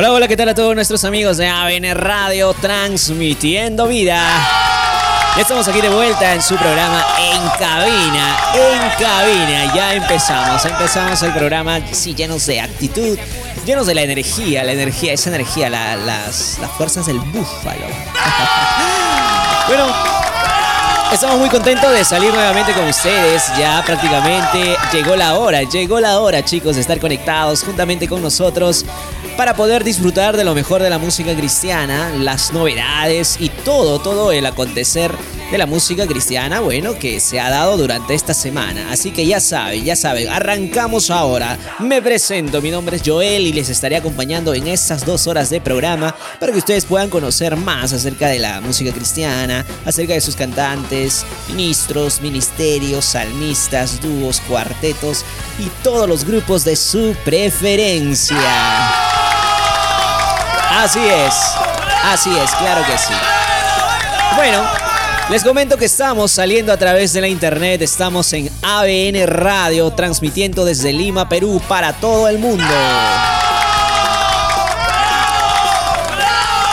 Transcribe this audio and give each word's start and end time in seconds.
Hola, 0.00 0.12
hola, 0.12 0.28
¿qué 0.28 0.36
tal 0.38 0.48
a 0.48 0.54
todos 0.54 0.74
nuestros 0.74 1.04
amigos 1.04 1.36
de 1.36 1.46
ABN 1.46 1.94
Radio 1.94 2.54
Transmitiendo 2.54 3.86
Vida? 3.86 4.16
Ya 5.36 5.42
estamos 5.42 5.68
aquí 5.68 5.82
de 5.82 5.90
vuelta 5.90 6.32
en 6.32 6.40
su 6.40 6.56
programa 6.56 7.04
En 7.18 7.42
Cabina, 7.58 8.38
En 8.54 8.80
Cabina. 8.98 9.74
Ya 9.74 9.92
empezamos, 9.92 10.64
empezamos 10.64 11.22
el 11.22 11.34
programa, 11.34 11.80
sí, 11.92 12.14
llenos 12.14 12.46
de 12.46 12.62
actitud, 12.62 13.18
llenos 13.66 13.86
de 13.86 13.94
la 13.94 14.00
energía, 14.00 14.64
la 14.64 14.72
energía, 14.72 15.12
esa 15.12 15.28
energía, 15.28 15.68
las, 15.68 16.58
las 16.58 16.70
fuerzas 16.78 17.04
del 17.04 17.18
búfalo. 17.18 17.84
bueno, 19.68 19.84
Estamos 21.12 21.40
muy 21.40 21.48
contentos 21.48 21.92
de 21.92 22.04
salir 22.04 22.32
nuevamente 22.32 22.72
con 22.72 22.86
ustedes. 22.86 23.42
Ya 23.58 23.82
prácticamente 23.84 24.76
llegó 24.92 25.16
la 25.16 25.36
hora, 25.36 25.62
llegó 25.64 25.98
la 25.98 26.20
hora 26.20 26.44
chicos 26.44 26.76
de 26.76 26.82
estar 26.82 27.00
conectados 27.00 27.64
juntamente 27.64 28.06
con 28.06 28.22
nosotros 28.22 28.86
para 29.40 29.56
poder 29.56 29.84
disfrutar 29.84 30.36
de 30.36 30.44
lo 30.44 30.54
mejor 30.54 30.82
de 30.82 30.90
la 30.90 30.98
música 30.98 31.34
cristiana, 31.34 32.10
las 32.14 32.52
novedades 32.52 33.38
y 33.40 33.48
todo, 33.48 33.98
todo 33.98 34.32
el 34.32 34.44
acontecer 34.44 35.10
de 35.50 35.56
la 35.56 35.64
música 35.64 36.06
cristiana, 36.06 36.60
bueno, 36.60 36.98
que 36.98 37.20
se 37.20 37.40
ha 37.40 37.48
dado 37.48 37.78
durante 37.78 38.12
esta 38.12 38.34
semana. 38.34 38.92
Así 38.92 39.12
que 39.12 39.24
ya 39.24 39.40
saben, 39.40 39.82
ya 39.82 39.96
saben, 39.96 40.28
arrancamos 40.28 41.10
ahora. 41.10 41.58
Me 41.78 42.02
presento, 42.02 42.60
mi 42.60 42.70
nombre 42.70 42.98
es 42.98 43.02
Joel 43.02 43.46
y 43.46 43.54
les 43.54 43.70
estaré 43.70 43.96
acompañando 43.96 44.52
en 44.52 44.66
estas 44.66 45.06
dos 45.06 45.26
horas 45.26 45.48
de 45.48 45.62
programa 45.62 46.14
para 46.38 46.52
que 46.52 46.58
ustedes 46.58 46.84
puedan 46.84 47.08
conocer 47.08 47.56
más 47.56 47.94
acerca 47.94 48.28
de 48.28 48.40
la 48.40 48.60
música 48.60 48.92
cristiana, 48.92 49.64
acerca 49.86 50.12
de 50.12 50.20
sus 50.20 50.36
cantantes, 50.36 51.24
ministros, 51.48 52.20
ministerios, 52.20 53.06
salmistas, 53.06 54.02
dúos, 54.02 54.42
cuartetos 54.42 55.24
y 55.58 55.70
todos 55.82 56.06
los 56.06 56.26
grupos 56.26 56.62
de 56.62 56.76
su 56.76 57.16
preferencia. 57.24 58.36
Así 60.82 60.98
es, 60.98 61.34
así 62.04 62.30
es, 62.30 62.50
claro 62.52 62.82
que 62.86 62.96
sí. 62.96 63.12
Bueno, 64.34 64.62
les 65.28 65.44
comento 65.44 65.76
que 65.76 65.84
estamos 65.84 66.32
saliendo 66.32 66.72
a 66.72 66.78
través 66.78 67.12
de 67.12 67.20
la 67.20 67.28
internet, 67.28 67.82
estamos 67.82 68.32
en 68.32 68.50
ABN 68.62 69.26
Radio, 69.26 69.90
transmitiendo 69.90 70.64
desde 70.64 70.94
Lima, 70.94 71.28
Perú, 71.28 71.60
para 71.68 71.92
todo 71.92 72.28
el 72.28 72.38
mundo. 72.38 72.64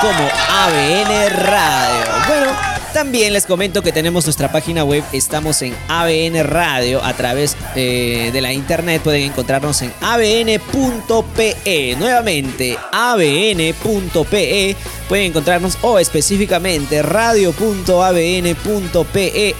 como 0.00 0.28
ABN 0.48 1.30
Radio. 1.44 2.04
Bueno, 2.28 2.79
también 2.92 3.32
les 3.32 3.46
comento 3.46 3.82
que 3.82 3.92
tenemos 3.92 4.26
nuestra 4.26 4.52
página 4.52 4.84
web, 4.84 5.02
estamos 5.12 5.62
en 5.62 5.74
ABN 5.88 6.44
Radio 6.44 7.02
a 7.04 7.14
través 7.14 7.56
eh, 7.74 8.30
de 8.32 8.40
la 8.40 8.52
internet, 8.52 9.02
pueden 9.02 9.22
encontrarnos 9.22 9.82
en 9.82 9.92
abn.pe, 10.00 11.56
nuevamente 11.98 12.78
abn.pe, 12.92 14.76
pueden 15.08 15.26
encontrarnos 15.26 15.78
o 15.82 15.98
específicamente 15.98 17.02
radio.abn.pe 17.02 17.50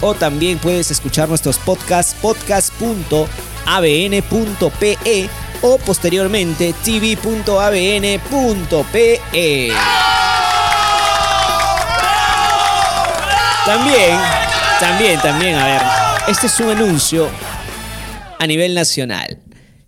o 0.00 0.14
también 0.14 0.58
puedes 0.58 0.90
escuchar 0.90 1.28
nuestros 1.28 1.58
podcasts 1.58 2.14
podcast.abn.pe 2.20 3.28
o 5.62 5.78
posteriormente 5.78 6.74
tv.abn.pe. 6.84 7.30
También, 13.70 14.18
también, 14.80 15.20
también, 15.20 15.54
a 15.54 15.64
ver, 15.64 15.82
este 16.26 16.48
es 16.48 16.58
un 16.58 16.70
anuncio 16.70 17.30
a 18.40 18.44
nivel 18.44 18.74
nacional. 18.74 19.38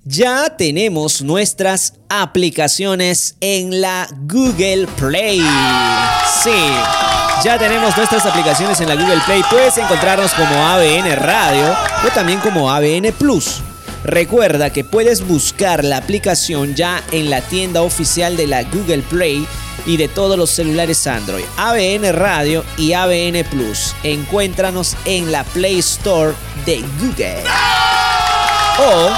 Ya 0.04 0.56
tenemos 0.56 1.20
nuestras 1.20 1.94
aplicaciones 2.08 3.34
en 3.40 3.80
la 3.80 4.06
Google 4.28 4.86
Play. 4.96 5.44
Sí, 6.44 6.54
ya 7.42 7.58
tenemos 7.58 7.96
nuestras 7.96 8.24
aplicaciones 8.24 8.80
en 8.80 8.88
la 8.88 8.94
Google 8.94 9.20
Play. 9.26 9.42
Puedes 9.50 9.76
encontrarnos 9.76 10.32
como 10.34 10.64
ABN 10.64 11.16
Radio 11.16 11.76
o 12.06 12.08
también 12.14 12.38
como 12.38 12.70
ABN 12.70 13.12
Plus. 13.18 13.62
Recuerda 14.04 14.70
que 14.70 14.84
puedes 14.84 15.26
buscar 15.26 15.84
la 15.84 15.96
aplicación 15.98 16.74
ya 16.74 17.02
en 17.12 17.30
la 17.30 17.40
tienda 17.40 17.82
oficial 17.82 18.36
de 18.36 18.46
la 18.46 18.64
Google 18.64 19.02
Play 19.02 19.46
y 19.86 19.96
de 19.96 20.08
todos 20.08 20.36
los 20.36 20.50
celulares 20.50 21.06
Android. 21.06 21.44
ABN 21.56 22.12
Radio 22.12 22.64
y 22.76 22.92
ABN 22.92 23.44
Plus. 23.50 23.94
Encuéntranos 24.02 24.96
en 25.04 25.30
la 25.30 25.44
Play 25.44 25.78
Store 25.78 26.34
de 26.66 26.84
Google. 27.00 27.44
O 28.78 29.10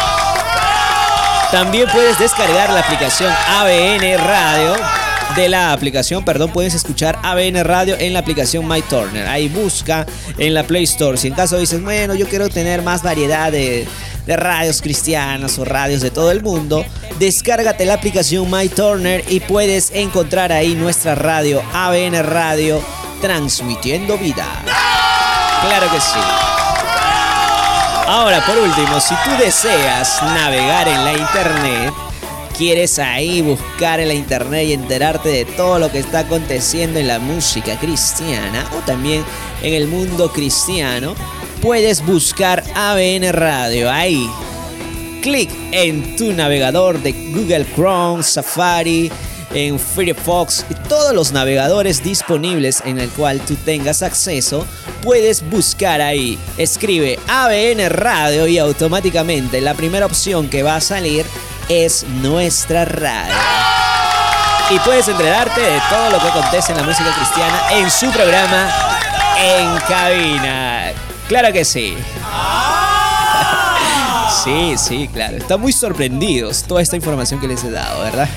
también 1.50 1.88
puedes 1.92 2.18
descargar 2.18 2.72
la 2.72 2.80
aplicación 2.80 3.32
ABN 3.32 4.18
Radio. 4.18 5.03
De 5.36 5.48
la 5.48 5.72
aplicación, 5.72 6.24
perdón, 6.24 6.52
puedes 6.52 6.74
escuchar 6.74 7.18
ABN 7.24 7.64
Radio 7.64 7.96
en 7.98 8.12
la 8.12 8.20
aplicación 8.20 8.68
My 8.68 8.82
Turner. 8.82 9.26
Ahí 9.26 9.48
busca 9.48 10.06
en 10.38 10.54
la 10.54 10.62
Play 10.62 10.84
Store. 10.84 11.18
Si 11.18 11.26
en 11.26 11.34
caso 11.34 11.58
dices, 11.58 11.82
bueno, 11.82 12.14
yo 12.14 12.28
quiero 12.28 12.48
tener 12.48 12.82
más 12.82 13.02
variedad 13.02 13.50
de, 13.50 13.84
radios 14.28 14.80
cristianas 14.80 15.58
o 15.58 15.64
radios 15.64 16.02
de 16.02 16.12
todo 16.12 16.30
el 16.30 16.40
mundo, 16.40 16.86
descárgate 17.18 17.84
la 17.84 17.94
aplicación 17.94 18.48
My 18.48 18.68
Turner 18.68 19.24
y 19.28 19.40
puedes 19.40 19.90
encontrar 19.92 20.52
ahí 20.52 20.76
nuestra 20.76 21.16
radio 21.16 21.62
ABN 21.72 22.22
Radio 22.22 22.80
transmitiendo 23.20 24.16
vida. 24.16 24.46
Claro 24.64 25.90
que 25.90 26.00
sí. 26.00 26.20
Ahora, 28.06 28.40
por 28.46 28.56
último, 28.56 29.00
si 29.00 29.14
tú 29.24 29.30
deseas 29.36 30.22
navegar 30.22 30.86
en 30.86 31.04
la 31.04 31.12
internet, 31.12 31.92
quieres 32.56 32.98
ahí 32.98 33.42
buscar 33.42 34.00
en 34.00 34.08
la 34.08 34.14
internet 34.14 34.68
y 34.68 34.72
enterarte 34.72 35.28
de 35.28 35.44
todo 35.44 35.78
lo 35.78 35.90
que 35.90 35.98
está 35.98 36.20
aconteciendo 36.20 36.98
en 36.98 37.08
la 37.08 37.18
música 37.18 37.78
cristiana 37.78 38.68
o 38.78 38.84
también 38.86 39.24
en 39.62 39.74
el 39.74 39.88
mundo 39.88 40.32
cristiano, 40.32 41.14
puedes 41.60 42.04
buscar 42.04 42.62
ABN 42.74 43.32
Radio 43.32 43.90
ahí. 43.90 44.28
Clic 45.22 45.50
en 45.72 46.16
tu 46.16 46.32
navegador 46.32 47.02
de 47.02 47.12
Google 47.12 47.66
Chrome, 47.74 48.22
Safari, 48.22 49.10
en 49.54 49.78
Firefox 49.78 50.66
y 50.68 50.74
todos 50.88 51.14
los 51.14 51.32
navegadores 51.32 52.02
disponibles 52.02 52.82
en 52.84 52.98
el 52.98 53.08
cual 53.10 53.40
tú 53.40 53.54
tengas 53.56 54.02
acceso, 54.02 54.66
puedes 55.02 55.48
buscar 55.48 56.00
ahí. 56.00 56.38
Escribe 56.58 57.18
ABN 57.28 57.88
Radio 57.88 58.46
y 58.46 58.58
automáticamente 58.58 59.60
la 59.60 59.74
primera 59.74 60.06
opción 60.06 60.48
que 60.48 60.62
va 60.62 60.76
a 60.76 60.80
salir 60.80 61.24
es 61.68 62.04
nuestra 62.04 62.84
radio. 62.84 63.34
Y 64.70 64.78
puedes 64.80 65.08
enterarte 65.08 65.60
de 65.60 65.80
todo 65.90 66.10
lo 66.10 66.18
que 66.18 66.28
acontece 66.28 66.72
en 66.72 66.78
la 66.78 66.84
música 66.84 67.12
cristiana 67.14 67.72
en 67.72 67.90
su 67.90 68.10
programa 68.10 68.70
En 69.38 69.78
Cabina. 69.88 70.92
Claro 71.28 71.52
que 71.52 71.64
sí. 71.64 71.96
Sí, 74.42 74.74
sí, 74.76 75.08
claro. 75.12 75.36
Están 75.36 75.60
muy 75.60 75.72
sorprendidos 75.72 76.64
toda 76.64 76.82
esta 76.82 76.96
información 76.96 77.40
que 77.40 77.48
les 77.48 77.62
he 77.64 77.70
dado, 77.70 78.02
¿verdad? 78.02 78.28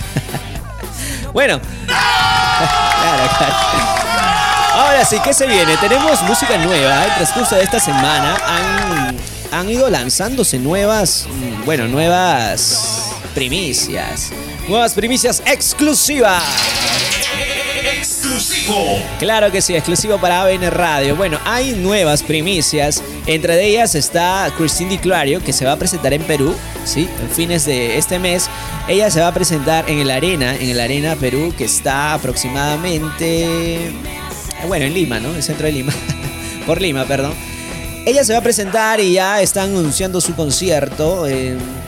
bueno. 1.34 1.60
claro, 1.88 3.30
claro. 3.38 3.56
Ahora 4.76 5.06
sí, 5.06 5.18
¿qué 5.24 5.34
se 5.34 5.48
viene? 5.48 5.76
Tenemos 5.78 6.22
música 6.24 6.58
nueva. 6.58 7.06
En 7.06 7.16
transcurso 7.16 7.56
de 7.56 7.64
esta 7.64 7.80
semana 7.80 8.38
han 8.46 9.18
han 9.52 9.70
ido 9.70 9.90
lanzándose 9.90 10.60
nuevas, 10.60 11.26
mm, 11.30 11.66
bueno, 11.66 11.88
nuevas 11.88 13.07
primicias. 13.38 14.32
Nuevas 14.68 14.96
primicias 14.96 15.44
exclusivas. 15.46 16.42
Exclusivo. 18.00 19.00
Claro 19.20 19.52
que 19.52 19.62
sí, 19.62 19.76
exclusivo 19.76 20.18
para 20.18 20.42
ABN 20.42 20.72
Radio. 20.72 21.16
Bueno, 21.16 21.38
hay 21.46 21.74
nuevas 21.74 22.24
primicias. 22.24 23.04
Entre 23.28 23.64
ellas 23.64 23.94
está 23.94 24.52
Christine 24.58 24.90
Di 24.90 24.98
Clario, 24.98 25.44
que 25.44 25.54
se 25.54 25.66
va 25.66 25.74
a 25.74 25.76
presentar 25.78 26.14
en 26.14 26.24
Perú, 26.24 26.56
¿sí? 26.84 27.08
En 27.22 27.30
fines 27.30 27.66
de 27.66 28.00
este 28.00 28.18
mes. 28.18 28.50
Ella 28.88 29.12
se 29.12 29.22
va 29.22 29.28
a 29.28 29.34
presentar 29.36 29.88
en 29.88 30.00
el 30.00 30.10
Arena, 30.10 30.56
en 30.56 30.70
el 30.70 30.80
Arena 30.80 31.16
Perú, 31.16 31.54
que 31.56 31.66
está 31.66 32.16
aproximadamente. 32.16 33.92
Bueno, 34.68 34.86
en 34.86 34.96
Lima, 34.96 35.20
¿no? 35.20 35.30
En 35.30 35.36
el 35.36 35.44
centro 35.44 35.68
de 35.68 35.74
Lima. 35.74 35.94
Por 36.66 36.82
Lima, 36.82 37.06
perdón. 37.06 37.36
Ella 38.08 38.24
se 38.24 38.34
va 38.34 38.40
a 38.40 38.44
presentar 38.44 39.00
y 39.00 39.14
ya 39.14 39.44
están 39.44 39.70
anunciando 39.70 40.22
su 40.22 40.34
concierto 40.34 41.28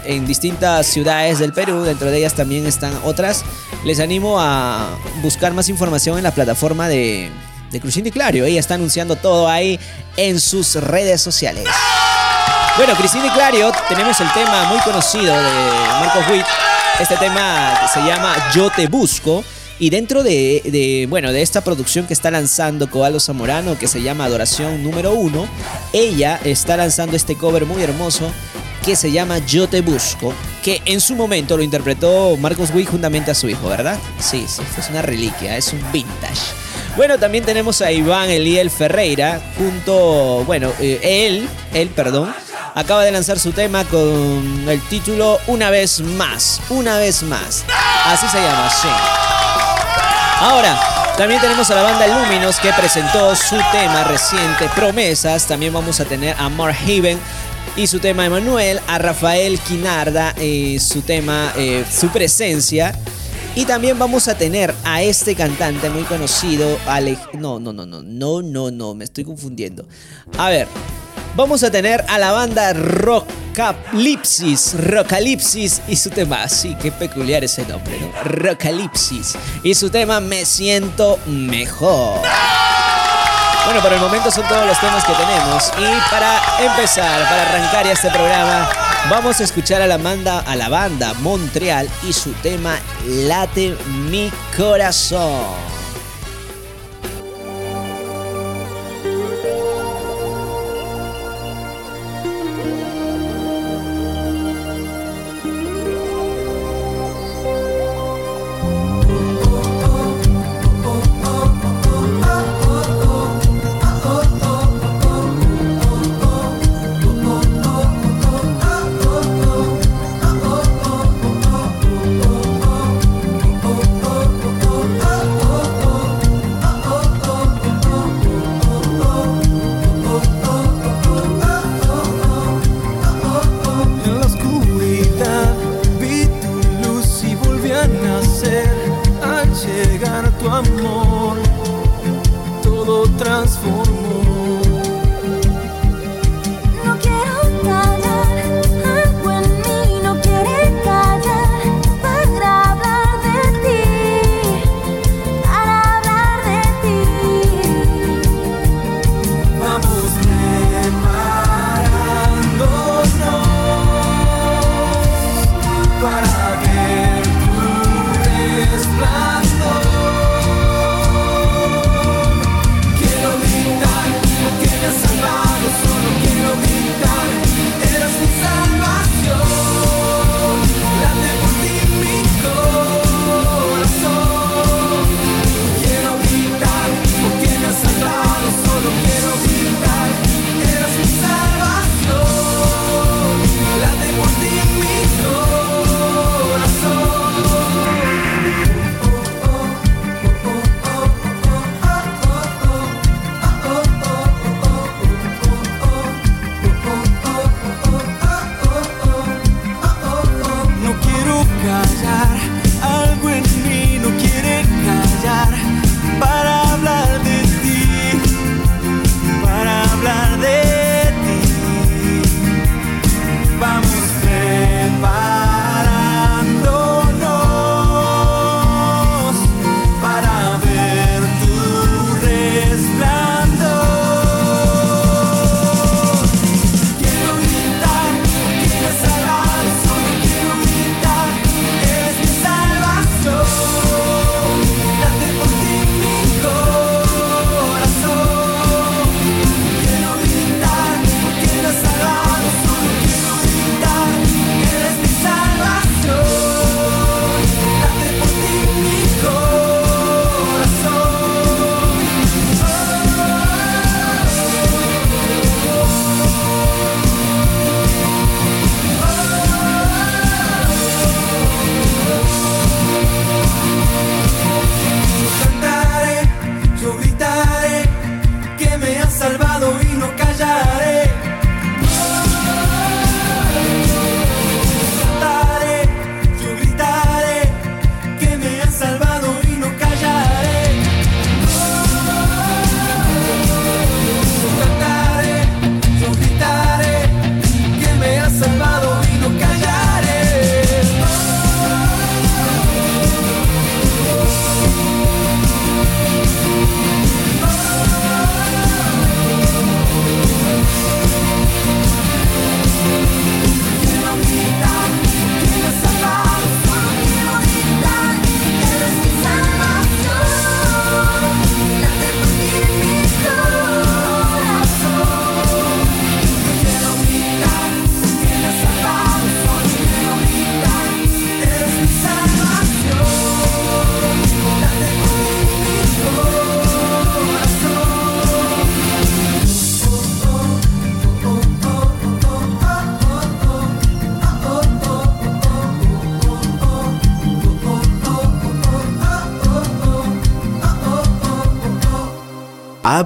en, 0.09 0.25
distintas 0.25 0.87
ciudades 0.87 1.39
del 1.39 1.53
Perú. 1.53 1.83
Dentro 1.83 2.09
de 2.09 2.17
ellas 2.17 2.33
también 2.33 2.65
están 2.65 2.93
otras. 3.03 3.43
Les 3.83 3.99
animo 3.99 4.39
a 4.39 4.97
buscar 5.21 5.53
más 5.53 5.69
información 5.69 6.17
en 6.17 6.23
la 6.23 6.31
plataforma 6.31 6.87
de, 6.87 7.29
de 7.71 7.79
Cristina 7.79 8.09
Clario. 8.11 8.45
Ella 8.45 8.59
está 8.59 8.75
anunciando 8.75 9.15
todo 9.15 9.47
ahí 9.47 9.79
en 10.17 10.39
sus 10.39 10.75
redes 10.75 11.21
sociales. 11.21 11.67
Bueno, 12.77 12.93
Cristina 12.95 13.33
Clario, 13.33 13.71
tenemos 13.87 14.19
el 14.21 14.31
tema 14.33 14.65
muy 14.65 14.79
conocido 14.79 15.35
de 15.35 15.51
Marcos 15.99 16.23
Witt. 16.31 16.45
Este 16.99 17.17
tema 17.17 17.87
se 17.93 18.01
llama 18.01 18.35
Yo 18.53 18.69
te 18.69 18.87
busco. 18.87 19.43
Y 19.79 19.89
dentro 19.89 20.23
de, 20.23 21.07
bueno, 21.09 21.31
de 21.31 21.41
esta 21.41 21.61
producción 21.61 22.05
que 22.05 22.13
está 22.13 22.29
lanzando 22.29 22.89
Coalo 22.89 23.19
Zamorano, 23.21 23.79
que 23.79 23.87
se 23.87 24.01
llama 24.01 24.25
Adoración 24.25 24.83
número 24.83 25.13
uno, 25.13 25.47
ella 25.93 26.37
está 26.43 26.75
lanzando 26.75 27.15
este 27.15 27.35
cover 27.35 27.65
muy 27.65 27.81
hermoso 27.81 28.29
que 28.83 28.97
se 28.97 29.11
llama 29.11 29.37
Yo 29.39 29.69
te 29.69 29.81
busco, 29.81 30.33
que 30.63 30.81
en 30.85 30.99
su 30.99 31.15
momento 31.15 31.55
lo 31.55 31.63
interpretó 31.63 32.35
Marcos 32.37 32.71
Witt 32.73 32.89
juntamente 32.89 33.31
a 33.31 33.35
su 33.35 33.47
hijo, 33.47 33.69
¿verdad? 33.69 33.97
Sí, 34.19 34.45
sí, 34.47 34.61
es 34.77 34.89
una 34.89 35.01
reliquia, 35.01 35.55
es 35.55 35.71
un 35.71 35.81
vintage. 35.93 36.41
Bueno, 36.97 37.17
también 37.17 37.45
tenemos 37.45 37.81
a 37.81 37.91
Iván 37.91 38.29
Eliel 38.29 38.69
Ferreira, 38.69 39.41
junto, 39.57 40.43
bueno, 40.45 40.73
eh, 40.81 40.99
él, 41.03 41.47
él, 41.73 41.87
perdón, 41.89 42.33
acaba 42.75 43.05
de 43.05 43.11
lanzar 43.11 43.39
su 43.39 43.51
tema 43.51 43.85
con 43.85 44.65
el 44.67 44.81
título 44.89 45.39
Una 45.47 45.69
vez 45.69 46.01
más, 46.01 46.59
una 46.69 46.97
vez 46.97 47.23
más. 47.23 47.63
Así 48.05 48.27
se 48.27 48.37
llama, 48.37 48.69
sí. 48.69 49.28
Ahora, 50.41 50.79
también 51.17 51.41
tenemos 51.41 51.69
a 51.69 51.75
la 51.75 51.83
banda 51.83 52.07
Luminos 52.07 52.59
que 52.61 52.71
presentó 52.71 53.35
su 53.35 53.57
tema 53.73 54.05
reciente, 54.05 54.69
Promesas. 54.73 55.45
También 55.45 55.73
vamos 55.73 55.99
a 55.99 56.05
tener 56.05 56.33
a 56.39 56.47
Mark 56.47 56.77
Haven 56.81 57.19
y 57.75 57.87
su 57.87 57.99
tema 57.99 58.25
Emanuel, 58.25 58.79
a 58.87 58.99
Rafael 58.99 59.59
Quinarda 59.59 60.33
y 60.37 60.77
eh, 60.77 60.79
su 60.79 61.01
tema 61.01 61.51
eh, 61.57 61.83
Su 61.91 62.07
Presencia. 62.07 62.97
Y 63.53 63.65
también 63.65 63.99
vamos 63.99 64.29
a 64.29 64.37
tener 64.37 64.73
a 64.85 65.01
este 65.01 65.35
cantante 65.35 65.89
muy 65.89 66.03
conocido, 66.03 66.79
Ale... 66.87 67.17
No, 67.33 67.59
no, 67.59 67.73
no, 67.73 67.85
no, 67.85 68.01
no, 68.01 68.41
no, 68.41 68.71
no, 68.71 68.93
me 68.93 69.03
estoy 69.03 69.25
confundiendo. 69.25 69.85
A 70.37 70.49
ver, 70.49 70.69
vamos 71.39 71.63
a 71.63 71.71
tener 71.71 72.03
a 72.09 72.19
la 72.19 72.33
banda 72.33 72.73
Rockalipsis, 72.73 74.75
Rockalipsis 74.77 75.81
y 75.87 75.95
su 75.95 76.09
tema, 76.09 76.49
sí, 76.49 76.75
qué 76.81 76.91
peculiar 76.91 77.45
ese 77.45 77.65
nombre, 77.65 77.97
¿no? 77.97 78.11
Rockalipsis 78.23 79.37
y 79.63 79.73
su 79.73 79.89
tema 79.89 80.19
Me 80.19 80.43
siento 80.43 81.17
mejor. 81.27 82.19
Bueno, 83.63 83.81
por 83.81 83.93
el 83.93 84.01
momento 84.01 84.29
son 84.31 84.45
todos 84.49 84.67
los 84.67 84.77
temas 84.81 85.05
que 85.05 85.13
tenemos 85.13 85.71
y 85.77 86.11
para 86.11 86.41
empezar, 86.59 87.21
para 87.29 87.49
arrancar 87.49 87.87
este 87.87 88.09
programa, 88.09 88.69
vamos 89.09 89.39
a 89.39 89.45
escuchar 89.45 89.81
a 89.81 89.87
la 89.87 89.97
banda, 89.97 90.41
a 90.41 90.57
la 90.57 90.67
banda 90.67 91.13
Montreal 91.13 91.89
y 92.05 92.11
su 92.11 92.33
tema 92.33 92.77
Late 93.05 93.77
mi 94.09 94.29
corazón. 94.57 95.78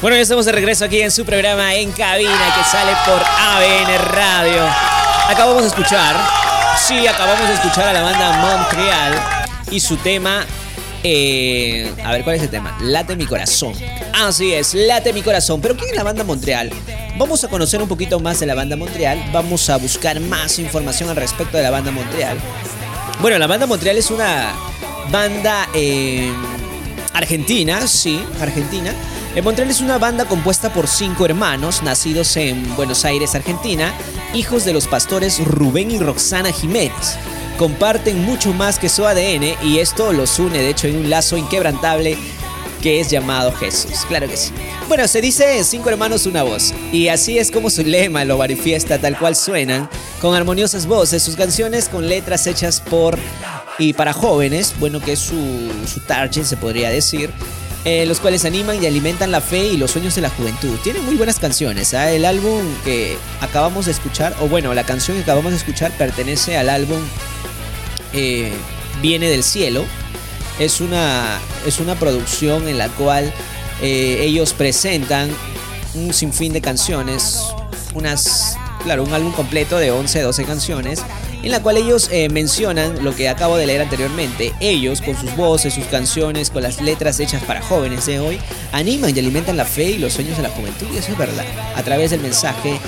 Bueno, 0.00 0.16
ya 0.16 0.22
estamos 0.22 0.46
de 0.46 0.52
regreso 0.52 0.86
aquí 0.86 1.02
en 1.02 1.10
su 1.10 1.26
programa 1.26 1.74
En 1.74 1.92
Cabina 1.92 2.54
que 2.56 2.64
sale 2.64 2.92
por 3.04 3.20
ABN 3.22 3.98
Radio. 4.14 4.66
Acabamos 5.28 5.60
de 5.60 5.68
escuchar, 5.68 6.16
sí, 6.78 7.06
acabamos 7.06 7.46
de 7.46 7.52
escuchar 7.52 7.88
a 7.88 7.92
la 7.92 8.00
banda 8.00 8.38
Montreal 8.38 9.12
y 9.70 9.78
su 9.78 9.98
tema, 9.98 10.46
eh, 11.02 11.92
a 12.02 12.12
ver, 12.12 12.24
¿cuál 12.24 12.36
es 12.36 12.42
el 12.42 12.48
tema? 12.48 12.78
Late 12.80 13.14
mi 13.14 13.26
corazón. 13.26 13.74
Así 14.14 14.54
es, 14.54 14.72
late 14.72 15.12
mi 15.12 15.20
corazón. 15.20 15.60
Pero 15.60 15.76
¿quién 15.76 15.90
es 15.90 15.96
la 15.96 16.02
banda 16.02 16.24
Montreal? 16.24 16.70
Vamos 17.18 17.44
a 17.44 17.48
conocer 17.48 17.82
un 17.82 17.88
poquito 17.88 18.18
más 18.20 18.40
de 18.40 18.46
la 18.46 18.54
banda 18.54 18.76
Montreal, 18.76 19.22
vamos 19.34 19.68
a 19.68 19.76
buscar 19.76 20.18
más 20.18 20.58
información 20.58 21.10
al 21.10 21.16
respecto 21.16 21.58
de 21.58 21.62
la 21.62 21.70
banda 21.70 21.90
Montreal. 21.90 22.38
Bueno, 23.20 23.36
la 23.36 23.46
banda 23.46 23.66
Montreal 23.66 23.98
es 23.98 24.10
una 24.10 24.54
banda 25.10 25.68
eh, 25.74 26.32
argentina, 27.12 27.86
sí, 27.86 28.24
argentina 28.40 28.94
en 29.34 29.44
Montreal 29.44 29.70
es 29.70 29.80
una 29.80 29.98
banda 29.98 30.24
compuesta 30.24 30.72
por 30.72 30.88
cinco 30.88 31.24
hermanos 31.24 31.82
nacidos 31.82 32.36
en 32.36 32.74
Buenos 32.74 33.04
Aires, 33.04 33.34
Argentina, 33.34 33.94
hijos 34.34 34.64
de 34.64 34.72
los 34.72 34.88
pastores 34.88 35.38
Rubén 35.44 35.90
y 35.92 35.98
Roxana 35.98 36.52
Jiménez. 36.52 37.16
Comparten 37.56 38.24
mucho 38.24 38.52
más 38.52 38.78
que 38.78 38.88
su 38.88 39.06
ADN 39.06 39.54
y 39.62 39.78
esto 39.78 40.12
los 40.12 40.38
une 40.38 40.58
de 40.58 40.70
hecho 40.70 40.88
en 40.88 40.96
un 40.96 41.10
lazo 41.10 41.36
inquebrantable 41.36 42.18
que 42.82 42.98
es 43.00 43.10
llamado 43.10 43.52
Jesús. 43.52 44.04
Claro 44.08 44.26
que 44.28 44.36
sí. 44.36 44.50
Bueno, 44.88 45.06
se 45.06 45.20
dice 45.20 45.62
cinco 45.62 45.90
hermanos 45.90 46.26
una 46.26 46.42
voz 46.42 46.74
y 46.90 47.08
así 47.08 47.38
es 47.38 47.52
como 47.52 47.70
su 47.70 47.84
lema 47.84 48.24
lo 48.24 48.38
manifiesta 48.38 48.98
tal 48.98 49.16
cual 49.16 49.36
suenan, 49.36 49.88
con 50.20 50.34
armoniosas 50.34 50.86
voces, 50.86 51.22
sus 51.22 51.36
canciones 51.36 51.88
con 51.88 52.08
letras 52.08 52.46
hechas 52.46 52.80
por 52.80 53.16
y 53.78 53.92
para 53.92 54.12
jóvenes, 54.12 54.74
bueno 54.80 55.00
que 55.00 55.12
es 55.12 55.20
su, 55.20 55.70
su 55.86 56.00
target 56.00 56.44
se 56.44 56.56
podría 56.56 56.90
decir, 56.90 57.30
eh, 57.84 58.04
los 58.04 58.20
cuales 58.20 58.44
animan 58.44 58.82
y 58.82 58.86
alimentan 58.86 59.30
la 59.30 59.40
fe 59.40 59.64
y 59.68 59.76
los 59.78 59.92
sueños 59.92 60.14
de 60.14 60.20
la 60.20 60.28
juventud. 60.30 60.78
Tienen 60.82 61.04
muy 61.04 61.14
buenas 61.14 61.38
canciones. 61.38 61.94
¿ah? 61.94 62.10
El 62.12 62.26
álbum 62.26 62.62
que 62.84 63.16
acabamos 63.40 63.86
de 63.86 63.92
escuchar, 63.92 64.36
o 64.40 64.48
bueno, 64.48 64.74
la 64.74 64.84
canción 64.84 65.16
que 65.16 65.22
acabamos 65.22 65.52
de 65.52 65.58
escuchar 65.58 65.90
pertenece 65.92 66.58
al 66.58 66.68
álbum 66.68 67.00
eh, 68.12 68.52
Viene 69.00 69.30
del 69.30 69.42
Cielo. 69.42 69.84
Es 70.58 70.82
una, 70.82 71.38
es 71.64 71.80
una 71.80 71.94
producción 71.94 72.68
en 72.68 72.76
la 72.76 72.88
cual 72.88 73.32
eh, 73.80 74.18
ellos 74.20 74.52
presentan 74.52 75.30
un 75.94 76.12
sinfín 76.12 76.52
de 76.52 76.60
canciones, 76.60 77.42
unas, 77.94 78.58
claro, 78.84 79.04
un 79.04 79.14
álbum 79.14 79.32
completo 79.32 79.78
de 79.78 79.90
11, 79.90 80.20
12 80.20 80.44
canciones 80.44 81.02
en 81.42 81.50
la 81.50 81.62
cual 81.62 81.76
ellos 81.76 82.08
eh, 82.12 82.28
mencionan 82.28 83.04
lo 83.04 83.14
que 83.14 83.28
acabo 83.28 83.56
de 83.56 83.66
leer 83.66 83.82
anteriormente. 83.82 84.52
Ellos, 84.60 85.00
con 85.00 85.18
sus 85.18 85.34
voces, 85.36 85.74
sus 85.74 85.86
canciones, 85.86 86.50
con 86.50 86.62
las 86.62 86.80
letras 86.80 87.20
hechas 87.20 87.42
para 87.44 87.62
jóvenes 87.62 88.06
de 88.06 88.20
hoy, 88.20 88.38
animan 88.72 89.14
y 89.14 89.18
alimentan 89.18 89.56
la 89.56 89.64
fe 89.64 89.90
y 89.90 89.98
los 89.98 90.12
sueños 90.12 90.36
de 90.36 90.42
la 90.42 90.50
juventud, 90.50 90.86
y 90.92 90.98
eso 90.98 91.12
es 91.12 91.18
verdad, 91.18 91.44
a 91.74 91.82
través 91.82 92.10
del 92.10 92.20
mensaje 92.20 92.78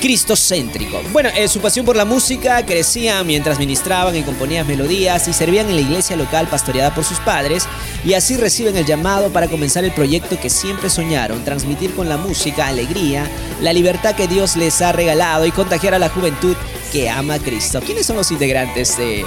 cristocéntrico. 0.00 1.00
Bueno, 1.12 1.28
eh, 1.36 1.46
su 1.46 1.60
pasión 1.60 1.84
por 1.84 1.94
la 1.94 2.04
música 2.04 2.64
crecía 2.64 3.22
mientras 3.22 3.58
ministraban 3.58 4.16
y 4.16 4.22
componían 4.22 4.66
melodías 4.66 5.28
y 5.28 5.32
servían 5.32 5.68
en 5.68 5.76
la 5.76 5.82
iglesia 5.82 6.16
local 6.16 6.48
pastoreada 6.48 6.94
por 6.94 7.04
sus 7.04 7.18
padres 7.18 7.66
y 8.04 8.14
así 8.14 8.36
reciben 8.36 8.76
el 8.76 8.86
llamado 8.86 9.30
para 9.30 9.48
comenzar 9.48 9.84
el 9.84 9.92
proyecto 9.92 10.40
que 10.40 10.50
siempre 10.50 10.88
soñaron, 10.90 11.44
transmitir 11.44 11.94
con 11.94 12.08
la 12.08 12.16
música 12.16 12.66
alegría, 12.66 13.30
la 13.60 13.72
libertad 13.72 14.14
que 14.14 14.26
Dios 14.26 14.56
les 14.56 14.80
ha 14.80 14.92
regalado 14.92 15.44
y 15.44 15.52
contagiar 15.52 15.94
a 15.94 15.98
la 15.98 16.08
juventud 16.08 16.56
que 16.92 17.08
ama 17.08 17.34
a 17.34 17.38
Cristo. 17.38 17.80
¿Quiénes 17.80 18.06
son 18.06 18.16
los 18.16 18.30
integrantes 18.30 18.96
de, 18.96 19.24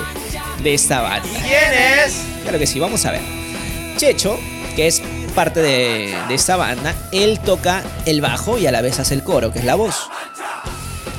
esta 0.63 1.01
banda? 1.01 1.27
¿Quiénes? 1.29 2.22
Claro 2.43 2.60
que 2.60 2.67
sí, 2.67 2.79
vamos 2.79 3.05
a 3.05 3.12
ver. 3.12 3.22
Checho, 3.98 4.39
que 4.75 4.88
es 4.88 5.01
parte 5.36 5.62
de, 5.62 6.15
de 6.27 6.34
esta 6.36 6.55
banda, 6.55 6.96
él 7.12 7.39
toca 7.39 7.84
el 8.05 8.22
bajo 8.22 8.58
y 8.58 8.67
a 8.67 8.72
la 8.72 8.82
vez 8.82 9.00
hace 9.00 9.13
el 9.13 9.24
coro, 9.24 9.51
que 9.51 9.60
es 9.60 9.65
la 9.65 9.75
voz. 9.75 10.10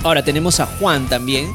Ahora 0.03 0.23
tenemos 0.23 0.61
a 0.61 0.67
Juan 0.67 1.09
también, 1.09 1.51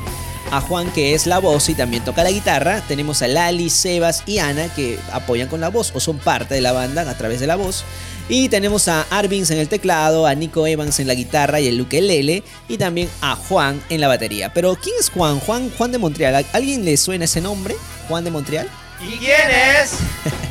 a 0.51 0.61
Juan 0.61 0.91
que 0.91 1.13
es 1.13 1.27
la 1.27 1.39
voz 1.39 1.69
y 1.69 1.75
también 1.75 2.03
toca 2.03 2.23
la 2.23 2.31
guitarra. 2.31 2.81
Tenemos 2.87 3.21
a 3.21 3.27
Lali, 3.27 3.69
Sebas 3.69 4.23
y 4.25 4.39
Ana 4.39 4.73
que 4.73 4.99
apoyan 5.11 5.47
con 5.47 5.61
la 5.61 5.69
voz 5.69 5.91
o 5.93 5.99
son 5.99 6.17
parte 6.17 6.55
de 6.55 6.61
la 6.61 6.71
banda 6.71 7.09
a 7.09 7.17
través 7.17 7.39
de 7.39 7.47
la 7.47 7.55
voz. 7.55 7.83
Y 8.29 8.47
tenemos 8.47 8.87
a 8.87 9.07
Arvins 9.09 9.49
en 9.49 9.57
el 9.57 9.67
teclado, 9.67 10.27
a 10.27 10.35
Nico 10.35 10.67
Evans 10.67 10.99
en 10.99 11.07
la 11.07 11.15
guitarra 11.15 11.59
y 11.59 11.67
el 11.67 11.87
Lele 11.89 12.43
y 12.67 12.77
también 12.77 13.09
a 13.21 13.35
Juan 13.35 13.81
en 13.89 13.99
la 13.99 14.07
batería. 14.07 14.53
Pero 14.53 14.75
¿quién 14.75 14.95
es 14.99 15.09
Juan? 15.09 15.39
Juan, 15.39 15.71
Juan 15.75 15.91
de 15.91 15.97
Montreal. 15.97 16.45
¿Alguien 16.53 16.85
le 16.85 16.95
suena 16.95 17.25
ese 17.25 17.41
nombre? 17.41 17.75
Juan 18.07 18.23
de 18.23 18.29
Montreal. 18.29 18.69
¿Y 19.01 19.17
quién 19.17 19.49
es? 19.81 19.93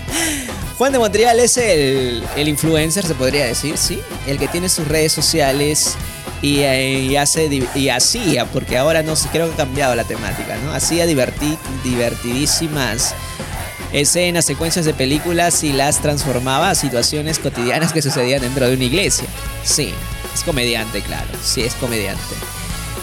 Juan 0.79 0.93
de 0.93 0.99
Montreal 0.99 1.39
es 1.39 1.57
el, 1.57 2.25
el, 2.37 2.49
influencer, 2.49 3.07
se 3.07 3.15
podría 3.15 3.47
decir, 3.47 3.79
¿sí? 3.79 4.01
El 4.27 4.39
que 4.39 4.49
tiene 4.49 4.69
sus 4.69 4.89
redes 4.89 5.13
sociales 5.13 5.95
y, 6.43 6.61
eh, 6.61 7.17
hace 7.19 7.49
y 7.75 7.89
hacía, 7.89 8.45
porque 8.47 8.77
ahora 8.77 9.03
no 9.03 9.15
sé, 9.15 9.29
creo 9.29 9.47
que 9.49 9.55
ha 9.55 9.57
cambiado 9.57 9.95
la 9.95 10.05
temática, 10.05 10.57
¿no? 10.65 10.73
Hacía 10.73 11.07
divertid, 11.07 11.55
divertidísimas 11.85 13.15
escenas, 13.93 14.45
secuencias 14.45 14.85
de 14.85 14.95
películas 14.95 15.63
y 15.65 15.73
las 15.73 16.01
transformaba 16.01 16.71
a 16.71 16.75
situaciones 16.75 17.39
cotidianas 17.39 17.93
que 17.93 18.03
sucedían 18.03 18.43
dentro 18.43 18.69
de 18.69 18.75
una 18.75 18.85
iglesia. 18.85 19.29
Sí, 19.65 19.93
es 20.35 20.43
comediante, 20.43 21.01
claro, 21.03 21.29
sí, 21.43 21.63
es 21.63 21.75
comediante. 21.75 22.35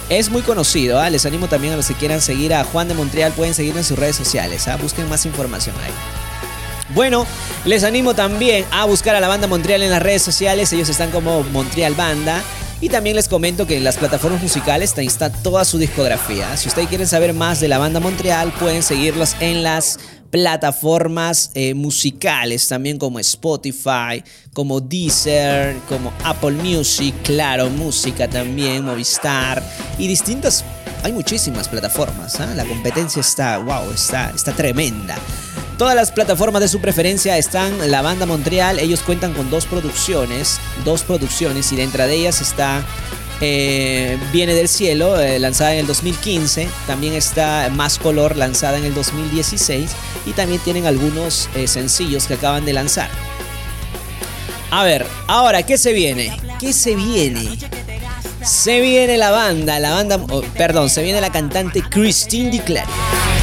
Es 0.10 0.30
muy 0.30 0.44
conocido, 0.44 1.00
¿ah? 1.00 1.10
les 1.10 1.26
animo 1.26 1.48
también 1.48 1.74
a 1.74 1.78
los 1.78 1.88
que 1.88 1.96
quieran 1.96 2.22
seguir 2.22 2.54
a 2.54 2.64
Juan 2.64 2.88
de 2.88 2.94
Montreal, 2.94 3.34
pueden 3.34 3.54
seguirlo 3.54 3.80
en 3.80 3.86
sus 3.86 3.98
redes 3.98 4.16
sociales, 4.16 4.68
¿ah? 4.68 4.78
busquen 4.78 5.10
más 5.10 5.26
información 5.26 5.76
ahí. 5.84 5.92
Bueno, 6.94 7.26
les 7.66 7.84
animo 7.84 8.14
también 8.14 8.66
a 8.70 8.86
buscar 8.86 9.16
a 9.16 9.20
la 9.20 9.28
banda 9.28 9.48
Montreal 9.48 9.82
en 9.82 9.90
las 9.90 10.04
redes 10.04 10.22
sociales, 10.22 10.72
ellos 10.74 10.90
están 10.90 11.10
como 11.10 11.44
Montreal 11.44 11.96
Banda. 11.96 12.44
Y 12.86 12.90
también 12.90 13.16
les 13.16 13.28
comento 13.28 13.66
que 13.66 13.78
en 13.78 13.84
las 13.84 13.98
plataformas 13.98 14.44
musicales 14.44 14.94
está 14.96 15.32
toda 15.32 15.66
su 15.66 15.80
discografía. 15.80 16.56
Si 16.56 16.68
ustedes 16.68 16.88
quieren 16.88 17.08
saber 17.08 17.34
más 17.34 17.60
de 17.60 17.68
la 17.68 17.80
banda 17.80 18.00
Montreal, 18.00 18.54
pueden 18.60 18.84
seguirlos 18.84 19.36
en 19.40 19.64
las 19.64 19.98
plataformas 20.30 21.50
eh, 21.56 21.74
musicales, 21.74 22.68
también 22.68 23.00
como 23.00 23.18
Spotify, 23.18 24.24
como 24.54 24.82
Deezer, 24.82 25.78
como 25.90 26.14
Apple 26.24 26.52
Music, 26.52 27.16
Claro 27.24 27.72
Música 27.72 28.28
también, 28.28 28.86
Movistar 28.86 29.64
y 29.98 30.08
distintas. 30.08 30.64
Hay 31.02 31.12
muchísimas 31.12 31.68
plataformas. 31.68 32.40
¿ah? 32.40 32.54
La 32.56 32.66
competencia 32.66 33.20
está, 33.20 33.58
wow, 33.58 33.90
está, 33.96 34.30
está 34.30 34.54
tremenda. 34.54 35.18
Todas 35.78 35.96
las 35.96 36.12
plataformas 36.14 36.62
de 36.62 36.70
su 36.70 36.80
preferencia 36.80 37.38
están 37.38 37.92
la 37.92 38.02
banda 38.02 38.26
Montreal. 38.26 38.80
Ellos 38.80 39.02
cuentan 39.02 39.34
con 39.34 39.50
dos 39.50 39.66
producciones, 39.66 40.58
dos 40.86 41.04
producciones 41.04 41.72
y 41.74 41.76
dentro 41.76 42.08
de 42.08 42.16
ellas 42.16 42.40
está 42.40 42.82
eh, 43.42 44.18
Viene 44.32 44.54
del 44.54 44.70
Cielo, 44.70 45.20
eh, 45.20 45.38
lanzada 45.38 45.74
en 45.74 45.80
el 45.80 45.88
2015. 45.88 46.70
También 46.88 47.14
está 47.14 47.70
Más 47.74 48.00
Color, 48.00 48.38
lanzada 48.38 48.78
en 48.78 48.86
el 48.86 48.94
2016. 48.94 49.92
Y 50.26 50.32
también 50.32 50.62
tienen 50.62 50.86
algunos 50.86 51.50
eh, 51.56 51.68
sencillos 51.68 52.26
que 52.26 52.36
acaban 52.36 52.64
de 52.64 52.72
lanzar. 52.72 53.10
A 54.72 54.84
ver, 54.84 55.06
ahora, 55.28 55.64
¿qué 55.64 55.78
se 55.78 55.92
viene? 55.92 56.38
¿Qué 56.58 56.72
se 56.72 56.96
viene? 56.96 57.50
Se 58.44 58.80
viene 58.80 59.18
la 59.18 59.32
banda, 59.32 59.80
la 59.80 59.92
banda, 59.92 60.20
oh, 60.30 60.42
perdón, 60.58 60.90
se 60.90 61.04
viene 61.04 61.20
la 61.20 61.32
cantante 61.32 61.82
Christine 61.82 62.50
DiClario. 62.50 63.35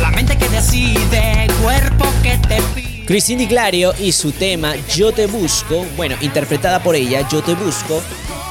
La 0.00 0.10
mente 0.10 0.36
que 0.36 0.48
decide, 0.48 1.46
cuerpo 1.62 2.04
que 2.22 2.38
te 2.38 2.58
Christine 3.06 3.42
DiClario 3.42 3.92
y 3.98 4.12
su 4.12 4.32
tema 4.32 4.74
Yo 4.94 5.12
te 5.12 5.26
busco, 5.26 5.84
bueno, 5.96 6.16
interpretada 6.20 6.82
por 6.82 6.94
ella, 6.94 7.26
Yo 7.28 7.42
te 7.42 7.54
busco, 7.54 8.00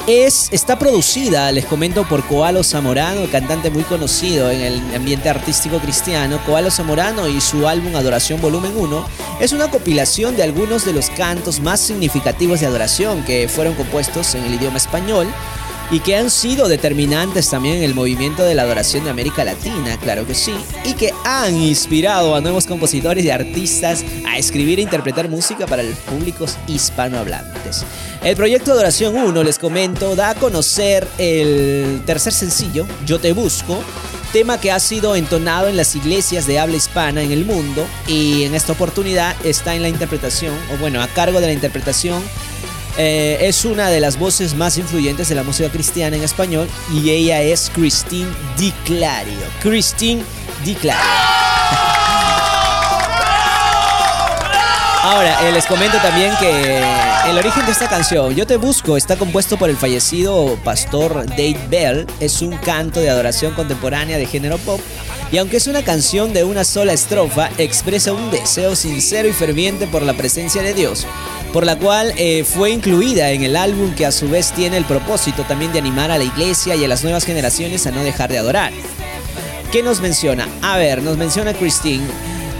es, 0.07 0.49
está 0.51 0.79
producida, 0.79 1.51
les 1.51 1.65
comento, 1.65 2.07
por 2.07 2.23
Coalo 2.25 2.63
Zamorano, 2.63 3.29
cantante 3.31 3.69
muy 3.69 3.83
conocido 3.83 4.49
en 4.49 4.61
el 4.61 4.95
ambiente 4.95 5.29
artístico 5.29 5.77
cristiano. 5.79 6.39
Coalo 6.45 6.71
Zamorano 6.71 7.27
y 7.27 7.39
su 7.39 7.67
álbum 7.67 7.95
Adoración 7.95 8.41
Volumen 8.41 8.73
1 8.75 9.05
es 9.39 9.51
una 9.51 9.69
compilación 9.69 10.35
de 10.35 10.43
algunos 10.43 10.85
de 10.85 10.93
los 10.93 11.11
cantos 11.11 11.59
más 11.59 11.79
significativos 11.79 12.59
de 12.59 12.65
adoración 12.65 13.23
que 13.23 13.47
fueron 13.47 13.75
compuestos 13.75 14.33
en 14.33 14.43
el 14.43 14.55
idioma 14.55 14.77
español 14.77 15.27
y 15.91 15.99
que 15.99 16.15
han 16.15 16.29
sido 16.29 16.69
determinantes 16.69 17.49
también 17.49 17.77
en 17.77 17.83
el 17.83 17.93
movimiento 17.93 18.43
de 18.43 18.55
la 18.55 18.61
adoración 18.61 19.03
de 19.03 19.09
América 19.09 19.43
Latina, 19.43 19.97
claro 19.97 20.25
que 20.25 20.33
sí, 20.33 20.53
y 20.85 20.93
que 20.93 21.13
han 21.25 21.57
inspirado 21.57 22.33
a 22.33 22.41
nuevos 22.41 22.65
compositores 22.65 23.25
y 23.25 23.29
artistas 23.29 24.05
a 24.25 24.37
escribir 24.37 24.79
e 24.79 24.83
interpretar 24.83 25.27
música 25.27 25.67
para 25.67 25.83
los 25.83 25.97
públicos 25.99 26.57
hispanohablantes. 26.67 27.83
El 28.23 28.35
proyecto 28.37 28.71
Adoración 28.71 29.15
1, 29.17 29.43
les 29.43 29.59
comento, 29.59 30.15
da 30.15 30.29
a 30.29 30.35
conocer 30.35 31.07
el 31.17 32.01
tercer 32.05 32.31
sencillo, 32.31 32.87
Yo 33.05 33.19
Te 33.19 33.33
Busco, 33.33 33.83
tema 34.31 34.61
que 34.61 34.71
ha 34.71 34.79
sido 34.79 35.17
entonado 35.17 35.67
en 35.67 35.75
las 35.75 35.93
iglesias 35.95 36.47
de 36.47 36.57
habla 36.57 36.77
hispana 36.77 37.21
en 37.21 37.31
el 37.31 37.43
mundo 37.43 37.85
y 38.07 38.43
en 38.43 38.55
esta 38.55 38.71
oportunidad 38.71 39.35
está 39.43 39.75
en 39.75 39.81
la 39.81 39.89
interpretación, 39.89 40.55
o 40.73 40.77
bueno, 40.77 41.01
a 41.01 41.07
cargo 41.07 41.41
de 41.41 41.47
la 41.47 41.53
interpretación 41.53 42.23
eh, 42.97 43.37
es 43.41 43.65
una 43.65 43.89
de 43.89 43.99
las 43.99 44.19
voces 44.19 44.55
más 44.55 44.77
influyentes 44.77 45.29
de 45.29 45.35
la 45.35 45.43
música 45.43 45.69
cristiana 45.69 46.15
en 46.15 46.23
español 46.23 46.67
y 46.93 47.09
ella 47.09 47.41
es 47.41 47.71
Christine 47.73 48.29
Di 48.57 48.71
Clario. 48.85 49.39
Christine 49.61 50.23
Di 50.63 50.75
Clario. 50.75 51.01
Ahora, 55.03 55.47
eh, 55.47 55.51
les 55.51 55.65
comento 55.65 55.97
también 55.97 56.33
que 56.39 56.83
el 57.27 57.37
origen 57.37 57.65
de 57.65 57.71
esta 57.71 57.89
canción, 57.89 58.35
Yo 58.35 58.45
te 58.45 58.57
busco, 58.57 58.95
está 58.95 59.15
compuesto 59.15 59.57
por 59.57 59.69
el 59.69 59.75
fallecido 59.75 60.57
pastor 60.63 61.25
Dave 61.25 61.59
Bell. 61.69 62.07
Es 62.19 62.41
un 62.41 62.55
canto 62.57 62.99
de 62.99 63.09
adoración 63.09 63.53
contemporánea 63.53 64.17
de 64.17 64.25
género 64.25 64.57
pop. 64.59 64.79
Y 65.31 65.37
aunque 65.37 65.57
es 65.57 65.67
una 65.67 65.83
canción 65.83 66.33
de 66.33 66.43
una 66.43 66.63
sola 66.63 66.93
estrofa, 66.93 67.49
expresa 67.57 68.13
un 68.13 68.31
deseo 68.31 68.75
sincero 68.75 69.27
y 69.27 69.33
ferviente 69.33 69.87
por 69.87 70.01
la 70.03 70.13
presencia 70.13 70.61
de 70.61 70.73
Dios 70.73 71.07
por 71.53 71.65
la 71.65 71.77
cual 71.77 72.13
eh, 72.17 72.43
fue 72.43 72.71
incluida 72.71 73.31
en 73.31 73.43
el 73.43 73.55
álbum 73.55 73.93
que 73.93 74.05
a 74.05 74.11
su 74.11 74.29
vez 74.29 74.51
tiene 74.51 74.77
el 74.77 74.85
propósito 74.85 75.43
también 75.43 75.73
de 75.73 75.79
animar 75.79 76.11
a 76.11 76.17
la 76.17 76.23
iglesia 76.23 76.75
y 76.75 76.83
a 76.83 76.87
las 76.87 77.03
nuevas 77.03 77.25
generaciones 77.25 77.85
a 77.87 77.91
no 77.91 78.03
dejar 78.03 78.31
de 78.31 78.37
adorar. 78.37 78.71
¿Qué 79.71 79.83
nos 79.83 80.01
menciona? 80.01 80.47
A 80.61 80.77
ver, 80.77 81.01
nos 81.01 81.17
menciona 81.17 81.53
Christine. 81.53 82.05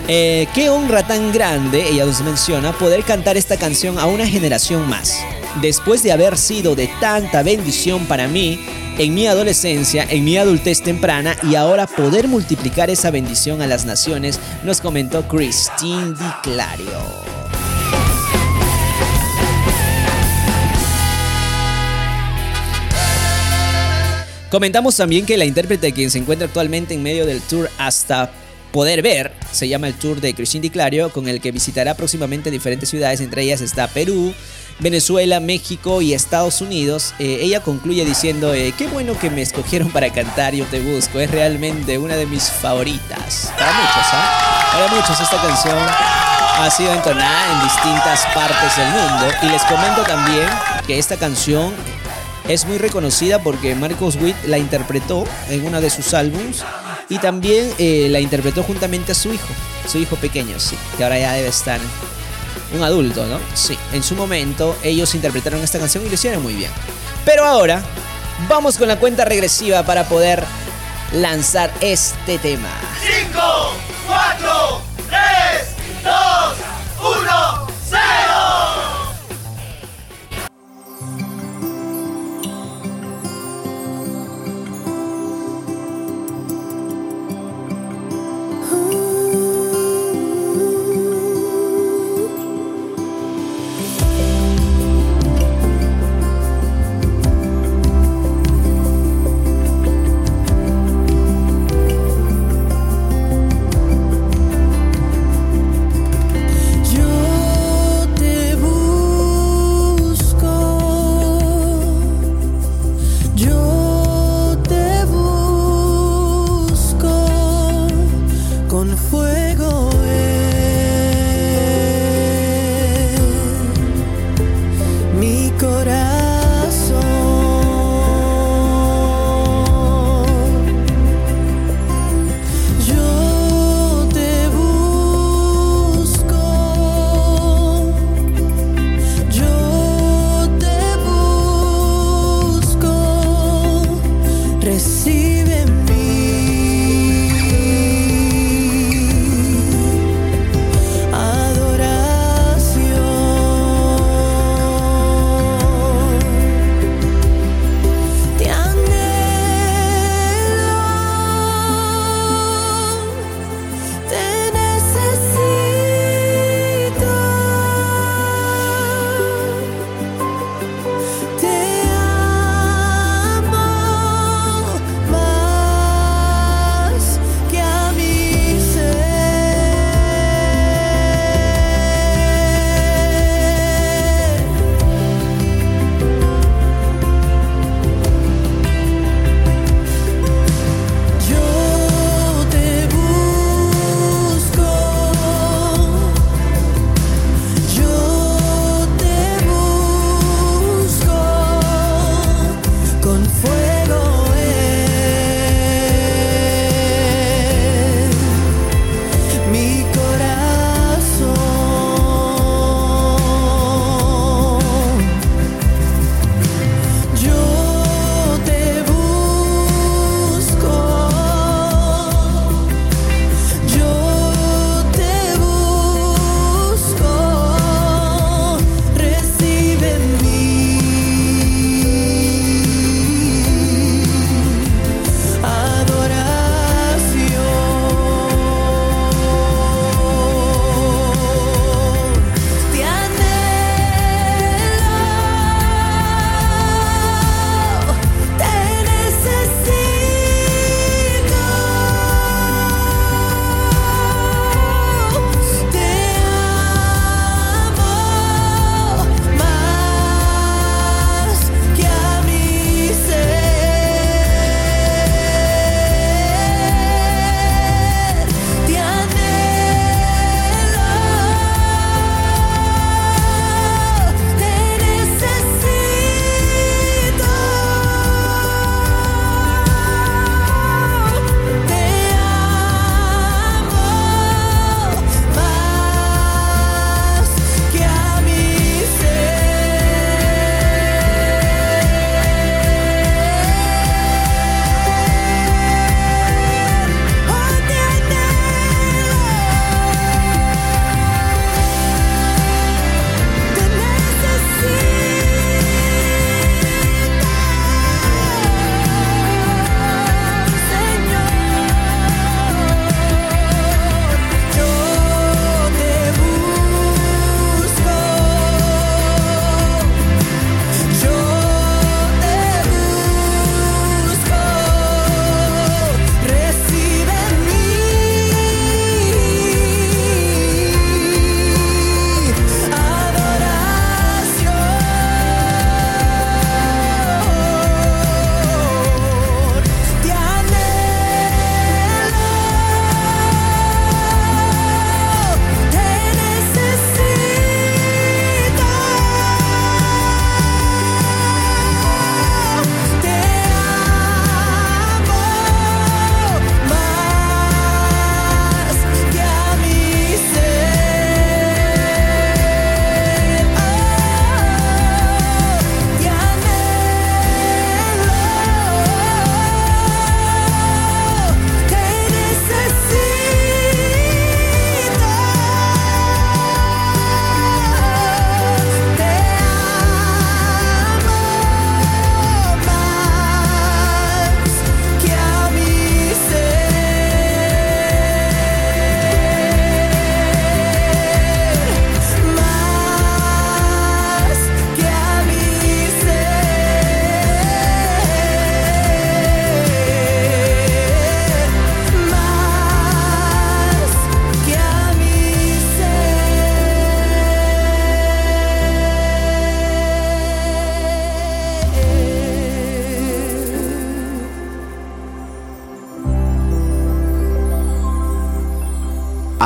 Eh, 0.08 0.48
qué 0.54 0.70
honra 0.70 1.06
tan 1.06 1.32
grande, 1.32 1.88
ella 1.90 2.06
nos 2.06 2.22
menciona, 2.22 2.74
poder 2.74 3.04
cantar 3.04 3.38
esta 3.38 3.58
canción 3.58 4.00
a 4.00 4.08
una 4.08 4.28
generación 4.28 4.90
más. 4.90 5.20
Después 5.62 6.04
de 6.04 6.12
haber 6.12 6.38
sido 6.38 6.76
de 6.76 6.90
tanta 7.00 7.44
bendición 7.44 8.06
para 8.06 8.28
mí 8.28 8.60
en 8.98 9.14
mi 9.14 9.28
adolescencia, 9.28 10.06
en 10.10 10.24
mi 10.24 10.38
adultez 10.38 10.82
temprana 10.82 11.36
y 11.44 11.56
ahora 11.56 11.88
poder 11.88 12.28
multiplicar 12.28 12.90
esa 12.90 13.12
bendición 13.12 13.62
a 13.62 13.68
las 13.68 13.86
naciones, 13.86 14.40
nos 14.64 14.82
comentó 14.82 15.28
Christine 15.28 16.14
Di 16.14 16.32
Clario. 16.44 17.61
Comentamos 24.52 24.98
también 24.98 25.26
que 25.26 25.38
la 25.38 25.46
intérprete 25.46 25.94
quien 25.94 26.12
se 26.12 26.18
encuentra 26.18 26.46
actualmente 26.46 26.94
en 26.94 27.02
medio 27.02 27.26
del 27.26 27.40
tour 27.40 27.70
hasta 27.78 28.30
poder 28.74 29.02
ver, 29.02 29.32
se 29.50 29.70
llama 29.70 29.88
el 29.88 29.94
tour 29.94 30.20
de 30.20 30.34
Christine 30.34 30.64
Di 30.64 30.70
Clario, 30.70 31.10
con 31.10 31.30
el 31.30 31.40
que 31.40 31.54
visitará 31.54 31.96
próximamente 31.96 32.52
diferentes 32.52 32.90
ciudades, 32.90 33.22
entre 33.22 33.44
ellas 33.44 33.62
está 33.62 33.88
Perú, 33.88 34.34
Venezuela, 34.80 35.40
México 35.40 36.02
y 36.02 36.14
Estados 36.14 36.60
Unidos. 36.60 37.14
Eh, 37.20 37.40
ella 37.42 37.62
concluye 37.62 38.04
diciendo, 38.04 38.54
eh, 38.54 38.74
qué 38.78 38.88
bueno 38.88 39.18
que 39.18 39.30
me 39.30 39.42
escogieron 39.42 39.90
para 39.90 40.10
cantar 40.12 40.54
Yo 40.54 40.66
Te 40.66 40.82
Busco, 40.82 41.22
es 41.22 41.32
realmente 41.32 41.98
una 41.98 42.18
de 42.18 42.26
mis 42.26 42.50
favoritas. 42.50 43.54
Para 43.58 43.72
muchos, 43.72 44.04
¿ah? 44.12 44.70
Para 44.74 44.88
muchos 44.90 45.18
esta 45.18 45.42
canción 45.42 45.78
ha 45.78 46.70
sido 46.70 46.94
entonada 46.94 47.54
en 47.54 47.64
distintas 47.70 48.26
partes 48.36 48.76
del 48.76 48.90
mundo. 48.90 49.34
Y 49.44 49.46
les 49.46 49.62
comento 49.64 50.04
también 50.04 50.46
que 50.86 51.00
esta 51.00 51.16
canción 51.16 51.74
es 52.54 52.66
muy 52.66 52.78
reconocida 52.78 53.40
porque 53.40 53.76
Marcos 53.76 54.18
Witt 54.18 54.36
la 54.46 54.58
interpretó 54.58 55.26
en 55.50 55.66
uno 55.66 55.80
de 55.80 55.90
sus 55.90 56.14
álbums 56.14 56.64
y 57.08 57.18
también 57.18 57.72
eh, 57.78 58.08
la 58.10 58.20
interpretó 58.20 58.62
juntamente 58.64 59.14
a 59.14 59.16
su 59.16 59.34
hijo, 59.34 59.48
su 59.88 59.98
hijo 60.00 60.18
pequeño, 60.18 60.60
sí, 60.60 60.78
que 60.98 61.04
ahora 61.04 61.18
ya 61.18 61.34
debe 61.34 61.48
estar 61.48 61.80
un 62.76 62.84
adulto, 62.84 63.26
¿no? 63.26 63.40
Sí, 63.54 63.78
en 63.94 64.04
su 64.04 64.16
momento 64.16 64.78
ellos 64.84 65.16
interpretaron 65.16 65.62
esta 65.62 65.80
canción 65.80 66.06
y 66.06 66.10
lo 66.10 66.16
hicieron 66.16 66.44
muy 66.44 66.54
bien. 66.54 66.72
Pero 67.24 67.46
ahora 67.46 67.82
vamos 68.50 68.78
con 68.78 68.88
la 68.88 68.98
cuenta 68.98 69.24
regresiva 69.24 69.84
para 69.84 70.08
poder 70.10 70.44
lanzar 71.14 71.72
este 71.80 72.38
tema. 72.38 72.70
5, 73.30 73.40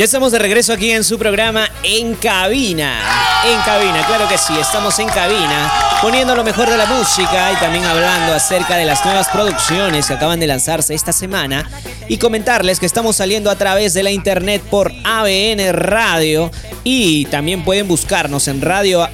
Ya 0.00 0.04
estamos 0.06 0.32
de 0.32 0.38
regreso 0.38 0.72
aquí 0.72 0.90
en 0.92 1.04
su 1.04 1.18
programa 1.18 1.68
En 1.82 2.14
Cabina. 2.14 3.02
En 3.44 3.60
Cabina, 3.60 4.02
claro 4.06 4.26
que 4.30 4.38
sí, 4.38 4.54
estamos 4.58 4.98
en 4.98 5.06
cabina, 5.08 5.70
poniendo 6.00 6.34
lo 6.34 6.42
mejor 6.42 6.70
de 6.70 6.78
la 6.78 6.86
música 6.86 7.52
y 7.52 7.56
también 7.56 7.84
hablando 7.84 8.32
acerca 8.32 8.78
de 8.78 8.86
las 8.86 9.04
nuevas 9.04 9.28
producciones 9.28 10.06
que 10.06 10.14
acaban 10.14 10.40
de 10.40 10.46
lanzarse 10.46 10.94
esta 10.94 11.12
semana 11.12 11.68
y 12.08 12.16
comentarles 12.16 12.80
que 12.80 12.86
estamos 12.86 13.16
saliendo 13.16 13.50
a 13.50 13.56
través 13.56 13.92
de 13.92 14.02
la 14.02 14.10
internet 14.10 14.62
por 14.70 14.90
ABN 15.04 15.70
Radio 15.74 16.50
y 16.82 17.26
también 17.26 17.62
pueden 17.62 17.86
buscarnos 17.86 18.48
en 18.48 18.62
radio... 18.62 19.06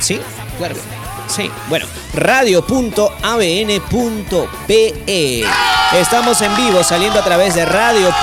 ¿Sí? 0.00 0.20
Sí, 1.34 1.50
bueno, 1.70 1.86
radio.abn.pe. 2.12 2.62
Estamos 5.94 6.40
en 6.40 6.56
vivo 6.56 6.82
saliendo 6.82 7.18
a 7.18 7.22
través 7.22 7.54
de 7.54 7.66
radio.abn.pe. 7.66 8.18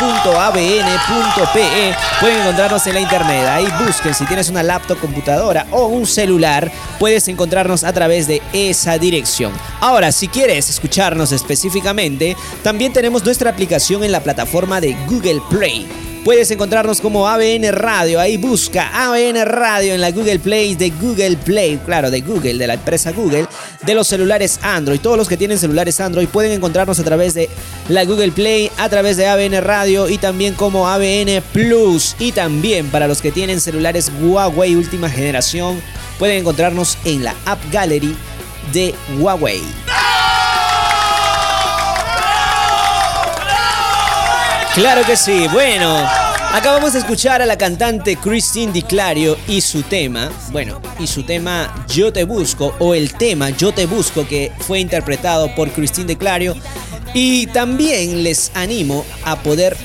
Pueden 2.20 2.42
encontrarnos 2.42 2.88
en 2.88 2.96
la 2.96 3.00
internet. 3.00 3.46
Ahí 3.48 3.68
busquen 3.86 4.16
si 4.16 4.26
tienes 4.26 4.50
una 4.50 4.64
laptop, 4.64 5.00
computadora 5.00 5.68
o 5.70 5.86
un 5.86 6.08
celular. 6.08 6.72
Puedes 6.98 7.28
encontrarnos 7.28 7.84
a 7.84 7.94
través 7.94 8.26
de 8.26 8.42
esa 8.54 8.98
dirección. 8.98 9.54
Ahora, 9.82 10.12
si 10.12 10.28
quieres 10.28 10.68
escucharnos 10.68 11.32
específicamente, 11.32 12.36
también 12.64 12.92
tenemos 12.92 13.24
nuestra 13.24 13.52
aplicación 13.52 14.04
en 14.04 14.14
la 14.14 14.24
plataforma 14.24 14.82
de 14.82 14.96
Google 15.08 15.40
Play. 15.52 16.09
Puedes 16.24 16.52
encontrarnos 16.52 17.00
como 17.00 17.28
ABN 17.28 17.72
Radio. 17.72 18.20
Ahí 18.20 18.36
busca 18.36 18.90
ABN 19.06 19.46
Radio 19.46 19.94
en 19.94 20.02
la 20.02 20.12
Google 20.12 20.40
Play 20.40 20.76
de 20.76 20.90
Google 20.90 21.38
Play. 21.38 21.80
Claro, 21.86 22.12
de 22.12 22.22
Google, 22.22 22.56
de 22.56 22.68
la 22.68 22.74
empresa 22.74 23.12
Google, 23.14 23.48
de 23.86 23.96
los 23.96 24.08
celulares 24.08 24.60
Android. 24.62 25.00
Todos 25.00 25.18
los 25.18 25.30
que 25.30 25.38
tienen 25.38 25.58
celulares 25.58 26.00
Android 26.02 26.28
pueden 26.28 26.52
encontrarnos 26.52 27.00
a 27.00 27.04
través 27.04 27.34
de 27.34 27.50
la 27.88 28.04
Google 28.04 28.32
Play, 28.32 28.70
a 28.78 28.90
través 28.90 29.16
de 29.16 29.28
ABN 29.28 29.62
Radio 29.62 30.10
y 30.10 30.18
también 30.18 30.56
como 30.56 30.90
ABN 30.90 31.42
Plus. 31.54 32.16
Y 32.20 32.34
también 32.34 32.88
para 32.90 33.08
los 33.08 33.22
que 33.22 33.32
tienen 33.32 33.62
celulares 33.62 34.12
Huawei 34.22 34.76
última 34.76 35.10
generación, 35.10 35.82
pueden 36.20 36.40
encontrarnos 36.40 36.98
en 37.06 37.24
la 37.24 37.34
App 37.46 37.60
Gallery 37.72 38.16
de 38.74 38.94
Huawei. 39.18 39.62
Claro 44.76 45.02
que 45.06 45.18
sí. 45.18 45.48
Bueno, 45.52 45.98
acabamos 46.54 46.94
de 46.94 47.00
escuchar 47.00 47.42
a 47.42 47.46
la 47.46 47.58
cantante 47.58 48.16
Christine 48.16 48.72
DiClario 48.72 49.36
y 49.48 49.62
su 49.62 49.82
tema, 49.82 50.30
bueno, 50.52 50.80
y 51.00 51.08
su 51.08 51.24
tema 51.24 51.86
Yo 51.88 52.14
te 52.14 52.24
busco 52.24 52.76
o 52.80 52.94
el 52.94 53.14
tema 53.16 53.50
Yo 53.50 53.72
te 53.72 53.88
busco 53.88 54.28
que 54.28 54.52
fue 54.60 54.80
interpretado 54.80 55.54
por 55.56 55.72
Christine 55.72 56.08
DiClario 56.08 56.56
y 57.16 57.48
también 57.48 58.24
les 58.24 58.52
animo 58.54 59.06
a 59.26 59.38
poder 59.38 59.76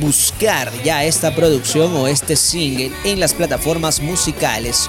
buscar 0.00 0.70
ya 0.84 1.04
esta 1.04 1.34
producción 1.34 1.94
o 1.96 2.06
este 2.06 2.36
single 2.36 2.92
en 3.04 3.20
las 3.20 3.34
plataformas 3.34 4.00
musicales. 4.00 4.88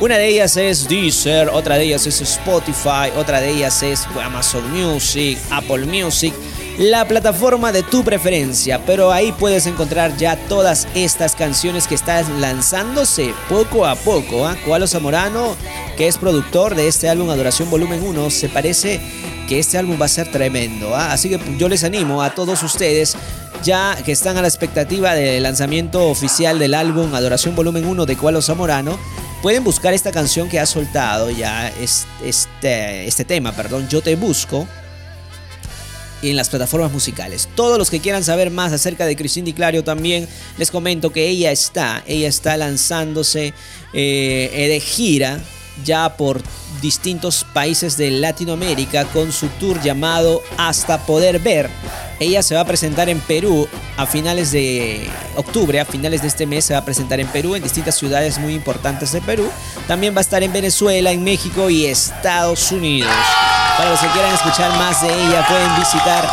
Una 0.00 0.18
de 0.18 0.28
ellas 0.28 0.56
es 0.56 0.88
Deezer, 0.88 1.48
otra 1.48 1.76
de 1.76 1.84
ellas 1.84 2.06
es 2.06 2.20
Spotify, 2.20 3.10
otra 3.16 3.40
de 3.40 3.50
ellas 3.50 3.82
es 3.82 4.06
Amazon 4.22 4.68
Music, 4.70 5.38
Apple 5.50 5.86
Music 5.86 6.34
la 6.78 7.06
plataforma 7.06 7.70
de 7.70 7.82
tu 7.82 8.02
preferencia, 8.02 8.80
pero 8.86 9.12
ahí 9.12 9.32
puedes 9.32 9.66
encontrar 9.66 10.16
ya 10.16 10.36
todas 10.48 10.88
estas 10.94 11.34
canciones 11.34 11.86
que 11.86 11.94
están 11.94 12.40
lanzándose 12.40 13.34
poco 13.48 13.86
a 13.86 13.94
poco. 13.94 14.46
¿ah? 14.46 14.56
Cualo 14.64 14.86
Zamorano, 14.86 15.54
que 15.96 16.08
es 16.08 16.16
productor 16.16 16.74
de 16.74 16.88
este 16.88 17.08
álbum 17.08 17.30
Adoración 17.30 17.70
Volumen 17.70 18.02
1, 18.02 18.30
se 18.30 18.48
parece 18.48 19.00
que 19.48 19.58
este 19.58 19.76
álbum 19.76 20.00
va 20.00 20.06
a 20.06 20.08
ser 20.08 20.30
tremendo. 20.30 20.94
¿ah? 20.94 21.12
Así 21.12 21.28
que 21.28 21.38
yo 21.58 21.68
les 21.68 21.84
animo 21.84 22.22
a 22.22 22.34
todos 22.34 22.62
ustedes 22.62 23.16
ya 23.62 23.96
que 24.04 24.10
están 24.10 24.36
a 24.38 24.42
la 24.42 24.48
expectativa 24.48 25.14
del 25.14 25.42
lanzamiento 25.42 26.08
oficial 26.08 26.58
del 26.58 26.74
álbum 26.74 27.14
Adoración 27.14 27.54
Volumen 27.54 27.86
1 27.86 28.06
de 28.06 28.16
Cualo 28.16 28.42
Zamorano, 28.42 28.98
pueden 29.40 29.62
buscar 29.62 29.94
esta 29.94 30.10
canción 30.10 30.48
que 30.48 30.58
ha 30.58 30.66
soltado 30.66 31.30
ya, 31.30 31.68
este, 31.68 33.06
este 33.06 33.24
tema, 33.24 33.52
perdón, 33.52 33.88
Yo 33.88 34.00
Te 34.00 34.16
Busco, 34.16 34.66
y 36.22 36.30
en 36.30 36.36
las 36.36 36.48
plataformas 36.48 36.92
musicales. 36.92 37.48
Todos 37.54 37.76
los 37.78 37.90
que 37.90 38.00
quieran 38.00 38.24
saber 38.24 38.50
más 38.50 38.72
acerca 38.72 39.04
de 39.04 39.16
Cristina 39.16 39.46
Di 39.46 39.52
Clario 39.52 39.84
también 39.84 40.28
les 40.56 40.70
comento 40.70 41.10
que 41.10 41.28
ella 41.28 41.50
está, 41.50 42.02
ella 42.06 42.28
está 42.28 42.56
lanzándose 42.56 43.52
eh, 43.92 44.66
de 44.68 44.80
gira 44.80 45.40
ya 45.84 46.16
por 46.16 46.42
distintos 46.80 47.44
países 47.52 47.96
de 47.96 48.10
Latinoamérica 48.10 49.04
con 49.06 49.32
su 49.32 49.48
tour 49.48 49.80
llamado 49.82 50.42
Hasta 50.56 50.98
Poder 51.06 51.38
Ver. 51.38 51.70
Ella 52.20 52.42
se 52.42 52.54
va 52.54 52.60
a 52.60 52.66
presentar 52.66 53.08
en 53.08 53.20
Perú 53.20 53.68
a 53.96 54.06
finales 54.06 54.52
de 54.52 55.08
octubre, 55.36 55.80
a 55.80 55.84
finales 55.84 56.22
de 56.22 56.28
este 56.28 56.46
mes 56.46 56.64
se 56.66 56.74
va 56.74 56.80
a 56.80 56.84
presentar 56.84 57.20
en 57.20 57.26
Perú, 57.28 57.54
en 57.54 57.62
distintas 57.62 57.96
ciudades 57.96 58.38
muy 58.38 58.54
importantes 58.54 59.12
de 59.12 59.20
Perú. 59.22 59.48
También 59.88 60.14
va 60.14 60.18
a 60.18 60.22
estar 60.22 60.42
en 60.42 60.52
Venezuela, 60.52 61.10
en 61.10 61.24
México 61.24 61.68
y 61.68 61.86
Estados 61.86 62.70
Unidos. 62.70 63.10
Para 63.82 63.94
los 63.94 64.00
que 64.00 64.10
quieran 64.10 64.32
escuchar 64.32 64.70
más 64.78 65.02
de 65.02 65.08
ella, 65.08 65.44
pueden 65.48 65.76
visitar 65.76 66.24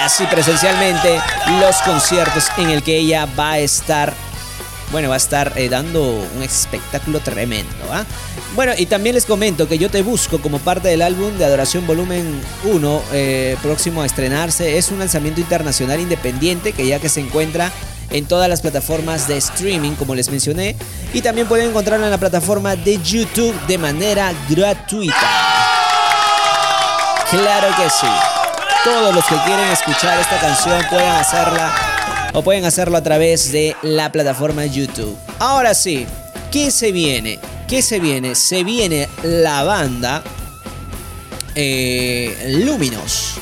así 0.00 0.24
presencialmente 0.26 1.20
los 1.60 1.78
conciertos 1.78 2.44
en 2.58 2.70
el 2.70 2.84
que 2.84 2.96
ella 2.96 3.26
va 3.36 3.54
a 3.54 3.58
estar 3.58 4.14
bueno, 4.92 5.08
va 5.08 5.16
a 5.16 5.18
estar 5.18 5.52
eh, 5.56 5.68
dando 5.68 6.24
un 6.36 6.42
espectáculo 6.44 7.18
tremendo. 7.18 7.74
¿ah? 7.90 8.04
Bueno, 8.54 8.72
y 8.78 8.86
también 8.86 9.16
les 9.16 9.26
comento 9.26 9.66
que 9.66 9.78
yo 9.78 9.90
te 9.90 10.02
busco 10.02 10.40
como 10.40 10.60
parte 10.60 10.86
del 10.86 11.02
álbum 11.02 11.36
de 11.38 11.44
Adoración 11.44 11.88
Volumen 11.88 12.40
1, 12.62 13.02
eh, 13.12 13.56
próximo 13.60 14.02
a 14.02 14.06
estrenarse. 14.06 14.78
Es 14.78 14.92
un 14.92 15.00
lanzamiento 15.00 15.40
internacional 15.40 15.98
independiente 15.98 16.72
que 16.72 16.86
ya 16.86 17.00
que 17.00 17.08
se 17.08 17.18
encuentra 17.18 17.72
en 18.10 18.26
todas 18.26 18.48
las 18.48 18.60
plataformas 18.60 19.26
de 19.26 19.38
streaming, 19.38 19.96
como 19.96 20.14
les 20.14 20.30
mencioné, 20.30 20.76
y 21.12 21.20
también 21.20 21.48
pueden 21.48 21.70
encontrarlo 21.70 22.04
en 22.04 22.12
la 22.12 22.18
plataforma 22.18 22.76
de 22.76 23.02
YouTube 23.02 23.54
de 23.66 23.76
manera 23.76 24.32
gratuita. 24.48 25.57
Claro 27.30 27.68
que 27.76 27.90
sí. 27.90 28.06
Todos 28.84 29.14
los 29.14 29.24
que 29.26 29.36
quieren 29.44 29.68
escuchar 29.68 30.18
esta 30.18 30.40
canción 30.40 30.82
pueden 30.88 31.10
hacerla 31.10 31.74
o 32.32 32.42
pueden 32.42 32.64
hacerlo 32.64 32.96
a 32.96 33.02
través 33.02 33.52
de 33.52 33.76
la 33.82 34.10
plataforma 34.10 34.64
YouTube. 34.64 35.14
Ahora 35.38 35.74
sí, 35.74 36.06
¿qué 36.50 36.70
se 36.70 36.90
viene? 36.90 37.38
¿Qué 37.66 37.82
se 37.82 38.00
viene? 38.00 38.34
Se 38.34 38.64
viene 38.64 39.10
la 39.22 39.62
banda 39.62 40.22
eh, 41.54 42.62
Luminos. 42.64 43.34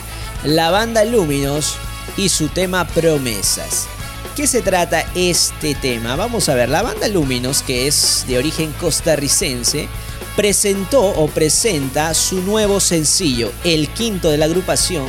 La 0.42 0.72
banda 0.72 1.04
Luminos 1.04 1.76
y 2.16 2.28
su 2.28 2.48
tema 2.48 2.86
Promesas. 2.88 3.86
¿Qué 4.34 4.48
se 4.48 4.62
trata 4.62 5.04
este 5.14 5.76
tema? 5.76 6.16
Vamos 6.16 6.48
a 6.48 6.54
ver, 6.54 6.68
la 6.68 6.82
banda 6.82 7.06
Luminos, 7.06 7.62
que 7.62 7.86
es 7.86 8.24
de 8.26 8.36
origen 8.38 8.72
costarricense, 8.72 9.88
presentó 10.36 11.02
o 11.02 11.28
presenta 11.28 12.12
su 12.14 12.42
nuevo 12.42 12.78
sencillo, 12.78 13.50
el 13.64 13.88
quinto 13.88 14.30
de 14.30 14.36
la 14.36 14.44
agrupación, 14.44 15.06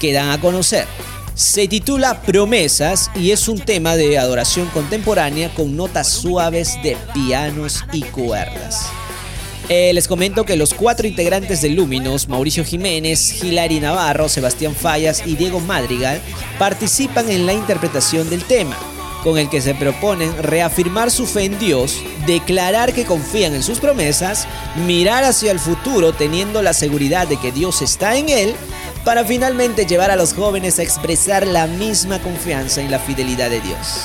que 0.00 0.12
dan 0.12 0.30
a 0.30 0.40
conocer. 0.40 0.86
Se 1.34 1.68
titula 1.68 2.22
Promesas 2.22 3.10
y 3.14 3.30
es 3.30 3.48
un 3.48 3.60
tema 3.60 3.94
de 3.94 4.18
adoración 4.18 4.66
contemporánea 4.68 5.54
con 5.54 5.76
notas 5.76 6.08
suaves 6.08 6.76
de 6.82 6.96
pianos 7.14 7.84
y 7.92 8.02
cuerdas. 8.02 8.86
Eh, 9.68 9.92
les 9.92 10.08
comento 10.08 10.44
que 10.44 10.56
los 10.56 10.74
cuatro 10.74 11.06
integrantes 11.06 11.60
de 11.60 11.70
Luminos, 11.70 12.28
Mauricio 12.28 12.64
Jiménez, 12.64 13.42
Hilary 13.42 13.80
Navarro, 13.80 14.28
Sebastián 14.28 14.74
Fallas 14.74 15.22
y 15.26 15.36
Diego 15.36 15.60
Madrigal, 15.60 16.20
participan 16.58 17.30
en 17.30 17.46
la 17.46 17.52
interpretación 17.52 18.30
del 18.30 18.44
tema 18.44 18.76
con 19.26 19.38
el 19.38 19.50
que 19.50 19.60
se 19.60 19.74
proponen 19.74 20.40
reafirmar 20.40 21.10
su 21.10 21.26
fe 21.26 21.46
en 21.46 21.58
Dios, 21.58 22.00
declarar 22.28 22.92
que 22.92 23.04
confían 23.04 23.54
en 23.56 23.64
sus 23.64 23.80
promesas, 23.80 24.46
mirar 24.86 25.24
hacia 25.24 25.50
el 25.50 25.58
futuro 25.58 26.12
teniendo 26.12 26.62
la 26.62 26.72
seguridad 26.72 27.26
de 27.26 27.36
que 27.36 27.50
Dios 27.50 27.82
está 27.82 28.16
en 28.16 28.28
él, 28.28 28.54
para 29.04 29.24
finalmente 29.24 29.84
llevar 29.84 30.12
a 30.12 30.16
los 30.16 30.32
jóvenes 30.32 30.78
a 30.78 30.84
expresar 30.84 31.44
la 31.44 31.66
misma 31.66 32.22
confianza 32.22 32.80
en 32.80 32.88
la 32.88 33.00
fidelidad 33.00 33.50
de 33.50 33.60
Dios. 33.62 34.04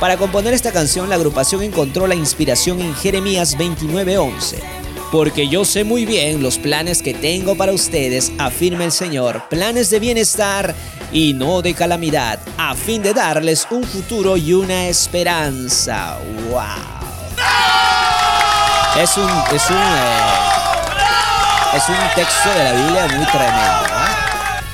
Para 0.00 0.16
componer 0.16 0.54
esta 0.54 0.72
canción, 0.72 1.10
la 1.10 1.16
agrupación 1.16 1.62
encontró 1.62 2.06
la 2.06 2.14
inspiración 2.14 2.80
en 2.80 2.94
Jeremías 2.94 3.58
29:11. 3.58 4.56
Porque 5.12 5.46
yo 5.46 5.66
sé 5.66 5.84
muy 5.84 6.06
bien 6.06 6.42
los 6.42 6.56
planes 6.56 7.02
que 7.02 7.12
tengo 7.12 7.54
para 7.54 7.72
ustedes, 7.72 8.32
afirma 8.38 8.84
el 8.84 8.92
Señor, 8.92 9.46
planes 9.50 9.90
de 9.90 10.00
bienestar 10.00 10.74
y 11.12 11.34
no 11.34 11.62
de 11.62 11.74
calamidad, 11.74 12.40
a 12.56 12.74
fin 12.74 13.02
de 13.02 13.12
darles 13.12 13.66
un 13.70 13.84
futuro 13.84 14.36
y 14.36 14.54
una 14.54 14.88
esperanza. 14.88 16.18
¡Wow! 16.48 16.62
Es 19.00 19.16
un, 19.16 19.30
es 19.54 19.70
un, 19.70 19.76
eh, 19.76 20.32
es 21.76 21.88
un 21.88 21.96
texto 22.14 22.48
de 22.50 22.64
la 22.64 22.72
Biblia 22.72 23.06
muy 23.16 23.26
tremendo. 23.26 23.92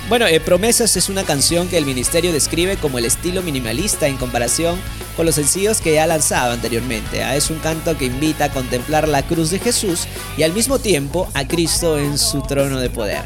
Bueno, 0.08 0.26
eh, 0.26 0.40
Promesas 0.40 0.96
es 0.96 1.10
una 1.10 1.22
canción 1.22 1.68
que 1.68 1.76
el 1.76 1.84
ministerio 1.84 2.32
describe 2.32 2.78
como 2.78 2.98
el 2.98 3.04
estilo 3.04 3.42
minimalista 3.42 4.06
en 4.06 4.16
comparación 4.16 4.80
con 5.16 5.26
los 5.26 5.34
sencillos 5.34 5.82
que 5.82 6.00
ha 6.00 6.06
lanzado 6.06 6.52
anteriormente. 6.52 7.22
¿ah? 7.22 7.36
Es 7.36 7.50
un 7.50 7.58
canto 7.58 7.96
que 7.98 8.06
invita 8.06 8.46
a 8.46 8.50
contemplar 8.50 9.06
la 9.06 9.22
cruz 9.22 9.50
de 9.50 9.58
Jesús 9.58 10.06
y 10.38 10.44
al 10.44 10.54
mismo 10.54 10.78
tiempo 10.78 11.28
a 11.34 11.46
Cristo 11.46 11.98
en 11.98 12.16
su 12.16 12.40
trono 12.40 12.78
de 12.78 12.88
poder. 12.88 13.22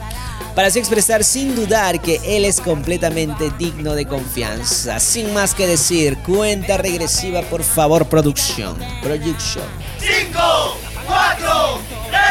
Para 0.55 0.69
así 0.69 0.79
expresar 0.79 1.25
sin 1.25 1.57
dudar 1.57 2.01
que 2.03 2.21
Él 2.25 2.45
es 2.45 2.61
completamente 2.61 3.51
digno 3.59 3.95
de 3.95 4.05
confianza. 4.07 5.01
Sin 5.01 5.33
más 5.33 5.55
que 5.55 5.67
decir, 5.67 6.19
cuenta 6.19 6.77
regresiva 6.77 7.41
por 7.43 7.63
favor, 7.63 8.05
producción. 8.07 8.77
Production. 9.03 9.65
5, 9.99 10.77
4, 11.07 11.79
3, 12.11 12.23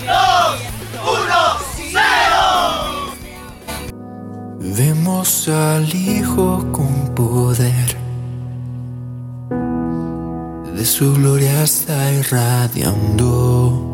2, 0.00 0.10
1, 1.22 1.34
0. 1.92 2.04
Vemos 4.76 5.48
al 5.48 5.94
Hijo 5.94 6.66
con 6.72 7.14
poder, 7.14 7.96
de 10.74 10.84
su 10.84 11.14
gloria 11.14 11.62
está 11.62 12.10
irradiando. 12.10 13.93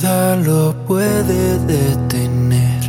Nada 0.00 0.36
lo 0.36 0.74
puede 0.86 1.58
detener 1.66 2.80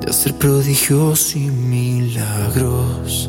de 0.00 0.08
hacer 0.08 0.38
prodigios 0.38 1.36
y 1.36 1.50
milagros. 1.50 3.28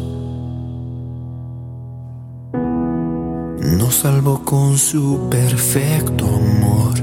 Nos 3.78 3.96
salvó 3.96 4.46
con 4.46 4.78
su 4.78 5.28
perfecto 5.30 6.26
amor. 6.26 6.96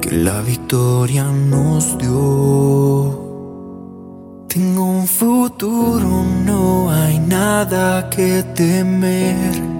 Que 0.00 0.10
la 0.10 0.40
victoria 0.42 1.22
nos 1.22 1.96
dio. 1.98 3.22
Tengo 4.48 4.82
un 4.82 5.06
futuro, 5.06 6.24
no 6.44 6.90
hay 6.90 7.20
nada 7.20 8.10
que 8.10 8.42
temer. 8.56 9.73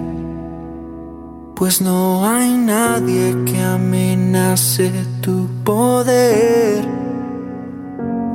Pues 1.55 1.81
no 1.81 2.25
hay 2.27 2.51
nadie 2.57 3.35
que 3.45 3.61
amenace 3.61 4.91
tu 5.21 5.47
poder. 5.63 6.85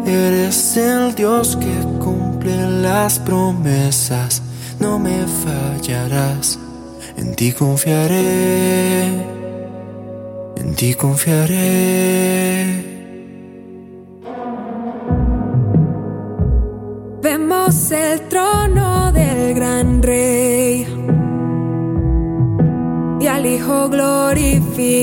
Eres 0.06 0.76
el 0.76 1.14
Dios 1.14 1.56
que 1.56 1.74
cumple 1.98 2.56
las 2.83 3.18
promesas 3.18 4.42
no 4.80 4.98
me 4.98 5.26
fallarás. 5.44 6.59
En 7.16 7.35
ti 7.37 7.52
confiaré, 7.52 9.04
en 10.56 10.74
ti 10.74 10.94
confiaré. 10.94 11.68
Vemos 17.22 17.92
el 17.92 18.20
trono 18.28 19.12
del 19.12 19.54
gran 19.54 20.02
rey 20.02 20.59
al 23.40 23.46
Hijo 23.46 23.88
glorificado. 23.88 25.00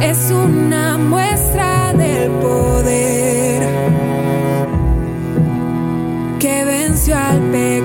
Es 0.00 0.30
una 0.30 0.96
muestra 0.96 1.92
del 1.92 2.30
poder 2.30 3.68
que 6.38 6.64
venció 6.64 7.16
al 7.16 7.40
pecado. 7.50 7.75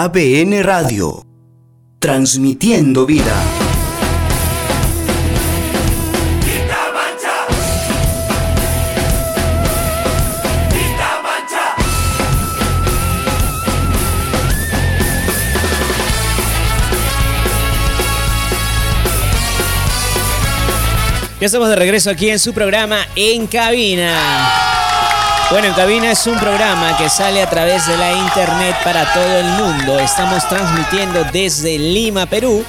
ABN 0.00 0.62
Radio. 0.62 1.26
Transmitiendo 1.98 3.04
vida. 3.04 3.34
Ya 21.40 21.46
estamos 21.46 21.68
de 21.70 21.74
regreso 21.74 22.08
aquí 22.08 22.30
en 22.30 22.38
su 22.38 22.54
programa 22.54 23.04
En 23.16 23.48
Cabina. 23.48 24.67
Bueno, 25.50 25.68
En 25.68 25.72
Cabina 25.72 26.12
es 26.12 26.26
un 26.26 26.38
programa 26.38 26.94
que 26.98 27.08
sale 27.08 27.40
a 27.40 27.48
través 27.48 27.86
de 27.86 27.96
la 27.96 28.12
internet 28.12 28.76
para 28.84 29.10
todo 29.14 29.38
el 29.38 29.46
mundo. 29.46 29.98
Estamos 29.98 30.46
transmitiendo 30.46 31.24
desde 31.32 31.78
Lima, 31.78 32.26
Perú. 32.26 32.62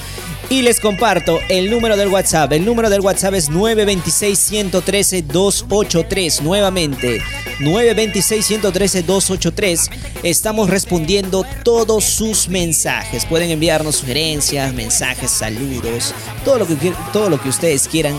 Y 0.50 0.62
les 0.62 0.80
comparto 0.80 1.42
el 1.50 1.70
número 1.70 1.98
del 1.98 2.08
WhatsApp. 2.08 2.54
El 2.54 2.64
número 2.64 2.90
del 2.90 3.02
WhatsApp 3.02 3.34
es 3.34 3.52
926-113-283. 3.52 6.40
Nuevamente, 6.40 7.22
926-113-283. 7.60 9.90
Estamos 10.24 10.70
respondiendo 10.70 11.46
todos 11.66 12.06
sus 12.06 12.48
mensajes. 12.48 13.26
Pueden 13.26 13.52
enviarnos 13.52 13.98
sugerencias, 13.98 14.74
mensajes, 14.74 15.32
saludos, 15.32 16.16
todo 16.46 16.60
lo 16.60 16.66
que, 16.66 16.76
todo 17.12 17.30
lo 17.30 17.42
que 17.42 17.50
ustedes 17.50 17.90
quieran. 17.90 18.18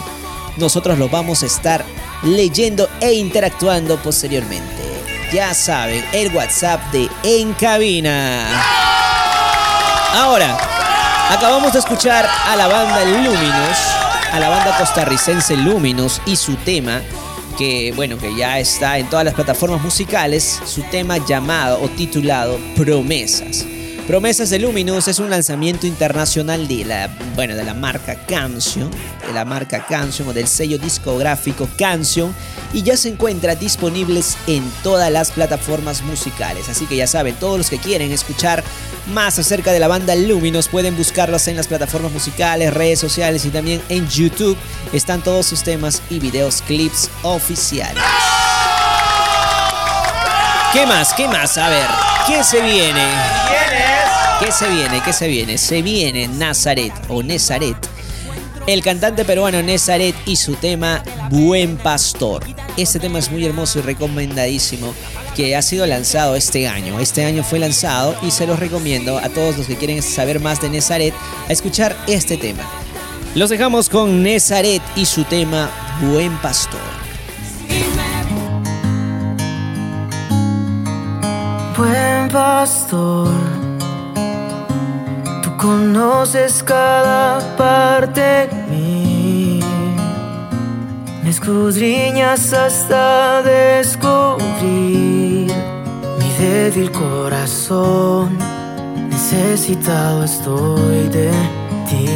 Nosotros 0.58 0.98
lo 0.98 1.08
vamos 1.08 1.42
a 1.42 1.46
estar 1.46 1.82
leyendo 2.22 2.88
e 3.00 3.12
interactuando 3.14 3.96
posteriormente. 4.02 4.82
Ya 5.32 5.54
saben, 5.54 6.04
el 6.12 6.34
WhatsApp 6.34 6.80
de 6.92 7.08
En 7.22 7.52
Cabina. 7.54 8.46
Ahora, 10.12 10.58
acabamos 11.30 11.72
de 11.72 11.78
escuchar 11.78 12.28
a 12.46 12.56
la 12.56 12.66
banda 12.66 13.04
Luminous, 13.04 13.78
a 14.32 14.40
la 14.40 14.48
banda 14.48 14.76
costarricense 14.76 15.56
Luminous 15.56 16.20
y 16.26 16.36
su 16.36 16.56
tema 16.56 17.00
que 17.56 17.92
bueno, 17.94 18.16
que 18.16 18.34
ya 18.34 18.58
está 18.58 18.96
en 18.98 19.10
todas 19.10 19.24
las 19.24 19.34
plataformas 19.34 19.82
musicales, 19.82 20.60
su 20.64 20.82
tema 20.84 21.18
llamado 21.18 21.80
o 21.82 21.88
titulado 21.90 22.58
Promesas. 22.74 23.66
Promesas 24.10 24.50
de 24.50 24.58
Luminous 24.58 25.06
es 25.06 25.20
un 25.20 25.30
lanzamiento 25.30 25.86
internacional 25.86 26.66
de 26.66 26.84
la, 26.84 27.08
bueno, 27.36 27.54
de 27.54 27.62
la 27.62 27.74
marca 27.74 28.16
Canción, 28.26 28.90
de 29.24 29.32
la 29.32 29.44
marca 29.44 29.86
Canción 29.86 30.26
o 30.26 30.32
del 30.32 30.48
sello 30.48 30.78
discográfico 30.78 31.68
Canción 31.78 32.34
y 32.72 32.82
ya 32.82 32.96
se 32.96 33.10
encuentra 33.10 33.54
disponibles 33.54 34.36
en 34.48 34.68
todas 34.82 35.12
las 35.12 35.30
plataformas 35.30 36.02
musicales. 36.02 36.68
Así 36.68 36.86
que 36.86 36.96
ya 36.96 37.06
saben, 37.06 37.36
todos 37.36 37.56
los 37.56 37.70
que 37.70 37.78
quieren 37.78 38.10
escuchar 38.10 38.64
más 39.14 39.38
acerca 39.38 39.70
de 39.70 39.78
la 39.78 39.86
banda 39.86 40.16
Luminous 40.16 40.66
pueden 40.66 40.96
buscarlos 40.96 41.46
en 41.46 41.54
las 41.54 41.68
plataformas 41.68 42.10
musicales, 42.10 42.74
redes 42.74 42.98
sociales 42.98 43.44
y 43.44 43.50
también 43.50 43.80
en 43.88 44.08
YouTube. 44.08 44.58
Están 44.92 45.22
todos 45.22 45.46
sus 45.46 45.62
temas 45.62 46.02
y 46.10 46.18
videos 46.18 46.62
clips 46.62 47.08
oficiales. 47.22 48.02
¿Qué 50.72 50.84
más? 50.84 51.14
¿Qué 51.14 51.28
más? 51.28 51.56
A 51.58 51.68
ver, 51.68 51.86
¿qué 52.26 52.42
se 52.42 52.60
viene? 52.60 53.89
¿Qué 54.40 54.52
se 54.52 54.68
viene? 54.70 55.02
¿Qué 55.04 55.12
se 55.12 55.28
viene? 55.28 55.58
Se 55.58 55.82
viene 55.82 56.26
Nazaret 56.26 56.94
o 57.08 57.22
Nezaret. 57.22 57.76
El 58.66 58.82
cantante 58.82 59.26
peruano 59.26 59.62
Nezaret 59.62 60.14
y 60.24 60.36
su 60.36 60.54
tema 60.54 61.02
Buen 61.30 61.76
Pastor. 61.76 62.42
Este 62.78 62.98
tema 62.98 63.18
es 63.18 63.30
muy 63.30 63.44
hermoso 63.44 63.78
y 63.78 63.82
recomendadísimo 63.82 64.94
que 65.36 65.56
ha 65.56 65.62
sido 65.62 65.86
lanzado 65.86 66.36
este 66.36 66.66
año. 66.68 67.00
Este 67.00 67.24
año 67.24 67.44
fue 67.44 67.58
lanzado 67.58 68.16
y 68.22 68.30
se 68.30 68.46
los 68.46 68.58
recomiendo 68.58 69.18
a 69.18 69.28
todos 69.28 69.58
los 69.58 69.66
que 69.66 69.76
quieren 69.76 70.02
saber 70.02 70.40
más 70.40 70.60
de 70.62 70.70
Nezaret 70.70 71.14
a 71.46 71.52
escuchar 71.52 71.94
este 72.08 72.38
tema. 72.38 72.64
Los 73.34 73.50
dejamos 73.50 73.90
con 73.90 74.22
Nezaret 74.22 74.82
y 74.96 75.04
su 75.04 75.24
tema 75.24 75.70
Buen 76.00 76.34
Pastor. 76.38 76.80
Buen 81.76 82.28
pastor, 82.28 83.28
conoces 85.60 86.62
cada 86.62 87.38
parte 87.56 88.20
de 88.20 88.48
mí. 88.70 89.60
Me 91.22 91.28
escudriñas 91.28 92.52
hasta 92.54 93.42
descubrir 93.42 94.42
mi 96.18 96.28
débil 96.38 96.90
corazón. 96.90 98.38
Necesitado 99.10 100.24
estoy 100.24 101.08
de 101.08 101.30
ti. 101.88 102.08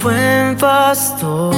Buen 0.00 0.56
pastor. 0.56 1.54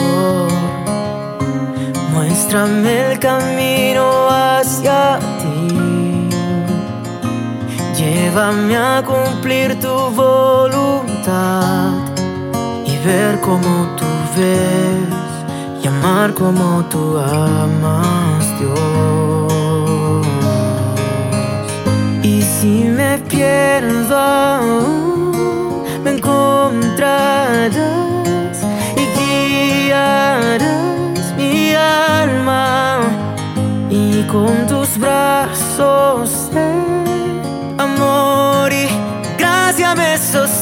Muéstrame 2.14 3.12
el 3.12 3.18
camino 3.18 4.28
hacia 4.30 5.18
ti. 5.40 5.57
Llévame 8.08 8.74
a 8.74 9.02
cumplir 9.04 9.78
tu 9.80 9.94
voluntad 10.16 11.92
y 12.86 12.96
ver 13.06 13.38
como 13.40 13.86
tú 13.98 14.06
ves 14.34 15.82
y 15.82 15.88
amar 15.88 16.32
como 16.32 16.86
tú 16.86 17.18
amas, 17.18 18.46
Dios. 18.58 20.26
Y 22.22 22.40
si 22.40 22.84
me 22.84 23.18
pierdo 23.28 24.60
me 26.02 26.12
encontrarás 26.12 27.68
y 28.96 29.04
guiarás 29.86 31.34
mi 31.36 31.74
alma 31.74 33.00
y 33.90 34.22
con 34.22 34.66
tus 34.66 34.96
brazos 34.96 36.37
gracia 39.94 39.94
me 39.94 40.57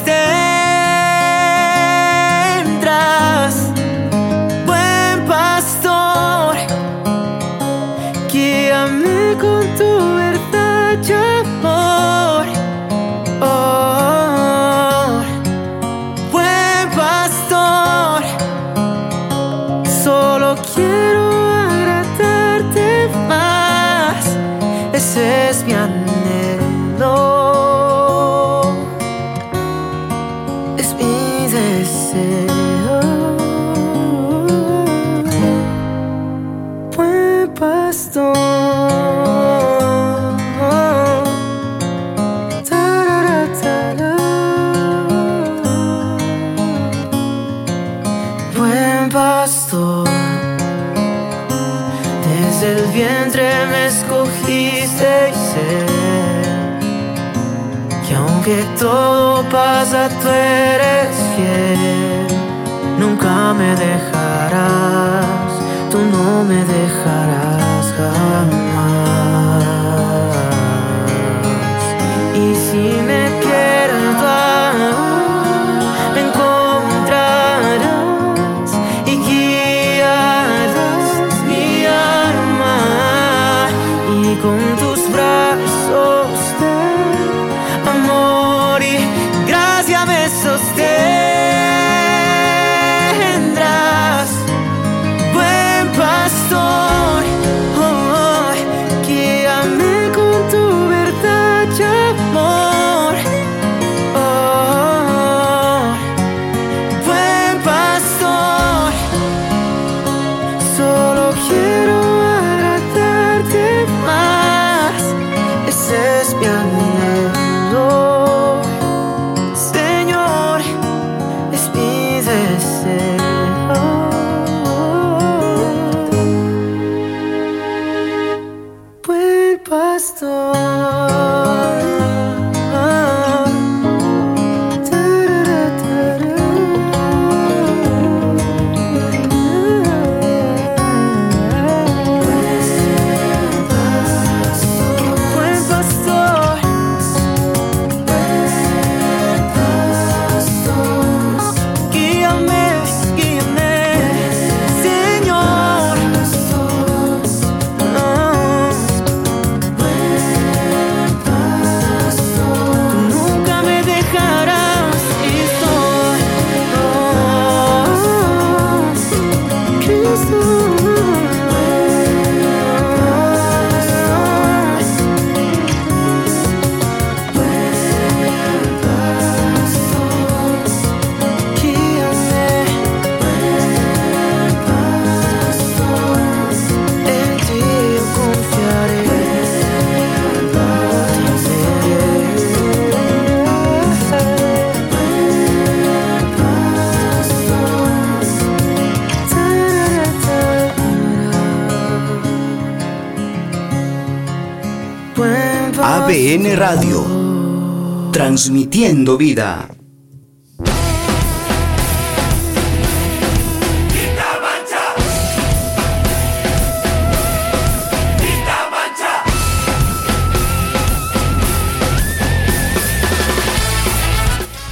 ABN 206.07 206.55
Radio. 206.55 208.11
Transmitiendo 208.13 209.17
vida. 209.17 209.67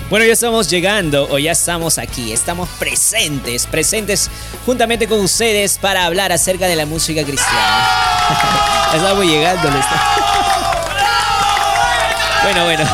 Bueno, 0.08 0.26
ya 0.26 0.34
estamos 0.34 0.70
llegando 0.70 1.26
o 1.28 1.40
ya 1.40 1.50
estamos 1.50 1.98
aquí, 1.98 2.32
estamos 2.32 2.68
presentes, 2.78 3.66
presentes 3.66 4.30
juntamente 4.64 5.08
con 5.08 5.18
ustedes 5.18 5.78
para 5.78 6.04
hablar 6.04 6.30
acerca 6.30 6.68
de 6.68 6.76
la 6.76 6.86
música 6.86 7.24
cristiana. 7.24 7.88
estamos 8.94 9.24
llegando. 9.24 9.68
Bueno, 12.44 12.64
bueno. 12.64 12.84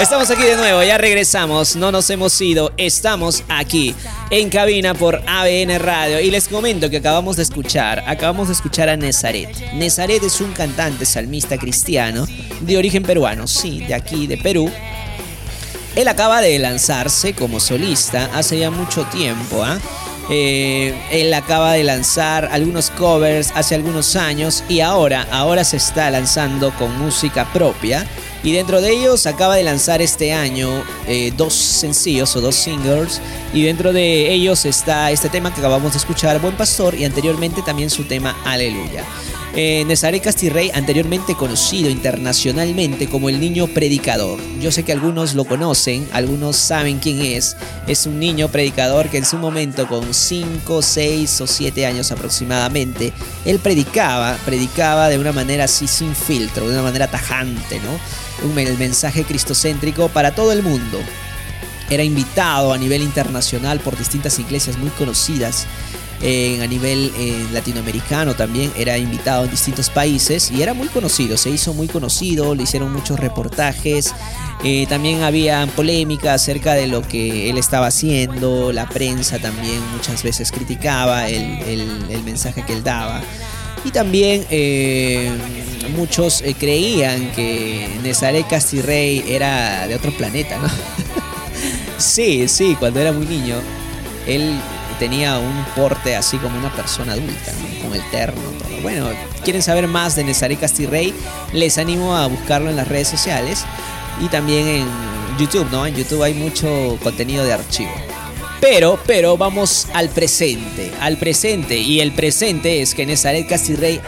Estamos 0.00 0.30
aquí 0.30 0.42
de 0.42 0.56
nuevo, 0.56 0.82
ya 0.82 0.96
regresamos, 0.96 1.76
no 1.76 1.92
nos 1.92 2.08
hemos 2.08 2.40
ido, 2.40 2.72
estamos 2.78 3.44
aquí 3.48 3.94
en 4.30 4.48
cabina 4.48 4.94
por 4.94 5.22
ABN 5.26 5.78
Radio 5.78 6.20
y 6.20 6.30
les 6.30 6.48
comento 6.48 6.88
que 6.88 6.96
acabamos 6.96 7.36
de 7.36 7.42
escuchar, 7.42 8.02
acabamos 8.06 8.48
de 8.48 8.54
escuchar 8.54 8.88
a 8.88 8.96
Nezaret. 8.96 9.54
Nezaret 9.74 10.22
es 10.22 10.40
un 10.40 10.52
cantante 10.52 11.04
salmista 11.04 11.58
cristiano 11.58 12.26
de 12.60 12.78
origen 12.78 13.02
peruano, 13.02 13.46
sí, 13.46 13.80
de 13.80 13.94
aquí, 13.94 14.26
de 14.26 14.38
Perú, 14.38 14.72
él 15.96 16.08
acaba 16.08 16.40
de 16.40 16.58
lanzarse 16.58 17.34
como 17.34 17.60
solista 17.60 18.30
hace 18.32 18.58
ya 18.58 18.70
mucho 18.70 19.04
tiempo. 19.04 19.62
¿ah? 19.62 19.78
Eh, 20.30 20.94
él 21.10 21.34
acaba 21.34 21.72
de 21.72 21.82
lanzar 21.82 22.48
algunos 22.52 22.90
covers 22.90 23.52
hace 23.54 23.74
algunos 23.74 24.14
años 24.14 24.62
y 24.68 24.80
ahora, 24.80 25.26
ahora 25.32 25.64
se 25.64 25.76
está 25.76 26.08
lanzando 26.10 26.72
con 26.74 26.96
música 26.98 27.52
propia. 27.52 28.06
Y 28.42 28.52
dentro 28.52 28.80
de 28.80 28.92
ellos 28.92 29.26
acaba 29.26 29.56
de 29.56 29.62
lanzar 29.62 30.00
este 30.00 30.32
año 30.32 30.68
eh, 31.06 31.32
dos 31.36 31.52
sencillos 31.54 32.34
o 32.36 32.40
dos 32.40 32.54
singles. 32.54 33.20
Y 33.52 33.62
dentro 33.62 33.92
de 33.92 34.32
ellos 34.32 34.64
está 34.64 35.10
este 35.10 35.28
tema 35.28 35.52
que 35.52 35.60
acabamos 35.60 35.92
de 35.92 35.98
escuchar, 35.98 36.40
Buen 36.40 36.56
Pastor, 36.56 36.94
y 36.94 37.04
anteriormente 37.04 37.62
también 37.62 37.90
su 37.90 38.04
tema 38.04 38.36
Aleluya. 38.44 39.04
Eh, 39.52 39.84
Nezaré 39.84 40.20
Castirrey, 40.20 40.70
anteriormente 40.72 41.34
conocido 41.34 41.90
internacionalmente 41.90 43.08
como 43.08 43.28
el 43.28 43.40
niño 43.40 43.66
predicador. 43.66 44.38
Yo 44.60 44.70
sé 44.70 44.84
que 44.84 44.92
algunos 44.92 45.34
lo 45.34 45.44
conocen, 45.44 46.08
algunos 46.12 46.54
saben 46.54 47.00
quién 47.00 47.20
es. 47.20 47.56
Es 47.88 48.06
un 48.06 48.20
niño 48.20 48.48
predicador 48.48 49.08
que 49.08 49.18
en 49.18 49.24
su 49.24 49.38
momento, 49.38 49.88
con 49.88 50.14
5, 50.14 50.82
6 50.82 51.40
o 51.40 51.46
7 51.48 51.84
años 51.84 52.12
aproximadamente, 52.12 53.12
él 53.44 53.58
predicaba, 53.58 54.38
predicaba 54.44 55.08
de 55.08 55.18
una 55.18 55.32
manera 55.32 55.64
así 55.64 55.88
sin 55.88 56.14
filtro, 56.14 56.68
de 56.68 56.74
una 56.74 56.82
manera 56.82 57.08
tajante, 57.08 57.80
¿no? 57.80 57.98
Un, 58.44 58.58
el 58.58 58.76
mensaje 58.78 59.24
cristocéntrico 59.24 60.08
para 60.08 60.34
todo 60.34 60.52
el 60.52 60.62
mundo. 60.62 60.98
Era 61.90 62.04
invitado 62.04 62.72
a 62.72 62.78
nivel 62.78 63.02
internacional 63.02 63.80
por 63.80 63.98
distintas 63.98 64.38
iglesias 64.38 64.78
muy 64.78 64.90
conocidas. 64.90 65.66
eh, 66.22 66.60
a 66.62 66.66
nivel 66.66 67.10
eh, 67.16 67.46
latinoamericano 67.50 68.34
también 68.34 68.70
era 68.76 68.98
invitado 68.98 69.44
en 69.44 69.50
distintos 69.50 69.88
países 69.88 70.50
y 70.50 70.60
era 70.62 70.74
muy 70.74 70.88
conocido, 70.88 71.38
se 71.38 71.48
hizo 71.48 71.72
muy 71.72 71.88
conocido, 71.88 72.54
le 72.54 72.64
hicieron 72.64 72.92
muchos 72.92 73.18
reportajes, 73.18 74.12
eh, 74.62 74.84
también 74.86 75.22
había 75.22 75.66
polémica 75.74 76.34
acerca 76.34 76.74
de 76.74 76.88
lo 76.88 77.00
que 77.00 77.48
él 77.48 77.56
estaba 77.56 77.86
haciendo, 77.86 78.70
la 78.70 78.86
prensa 78.86 79.38
también 79.38 79.80
muchas 79.96 80.22
veces 80.22 80.52
criticaba 80.52 81.26
el, 81.30 81.62
el- 81.62 82.22
mensaje 82.22 82.64
que 82.66 82.74
él 82.74 82.84
daba. 82.84 83.22
Y 83.82 83.90
también 83.90 84.44
eh, 84.50 85.32
muchos 85.88 86.42
eh, 86.42 86.54
creían 86.58 87.30
que 87.32 87.88
Nezaré 88.02 88.44
Castirrey 88.44 89.24
era 89.26 89.86
de 89.86 89.94
otro 89.94 90.12
planeta, 90.12 90.58
¿no? 90.58 90.68
sí, 91.98 92.48
sí, 92.48 92.76
cuando 92.78 93.00
era 93.00 93.12
muy 93.12 93.26
niño, 93.26 93.56
él 94.26 94.58
tenía 94.98 95.38
un 95.38 95.64
porte 95.74 96.14
así 96.14 96.36
como 96.36 96.58
una 96.58 96.72
persona 96.72 97.14
adulta, 97.14 97.52
¿no? 97.52 97.88
con 97.88 97.94
el 97.94 98.10
terno, 98.10 98.42
todo. 98.58 98.82
Bueno, 98.82 99.08
quieren 99.44 99.62
saber 99.62 99.88
más 99.88 100.14
de 100.16 100.24
Nezaré 100.24 100.56
Castirrey, 100.56 101.14
les 101.52 101.78
animo 101.78 102.16
a 102.16 102.26
buscarlo 102.26 102.70
en 102.70 102.76
las 102.76 102.88
redes 102.88 103.08
sociales 103.08 103.64
y 104.20 104.28
también 104.28 104.68
en 104.68 104.86
YouTube, 105.38 105.68
¿no? 105.70 105.86
En 105.86 105.94
YouTube 105.94 106.22
hay 106.22 106.34
mucho 106.34 106.98
contenido 107.02 107.44
de 107.44 107.52
archivo. 107.52 107.92
Pero, 108.60 108.98
pero 109.06 109.38
vamos 109.38 109.88
al 109.94 110.10
presente, 110.10 110.92
al 111.00 111.16
presente. 111.16 111.78
Y 111.78 112.00
el 112.00 112.12
presente 112.12 112.82
es 112.82 112.94
que 112.94 113.06
Nezaret 113.06 113.48
Castirrey 113.48 114.00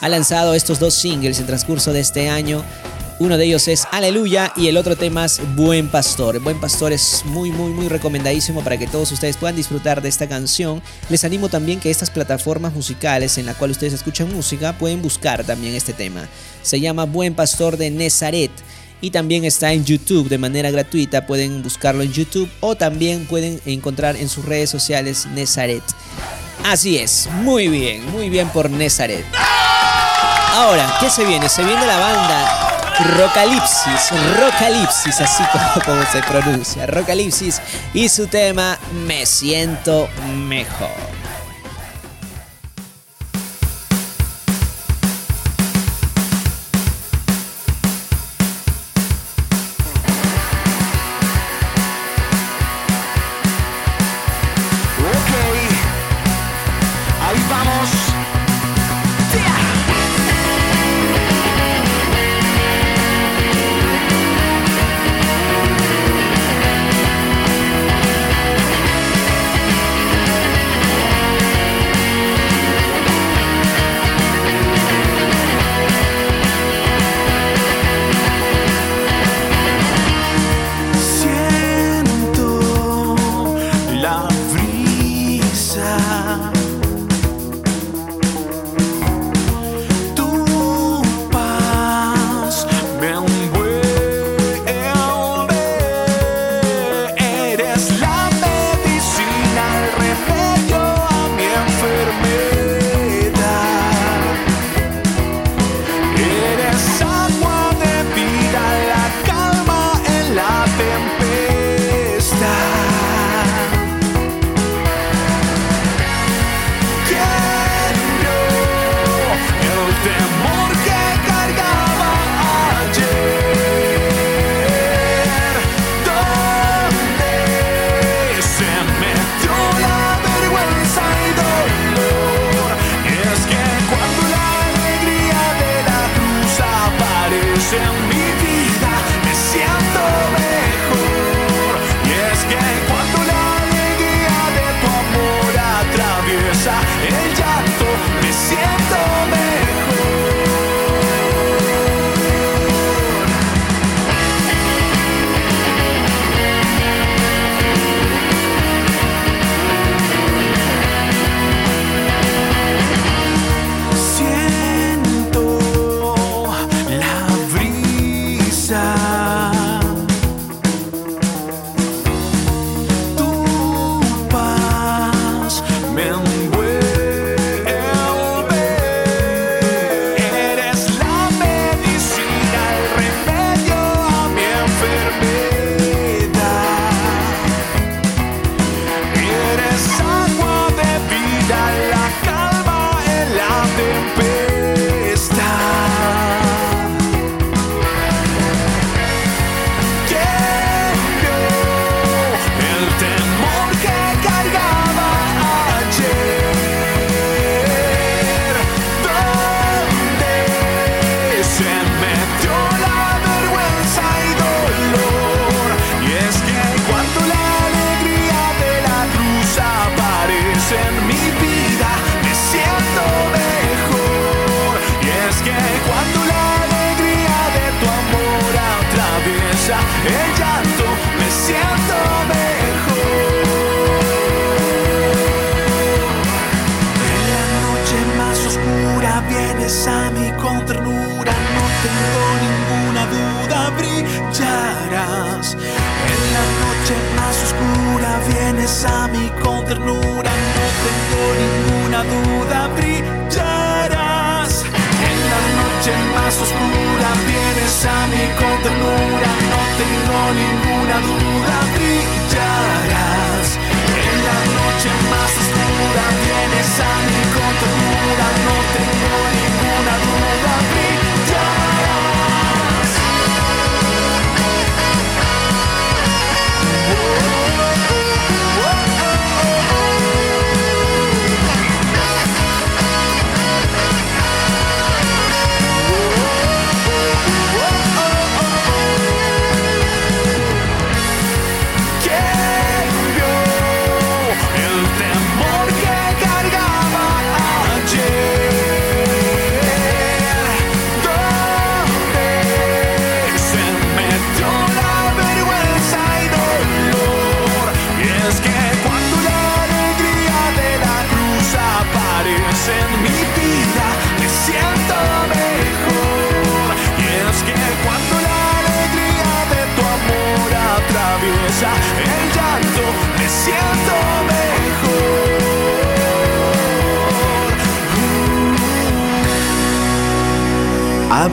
ha 0.00 0.08
lanzado 0.08 0.54
estos 0.54 0.78
dos 0.78 0.94
singles 0.94 1.38
en 1.38 1.46
transcurso 1.46 1.92
de 1.92 2.00
este 2.00 2.28
año. 2.28 2.62
Uno 3.18 3.38
de 3.38 3.46
ellos 3.46 3.66
es 3.66 3.86
Aleluya 3.92 4.52
y 4.56 4.68
el 4.68 4.76
otro 4.76 4.94
tema 4.94 5.24
es 5.24 5.40
Buen 5.54 5.88
Pastor. 5.88 6.38
Buen 6.40 6.60
Pastor 6.60 6.92
es 6.92 7.22
muy, 7.24 7.50
muy, 7.50 7.70
muy 7.70 7.88
recomendadísimo 7.88 8.62
para 8.62 8.76
que 8.76 8.86
todos 8.86 9.10
ustedes 9.10 9.38
puedan 9.38 9.56
disfrutar 9.56 10.02
de 10.02 10.10
esta 10.10 10.28
canción. 10.28 10.82
Les 11.08 11.24
animo 11.24 11.48
también 11.48 11.80
que 11.80 11.90
estas 11.90 12.10
plataformas 12.10 12.74
musicales 12.74 13.38
en 13.38 13.46
las 13.46 13.56
cuales 13.56 13.78
ustedes 13.78 13.94
escuchan 13.94 14.30
música 14.34 14.76
pueden 14.76 15.00
buscar 15.00 15.44
también 15.44 15.74
este 15.74 15.94
tema. 15.94 16.28
Se 16.60 16.78
llama 16.78 17.04
Buen 17.04 17.34
Pastor 17.34 17.78
de 17.78 17.90
Nezaret 17.90 18.50
y 19.00 19.10
también 19.10 19.46
está 19.46 19.72
en 19.72 19.86
YouTube 19.86 20.28
de 20.28 20.36
manera 20.36 20.70
gratuita. 20.70 21.26
Pueden 21.26 21.62
buscarlo 21.62 22.02
en 22.02 22.12
YouTube 22.12 22.50
o 22.60 22.74
también 22.74 23.24
pueden 23.24 23.62
encontrar 23.64 24.16
en 24.16 24.28
sus 24.28 24.44
redes 24.44 24.68
sociales 24.68 25.26
Nezaret. 25.34 25.82
Así 26.64 26.98
es, 26.98 27.28
muy 27.32 27.68
bien, 27.68 28.10
muy 28.10 28.28
bien 28.28 28.48
por 28.48 28.70
Nezaret. 28.70 29.24
Ahora, 30.54 30.96
¿qué 31.00 31.10
se 31.10 31.24
viene? 31.24 31.48
Se 31.48 31.62
viene 31.62 31.86
la 31.86 31.98
banda 31.98 32.66
Rocalipsis, 33.18 34.10
Rocalipsis, 34.40 35.20
así 35.20 35.42
como, 35.52 35.84
como 35.84 36.10
se 36.10 36.22
pronuncia, 36.22 36.86
Rocalipsis 36.86 37.60
y 37.92 38.08
su 38.08 38.26
tema 38.26 38.78
Me 39.06 39.26
siento 39.26 40.08
mejor. 40.34 40.88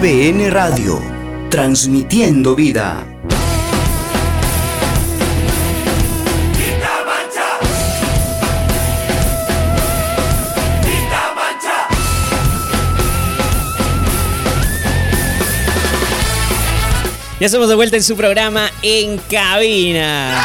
ABN 0.03 0.51
Radio, 0.51 1.01
transmitiendo 1.49 2.55
vida. 2.55 3.05
Ya 17.39 17.45
estamos 17.45 17.69
de 17.69 17.75
vuelta 17.75 17.95
en 17.95 18.03
su 18.03 18.17
programa 18.17 18.69
En 18.81 19.17
Cabina. 19.19 20.43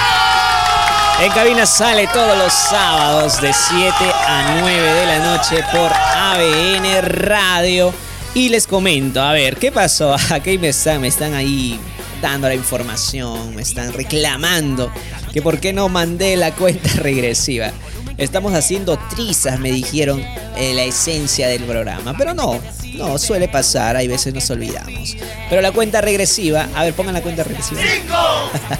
En 1.20 1.32
Cabina 1.32 1.66
sale 1.66 2.06
todos 2.06 2.38
los 2.38 2.52
sábados 2.52 3.40
de 3.40 3.52
7 3.52 3.92
a 4.24 4.58
9 4.60 4.80
de 4.80 5.06
la 5.06 5.18
noche 5.18 5.64
por 5.72 5.92
ABN 5.92 7.02
Radio. 7.02 7.92
Y 8.38 8.50
les 8.50 8.68
comento, 8.68 9.20
a 9.20 9.32
ver, 9.32 9.56
¿qué 9.56 9.72
pasó? 9.72 10.14
Aquí 10.30 10.58
me 10.58 10.68
están, 10.68 11.00
me 11.00 11.08
están 11.08 11.34
ahí 11.34 11.76
dando 12.22 12.46
la 12.46 12.54
información, 12.54 13.56
me 13.56 13.62
están 13.62 13.92
reclamando 13.92 14.92
que 15.32 15.42
por 15.42 15.58
qué 15.58 15.72
no 15.72 15.88
mandé 15.88 16.36
la 16.36 16.54
cuenta 16.54 16.88
regresiva. 16.98 17.72
Estamos 18.16 18.54
haciendo 18.54 18.96
trizas, 18.96 19.58
me 19.58 19.72
dijeron, 19.72 20.24
eh, 20.56 20.72
la 20.72 20.84
esencia 20.84 21.48
del 21.48 21.64
programa. 21.64 22.14
Pero 22.16 22.32
no, 22.32 22.60
no, 22.94 23.18
suele 23.18 23.48
pasar, 23.48 23.96
hay 23.96 24.06
veces 24.06 24.32
nos 24.32 24.48
olvidamos. 24.50 25.16
Pero 25.50 25.60
la 25.60 25.72
cuenta 25.72 26.00
regresiva, 26.00 26.68
a 26.76 26.84
ver, 26.84 26.94
pongan 26.94 27.14
la 27.14 27.22
cuenta 27.22 27.42
regresiva. 27.42 27.80
5, 27.82 28.14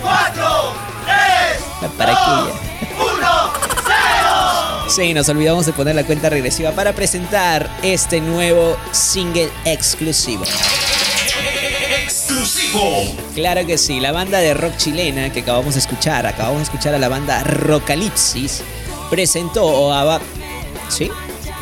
4, 0.01 0.73
3, 1.81 1.91
¿Para 1.99 2.13
qué 2.13 2.53
ya? 2.53 2.68
1, 4.89 4.91
0. 4.91 5.07
Sí, 5.09 5.15
nos 5.15 5.29
olvidamos 5.29 5.67
de 5.67 5.73
poner 5.73 5.95
la 5.95 6.05
cuenta 6.05 6.29
regresiva 6.31 6.73
para 6.73 6.93
presentar 6.95 7.69
este 7.83 8.21
nuevo 8.21 8.77
single 8.93 9.49
exclusivo. 9.65 10.45
Exclusivo. 12.05 13.05
Claro 13.35 13.67
que 13.67 13.79
sí, 13.79 14.01
la 14.01 14.13
banda 14.13 14.39
de 14.39 14.55
rock 14.55 14.77
chilena 14.77 15.33
que 15.33 15.41
acabamos 15.41 15.75
de 15.75 15.81
escuchar, 15.81 16.27
acabamos 16.27 16.59
de 16.59 16.65
escuchar 16.65 16.95
a 16.95 16.99
la 16.99 17.09
banda 17.09 17.43
Rocalipsis, 17.45 18.63
presentó 19.11 19.65
o 19.65 19.93
aba- 19.93 20.21
¿sí? 20.89 21.11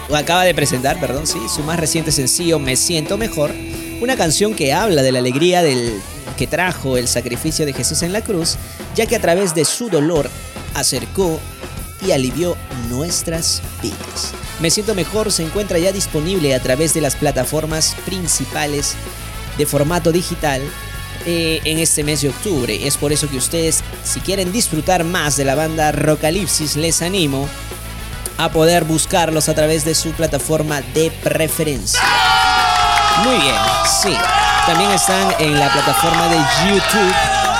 O 0.08 0.14
acaba 0.16 0.44
de 0.44 0.54
presentar, 0.54 1.00
perdón, 1.00 1.26
sí, 1.26 1.38
su 1.52 1.62
más 1.62 1.80
reciente 1.80 2.12
sencillo 2.12 2.58
Me 2.60 2.76
siento 2.76 3.18
mejor, 3.18 3.52
una 4.00 4.16
canción 4.16 4.54
que 4.54 4.72
habla 4.72 5.02
de 5.02 5.10
la 5.12 5.18
alegría 5.18 5.62
del 5.62 6.00
que 6.36 6.46
trajo 6.46 6.96
el 6.96 7.08
sacrificio 7.08 7.64
de 7.66 7.72
Jesús 7.72 8.02
en 8.02 8.12
la 8.12 8.20
cruz, 8.20 8.56
ya 8.94 9.06
que 9.06 9.16
a 9.16 9.20
través 9.20 9.54
de 9.54 9.64
su 9.64 9.88
dolor 9.88 10.30
acercó 10.74 11.40
alivió 12.12 12.56
nuestras 12.88 13.62
vidas. 13.82 14.32
Me 14.60 14.70
siento 14.70 14.94
mejor 14.94 15.32
se 15.32 15.44
encuentra 15.44 15.78
ya 15.78 15.92
disponible 15.92 16.54
a 16.54 16.62
través 16.62 16.94
de 16.94 17.00
las 17.00 17.16
plataformas 17.16 17.96
principales 18.04 18.94
de 19.58 19.66
formato 19.66 20.12
digital 20.12 20.62
eh, 21.26 21.60
en 21.64 21.78
este 21.78 22.04
mes 22.04 22.22
de 22.22 22.28
octubre. 22.28 22.86
Es 22.86 22.96
por 22.96 23.12
eso 23.12 23.28
que 23.28 23.36
ustedes, 23.36 23.82
si 24.04 24.20
quieren 24.20 24.52
disfrutar 24.52 25.04
más 25.04 25.36
de 25.36 25.44
la 25.44 25.54
banda 25.54 25.92
Rocalipsis, 25.92 26.76
les 26.76 27.02
animo 27.02 27.48
a 28.38 28.50
poder 28.50 28.84
buscarlos 28.84 29.48
a 29.48 29.54
través 29.54 29.84
de 29.84 29.94
su 29.94 30.12
plataforma 30.12 30.82
de 30.94 31.10
preferencia. 31.22 32.00
Muy 33.24 33.36
bien, 33.36 33.54
sí. 34.02 34.16
También 34.66 34.90
están 34.90 35.34
en 35.38 35.58
la 35.58 35.72
plataforma 35.72 36.28
de 36.28 36.36
YouTube. 36.68 37.14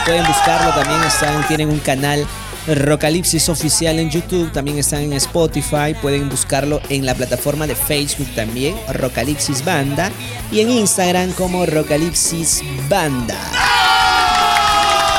Pueden 0.05 0.27
buscarlo, 0.27 0.73
también 0.73 1.03
están, 1.03 1.47
tienen 1.49 1.69
un 1.69 1.79
canal 1.81 2.27
Rocalipsis 2.67 3.49
oficial 3.49 3.99
en 3.99 4.11
YouTube, 4.11 4.53
también 4.53 4.79
están 4.79 5.03
en 5.03 5.13
Spotify, 5.15 5.95
pueden 6.03 6.29
buscarlo 6.29 6.81
en 6.89 7.07
la 7.07 7.15
plataforma 7.15 7.67
de 7.67 7.77
Facebook 7.77 8.29
también, 8.35 8.75
Rocalipsis 8.93 9.65
Banda, 9.65 10.11
y 10.51 10.61
en 10.61 10.71
Instagram 10.71 11.33
como 11.33 11.65
Rocalipsis 11.65 12.63
Banda. 12.89 13.39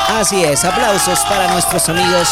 Así 0.08 0.42
es, 0.42 0.64
aplausos 0.64 1.20
para 1.20 1.52
nuestros 1.52 1.88
amigos 1.88 2.28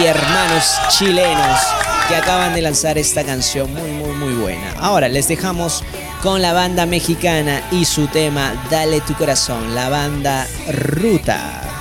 y 0.00 0.04
hermanos 0.04 0.78
chilenos 0.90 1.60
que 2.08 2.16
acaban 2.16 2.54
de 2.54 2.62
lanzar 2.62 2.98
esta 2.98 3.24
canción 3.24 3.72
muy 3.72 3.90
muy 3.90 4.14
muy 4.16 4.32
buena. 4.34 4.72
Ahora 4.78 5.08
les 5.08 5.28
dejamos 5.28 5.82
con 6.22 6.42
la 6.42 6.52
banda 6.52 6.86
mexicana 6.86 7.62
y 7.70 7.84
su 7.84 8.06
tema 8.08 8.52
Dale 8.70 9.00
tu 9.00 9.14
corazón, 9.14 9.74
la 9.74 9.88
banda 9.88 10.46
Ruta. 10.68 11.75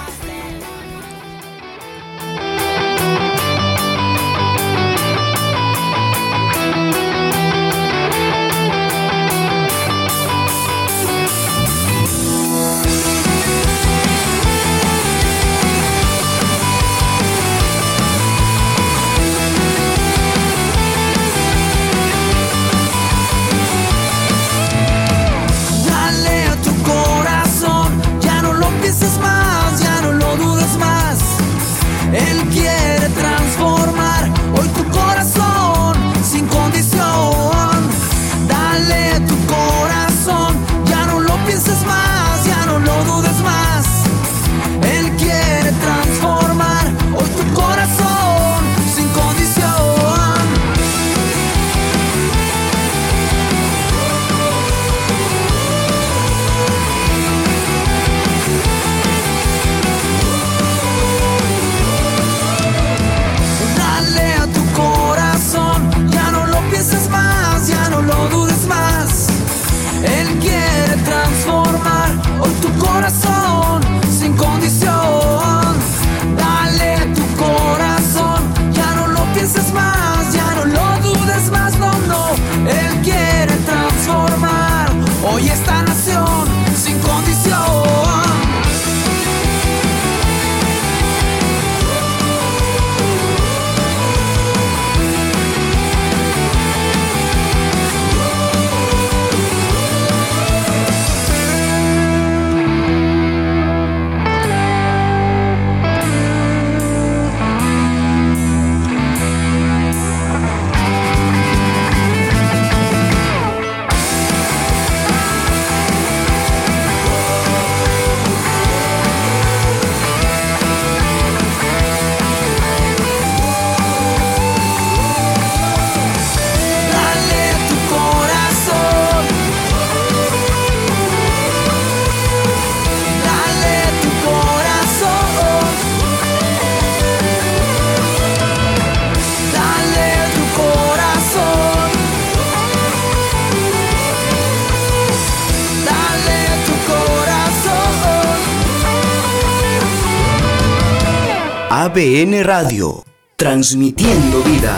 ABN 151.95 152.43
Radio, 152.43 153.05
transmitiendo 153.37 154.43
vida. 154.43 154.77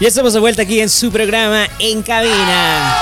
Ya 0.00 0.08
estamos 0.08 0.32
de 0.32 0.40
vuelta 0.40 0.62
aquí 0.62 0.80
en 0.80 0.90
su 0.90 1.12
programa 1.12 1.68
En 1.78 2.02
Cabina. 2.02 2.96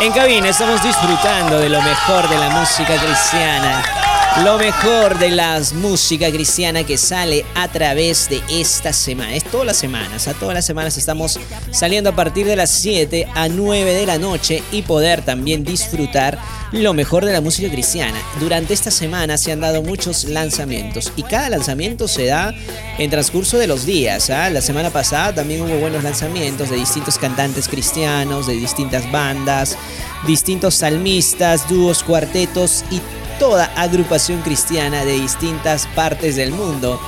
En 0.00 0.12
Cabina 0.12 0.48
estamos 0.48 0.82
disfrutando 0.82 1.58
de 1.58 1.68
lo 1.68 1.82
mejor 1.82 2.26
de 2.30 2.38
la 2.38 2.48
música 2.48 2.96
cristiana. 2.96 4.03
Lo 4.42 4.58
mejor 4.58 5.16
de 5.20 5.30
la 5.30 5.62
música 5.74 6.28
cristiana 6.28 6.82
que 6.82 6.98
sale 6.98 7.44
a 7.54 7.68
través 7.68 8.28
de 8.28 8.42
esta 8.50 8.92
semana. 8.92 9.36
Es 9.36 9.44
todas 9.44 9.64
las 9.64 9.76
semanas. 9.76 10.26
A 10.26 10.34
todas 10.34 10.56
las 10.56 10.64
semanas 10.64 10.96
estamos 10.96 11.38
saliendo 11.70 12.10
a 12.10 12.16
partir 12.16 12.44
de 12.44 12.56
las 12.56 12.70
7 12.70 13.28
a 13.32 13.48
9 13.48 13.94
de 13.94 14.06
la 14.06 14.18
noche 14.18 14.60
y 14.72 14.82
poder 14.82 15.22
también 15.22 15.62
disfrutar 15.62 16.36
lo 16.72 16.94
mejor 16.94 17.24
de 17.24 17.32
la 17.32 17.40
música 17.40 17.70
cristiana. 17.70 18.18
Durante 18.40 18.74
esta 18.74 18.90
semana 18.90 19.38
se 19.38 19.52
han 19.52 19.60
dado 19.60 19.82
muchos 19.84 20.24
lanzamientos 20.24 21.12
y 21.14 21.22
cada 21.22 21.48
lanzamiento 21.50 22.08
se 22.08 22.26
da 22.26 22.52
en 22.98 23.10
transcurso 23.10 23.56
de 23.56 23.68
los 23.68 23.86
días. 23.86 24.30
¿ah? 24.30 24.50
La 24.50 24.62
semana 24.62 24.90
pasada 24.90 25.32
también 25.32 25.62
hubo 25.62 25.78
buenos 25.78 26.02
lanzamientos 26.02 26.70
de 26.70 26.76
distintos 26.76 27.18
cantantes 27.18 27.68
cristianos, 27.68 28.48
de 28.48 28.54
distintas 28.54 29.08
bandas, 29.12 29.78
distintos 30.26 30.74
salmistas, 30.74 31.68
dúos, 31.68 32.02
cuartetos 32.02 32.84
y 32.90 33.00
toda 33.38 33.66
agrupación 33.76 34.40
cristiana 34.42 35.04
de 35.04 35.12
distintas 35.12 35.86
partes 35.94 36.36
del 36.36 36.52
mundo. 36.52 37.00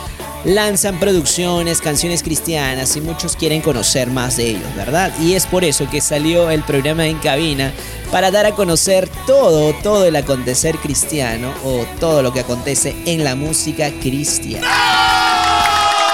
Lanzan 0.44 1.00
producciones, 1.00 1.80
canciones 1.80 2.22
cristianas 2.22 2.94
y 2.96 3.00
muchos 3.00 3.34
quieren 3.34 3.62
conocer 3.62 4.08
más 4.08 4.36
de 4.36 4.50
ellos, 4.50 4.74
¿verdad? 4.76 5.12
Y 5.20 5.34
es 5.34 5.46
por 5.46 5.64
eso 5.64 5.90
que 5.90 6.00
salió 6.00 6.50
el 6.50 6.62
programa 6.62 7.06
en 7.06 7.18
cabina 7.18 7.72
para 8.12 8.30
dar 8.30 8.46
a 8.46 8.52
conocer 8.52 9.08
todo, 9.26 9.72
todo 9.82 10.04
el 10.04 10.14
acontecer 10.14 10.76
cristiano 10.76 11.52
o 11.64 11.84
todo 11.98 12.22
lo 12.22 12.32
que 12.32 12.40
acontece 12.40 12.94
en 13.06 13.24
la 13.24 13.34
música 13.34 13.90
cristiana. 14.00 14.68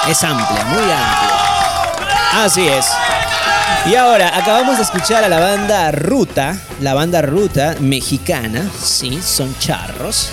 Es 0.09 0.25
amplia, 0.25 0.65
muy 0.65 0.83
amplia. 0.83 2.45
Así 2.45 2.67
es. 2.67 2.87
Y 3.85 3.97
ahora 3.97 4.37
acabamos 4.37 4.77
de 4.77 4.85
escuchar 4.85 5.25
a 5.25 5.29
la 5.29 5.41
banda 5.41 5.91
Ruta, 5.91 6.57
la 6.83 6.95
banda 6.95 7.23
Ruta 7.23 7.77
mexicana, 7.81 8.69
sí, 8.83 9.21
son 9.23 9.57
charros. 9.61 10.31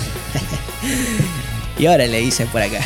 y 1.78 1.86
ahora 1.86 2.08
le 2.08 2.20
dicen 2.20 2.48
por 2.48 2.64
acá. 2.64 2.80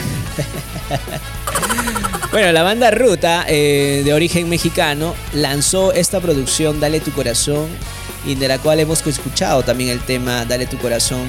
bueno, 2.32 2.51
la 2.51 2.61
banda 2.61 2.91
Ruta, 2.91 3.45
eh, 3.47 4.01
de 4.03 4.14
origen 4.14 4.49
mexicano, 4.49 5.16
lanzó 5.34 5.93
esta 5.93 6.20
producción 6.20 6.82
Dale 6.82 6.99
tu 6.99 7.11
corazón 7.14 7.68
y 8.26 8.36
de 8.36 8.49
la 8.49 8.59
cual 8.59 8.82
hemos 8.82 9.05
escuchado 9.07 9.64
también 9.64 9.91
el 9.91 10.01
tema 10.01 10.43
Dale 10.43 10.66
tu 10.66 10.78
corazón 10.78 11.22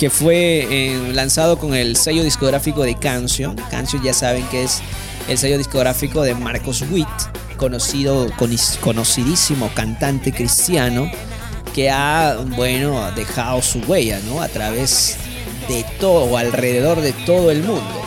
que 0.00 0.10
fue 0.10 0.66
eh, 0.68 1.12
lanzado 1.12 1.56
con 1.56 1.72
el 1.72 1.94
sello 1.94 2.24
discográfico 2.24 2.82
de 2.82 2.96
Canción. 2.96 3.54
Canción 3.70 4.02
ya 4.02 4.12
saben 4.12 4.44
que 4.48 4.64
es 4.64 4.82
el 5.28 5.38
sello 5.38 5.56
discográfico 5.56 6.22
de 6.22 6.34
Marcos 6.34 6.82
Witt, 6.90 7.06
conocido, 7.56 8.28
conocidísimo 8.80 9.70
cantante 9.72 10.32
cristiano 10.32 11.08
que 11.74 11.90
ha, 11.90 12.36
bueno, 12.56 13.10
dejado 13.12 13.60
su 13.60 13.80
huella, 13.80 14.20
¿no? 14.26 14.40
A 14.40 14.48
través 14.48 15.16
de 15.68 15.84
todo, 15.98 16.36
alrededor 16.36 17.00
de 17.00 17.12
todo 17.12 17.50
el 17.50 17.62
mundo. 17.62 18.02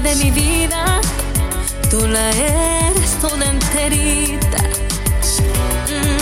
De 0.00 0.14
mi 0.16 0.30
vida, 0.30 1.00
tú 1.90 2.06
la 2.06 2.30
eres 2.30 3.12
toda 3.20 3.46
enterita. 3.46 4.58
Mm. 5.88 6.20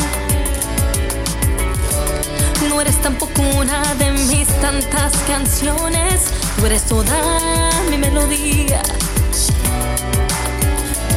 No 2.68 2.80
eres 2.80 2.96
tampoco 3.02 3.42
una 3.42 3.82
de 3.94 4.12
mis 4.12 4.46
tantas 4.60 5.12
canciones, 5.26 6.22
tú 6.56 6.66
eres 6.66 6.84
toda 6.84 7.70
mi 7.90 7.98
melodía. 7.98 8.80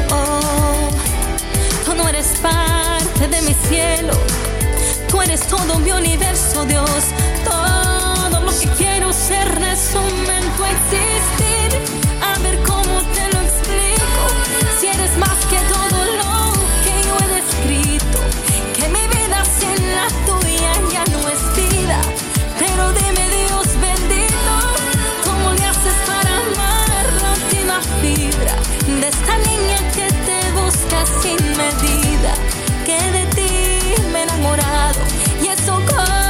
Oh, 0.10 0.90
tú 1.86 1.94
no 1.96 2.10
eres 2.10 2.40
parte 2.42 3.28
de 3.28 3.42
mi 3.44 3.54
cielo, 3.70 4.14
tú 5.10 5.22
eres 5.22 5.42
todo 5.42 5.78
mi 5.80 5.92
universo, 5.92 6.66
Dios. 6.66 6.90
Todo 7.46 8.40
lo 8.40 8.52
que 8.60 8.68
quiero 8.78 9.14
ser 9.14 9.48
resume 9.60 10.38
en 10.40 10.50
tu 10.56 10.66
existir. 10.66 12.07
A 12.22 12.40
ver 12.40 12.58
cómo 12.64 13.02
te 13.16 13.24
lo 13.34 13.42
explico. 13.42 14.24
Si 14.80 14.88
eres 14.88 15.18
más 15.18 15.38
que 15.50 15.60
todo 15.74 16.00
lo 16.22 16.54
que 16.84 16.94
yo 17.08 17.14
he 17.24 17.28
descrito, 17.40 18.20
que 18.76 18.88
mi 18.90 19.08
vida 19.08 19.44
sin 19.60 19.78
la 19.96 20.08
tuya 20.26 20.74
ya 20.92 21.04
no 21.14 21.20
es 21.30 21.42
vida. 21.56 22.00
Pero 22.60 22.92
dime, 22.94 23.30
Dios 23.30 23.68
bendito, 23.82 24.54
¿cómo 25.26 25.54
le 25.54 25.66
haces 25.66 25.98
para 26.06 26.32
amar 26.46 27.06
la 27.22 27.30
última 27.34 27.82
fibra 28.02 28.56
de 29.02 29.08
esta 29.08 29.38
niña 29.50 29.80
que 29.96 30.08
te 30.28 30.40
busca 30.60 31.06
sin 31.22 31.38
medida? 31.58 32.34
Que 32.86 33.00
de 33.12 33.26
ti 33.36 34.02
me 34.12 34.20
he 34.20 34.24
enamorado 34.24 35.00
y 35.44 35.48
eso 35.48 35.82
cómo 35.88 36.27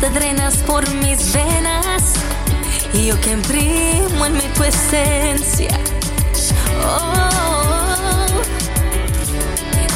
te 0.00 0.08
drenas 0.10 0.56
por 0.66 0.88
mis 0.94 1.32
venas 1.32 2.14
y 2.94 3.06
yo 3.06 3.20
que 3.20 3.32
imprimo 3.32 4.24
en 4.24 4.32
mí 4.32 4.44
tu 4.54 4.64
esencia. 4.64 5.78
Oh, 6.82 8.26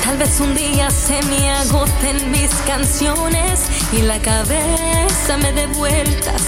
tal 0.05 0.19
vez 0.19 0.41
un 0.41 0.55
día 0.55 0.91
se 0.91 1.23
me 1.23 1.51
agoten 1.51 2.31
mis 2.31 2.51
canciones 2.67 3.61
y 3.93 4.03
la 4.03 4.19
cabeza 4.21 5.39
me 5.41 5.53
dé 5.53 5.67
vueltas. 5.69 6.43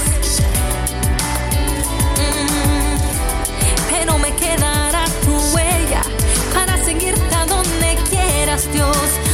Mm, 2.19 2.99
pero 3.91 4.19
me 4.19 4.35
quedará 4.35 5.05
tu 5.25 5.35
huella 5.55 6.03
para 6.53 6.77
seguirte 6.85 7.35
a 7.35 7.47
donde 7.47 7.97
quieras, 8.11 8.71
Dios. 8.73 9.26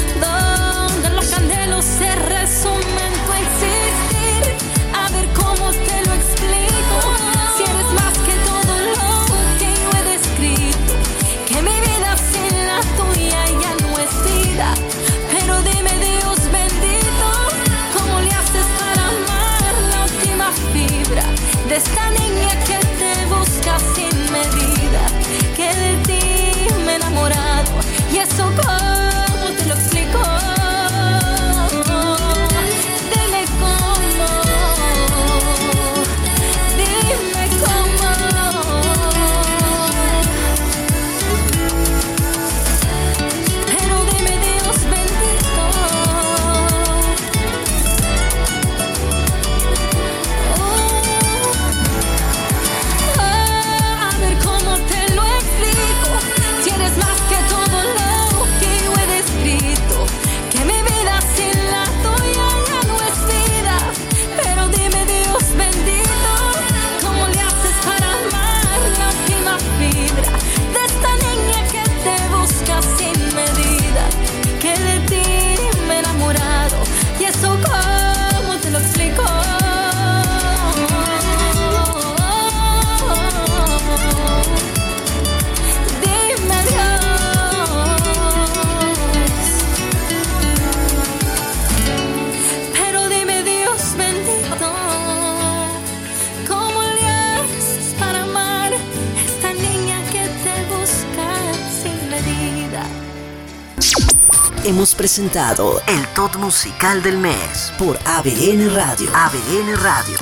Presentado 105.03 105.80
el 105.88 106.07
top 106.14 106.36
musical 106.38 107.03
del 107.03 107.18
mes 107.18 107.72
por 107.76 107.98
ABN 108.07 108.72
Radio. 108.72 109.11
ABN 109.12 109.76
Radio. 109.82 110.16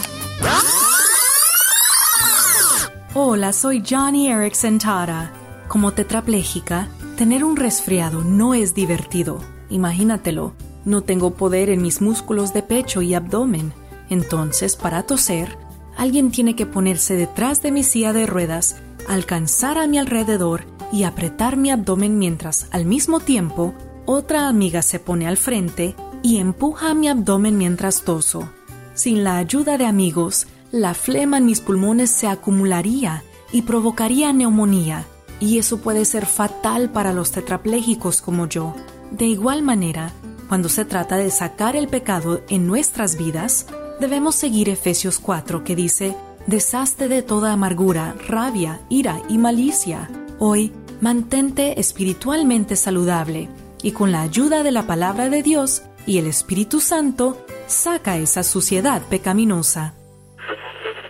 Hola, 3.12 3.52
soy 3.52 3.82
Johnny 3.86 4.30
Erickson 4.30 4.78
Tara. 4.78 5.32
Como 5.68 5.92
tetrapléjica, 5.92 6.88
tener 7.18 7.44
un 7.44 7.56
resfriado 7.56 8.24
no 8.24 8.54
es 8.54 8.72
divertido. 8.72 9.40
Imagínatelo, 9.68 10.54
no 10.86 11.02
tengo 11.02 11.34
poder 11.34 11.68
en 11.68 11.82
mis 11.82 12.00
músculos 12.00 12.54
de 12.54 12.62
pecho 12.62 13.02
y 13.02 13.12
abdomen. 13.12 13.74
Entonces, 14.08 14.76
para 14.76 15.02
toser, 15.02 15.58
alguien 15.98 16.30
tiene 16.30 16.56
que 16.56 16.64
ponerse 16.64 17.16
detrás 17.16 17.60
de 17.60 17.70
mi 17.70 17.84
silla 17.84 18.14
de 18.14 18.24
ruedas, 18.24 18.76
alcanzar 19.06 19.76
a 19.76 19.86
mi 19.86 19.98
alrededor 19.98 20.64
y 20.90 21.02
apretar 21.02 21.58
mi 21.58 21.70
abdomen 21.70 22.18
mientras, 22.18 22.66
al 22.70 22.86
mismo 22.86 23.20
tiempo, 23.20 23.74
otra 24.10 24.48
amiga 24.48 24.82
se 24.82 24.98
pone 24.98 25.28
al 25.28 25.36
frente 25.36 25.94
y 26.20 26.38
empuja 26.38 26.94
mi 26.94 27.08
abdomen 27.08 27.56
mientras 27.56 28.02
toso. 28.02 28.50
Sin 28.94 29.22
la 29.22 29.36
ayuda 29.36 29.78
de 29.78 29.86
amigos, 29.86 30.48
la 30.72 30.94
flema 30.94 31.38
en 31.38 31.46
mis 31.46 31.60
pulmones 31.60 32.10
se 32.10 32.26
acumularía 32.26 33.22
y 33.52 33.62
provocaría 33.62 34.32
neumonía, 34.32 35.06
y 35.38 35.58
eso 35.58 35.78
puede 35.78 36.04
ser 36.04 36.26
fatal 36.26 36.90
para 36.90 37.12
los 37.12 37.30
tetraplégicos 37.30 38.20
como 38.20 38.46
yo. 38.46 38.74
De 39.12 39.26
igual 39.26 39.62
manera, 39.62 40.12
cuando 40.48 40.68
se 40.68 40.84
trata 40.84 41.16
de 41.16 41.30
sacar 41.30 41.76
el 41.76 41.86
pecado 41.86 42.42
en 42.48 42.66
nuestras 42.66 43.16
vidas, 43.16 43.66
debemos 44.00 44.34
seguir 44.34 44.68
Efesios 44.68 45.20
4 45.20 45.62
que 45.62 45.76
dice, 45.76 46.16
Deshazte 46.48 47.06
de 47.06 47.22
toda 47.22 47.52
amargura, 47.52 48.16
rabia, 48.26 48.80
ira 48.88 49.22
y 49.28 49.38
malicia. 49.38 50.10
Hoy, 50.40 50.72
mantente 51.00 51.78
espiritualmente 51.78 52.74
saludable 52.74 53.48
y 53.82 53.92
con 53.92 54.12
la 54.12 54.22
ayuda 54.22 54.62
de 54.62 54.72
la 54.72 54.84
palabra 54.84 55.28
de 55.28 55.42
Dios 55.42 55.82
y 56.06 56.18
el 56.18 56.26
Espíritu 56.26 56.80
Santo, 56.80 57.44
saca 57.66 58.16
esa 58.16 58.42
suciedad 58.42 59.02
pecaminosa. 59.08 59.94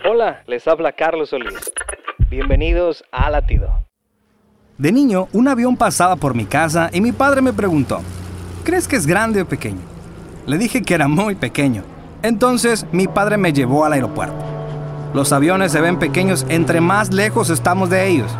Hola, 0.09 0.43
les 0.47 0.67
habla 0.67 0.91
Carlos 0.91 1.29
Solís. 1.29 1.71
Bienvenidos 2.29 3.03
a 3.11 3.29
Latido. 3.29 3.69
De 4.77 4.91
niño, 4.91 5.27
un 5.33 5.47
avión 5.47 5.77
pasaba 5.77 6.15
por 6.15 6.33
mi 6.33 6.45
casa 6.45 6.89
y 6.91 7.01
mi 7.01 7.11
padre 7.11 7.41
me 7.41 7.53
preguntó, 7.53 8.01
¿crees 8.63 8.87
que 8.87 8.95
es 8.95 9.05
grande 9.05 9.41
o 9.41 9.47
pequeño? 9.47 9.81
Le 10.47 10.57
dije 10.57 10.81
que 10.81 10.93
era 10.93 11.07
muy 11.07 11.35
pequeño. 11.35 11.83
Entonces 12.23 12.85
mi 12.91 13.07
padre 13.07 13.37
me 13.37 13.53
llevó 13.53 13.85
al 13.85 13.93
aeropuerto. 13.93 14.35
Los 15.13 15.33
aviones 15.33 15.71
se 15.71 15.81
ven 15.81 15.99
pequeños 15.99 16.45
entre 16.49 16.81
más 16.81 17.13
lejos 17.13 17.49
estamos 17.49 17.89
de 17.89 18.07
ellos. 18.07 18.31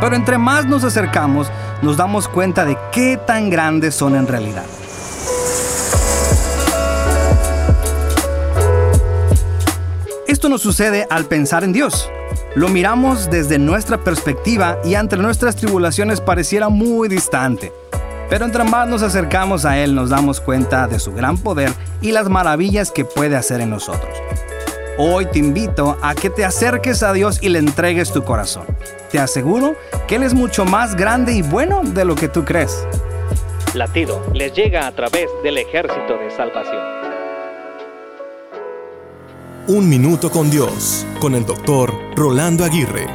Pero 0.00 0.16
entre 0.16 0.38
más 0.38 0.66
nos 0.66 0.84
acercamos, 0.84 1.48
nos 1.82 1.96
damos 1.96 2.28
cuenta 2.28 2.64
de 2.64 2.76
qué 2.92 3.16
tan 3.16 3.50
grandes 3.50 3.94
son 3.94 4.14
en 4.16 4.26
realidad. 4.26 4.64
Esto 10.26 10.48
nos 10.48 10.62
sucede 10.62 11.06
al 11.10 11.24
pensar 11.24 11.64
en 11.64 11.72
Dios. 11.72 12.08
Lo 12.54 12.68
miramos 12.68 13.30
desde 13.30 13.58
nuestra 13.58 13.98
perspectiva 13.98 14.78
y 14.84 14.94
ante 14.94 15.16
nuestras 15.16 15.56
tribulaciones 15.56 16.20
pareciera 16.20 16.68
muy 16.68 17.08
distante. 17.08 17.72
Pero 18.28 18.44
entre 18.44 18.64
más 18.64 18.88
nos 18.88 19.02
acercamos 19.02 19.64
a 19.64 19.78
Él 19.78 19.94
nos 19.94 20.10
damos 20.10 20.40
cuenta 20.40 20.86
de 20.86 20.98
su 20.98 21.12
gran 21.12 21.38
poder 21.38 21.72
y 22.02 22.12
las 22.12 22.28
maravillas 22.28 22.90
que 22.90 23.04
puede 23.04 23.36
hacer 23.36 23.60
en 23.60 23.70
nosotros. 23.70 24.10
Hoy 25.00 25.26
te 25.26 25.38
invito 25.38 25.96
a 26.02 26.12
que 26.16 26.28
te 26.28 26.44
acerques 26.44 27.04
a 27.04 27.12
Dios 27.12 27.38
y 27.40 27.50
le 27.50 27.60
entregues 27.60 28.10
tu 28.12 28.24
corazón. 28.24 28.66
Te 29.12 29.20
aseguro 29.20 29.76
que 30.08 30.16
Él 30.16 30.24
es 30.24 30.34
mucho 30.34 30.64
más 30.64 30.96
grande 30.96 31.34
y 31.34 31.42
bueno 31.42 31.82
de 31.84 32.04
lo 32.04 32.16
que 32.16 32.26
tú 32.26 32.44
crees. 32.44 32.84
Latido 33.74 34.20
les 34.34 34.52
llega 34.54 34.88
a 34.88 34.92
través 34.96 35.28
del 35.44 35.58
ejército 35.58 36.18
de 36.18 36.32
salvación. 36.32 36.82
Un 39.68 39.88
minuto 39.88 40.32
con 40.32 40.50
Dios, 40.50 41.06
con 41.20 41.36
el 41.36 41.46
doctor 41.46 41.94
Rolando 42.16 42.64
Aguirre. 42.64 43.06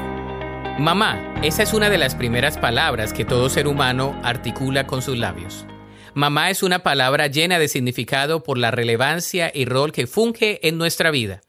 Mamá, 0.80 1.34
esa 1.44 1.64
es 1.64 1.74
una 1.74 1.90
de 1.90 1.98
las 1.98 2.16
primeras 2.16 2.58
palabras 2.58 3.12
que 3.12 3.26
todo 3.26 3.50
ser 3.50 3.68
humano 3.68 4.18
articula 4.24 4.88
con 4.88 5.02
sus 5.02 5.18
labios. 5.18 5.66
Mamá 6.14 6.50
es 6.50 6.64
una 6.64 6.80
palabra 6.80 7.28
llena 7.28 7.60
de 7.60 7.68
significado 7.68 8.42
por 8.42 8.58
la 8.58 8.72
relevancia 8.72 9.52
y 9.54 9.66
rol 9.66 9.92
que 9.92 10.08
funge 10.08 10.66
en 10.66 10.78
nuestra 10.78 11.12
vida. 11.12 11.42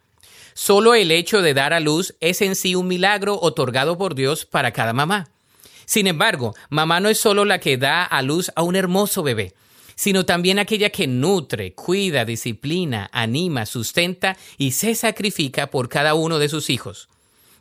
Solo 0.55 0.95
el 0.95 1.11
hecho 1.11 1.43
de 1.43 1.53
dar 1.53 1.73
a 1.73 1.81
luz 1.81 2.15
es 2.21 2.41
en 2.41 2.55
sí 2.55 2.77
un 2.77 2.87
milagro 2.87 3.39
otorgado 3.41 3.99
por 3.99 4.15
Dios 4.15 4.47
para 4.47 4.73
cada 4.73 4.93
mamá. 4.93 5.29
Sin 5.85 6.07
embargo, 6.07 6.55
mamá 6.71 7.01
no 7.01 7.09
es 7.09 7.19
solo 7.19 7.45
la 7.45 7.59
que 7.59 7.77
da 7.77 8.05
a 8.05 8.23
luz 8.23 8.53
a 8.55 8.63
un 8.63 8.77
hermoso 8.77 9.25
bebé, 9.25 9.55
sino 9.97 10.25
también 10.25 10.61
aquella 10.61 10.91
que 10.91 11.09
nutre, 11.09 11.75
cuida, 11.75 12.25
disciplina, 12.25 13.11
anima, 13.13 13.67
sustenta 13.67 14.37
y 14.57 14.71
se 14.73 14.95
sacrifica 14.95 15.71
por 15.71 15.89
cada 15.89 16.15
uno 16.15 16.39
de 16.39 16.49
sus 16.49 16.71
hijos. 16.71 17.09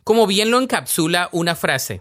Como 0.04 0.26
bien 0.26 0.50
lo 0.50 0.60
encapsula 0.60 1.28
una 1.32 1.56
frase, 1.56 2.00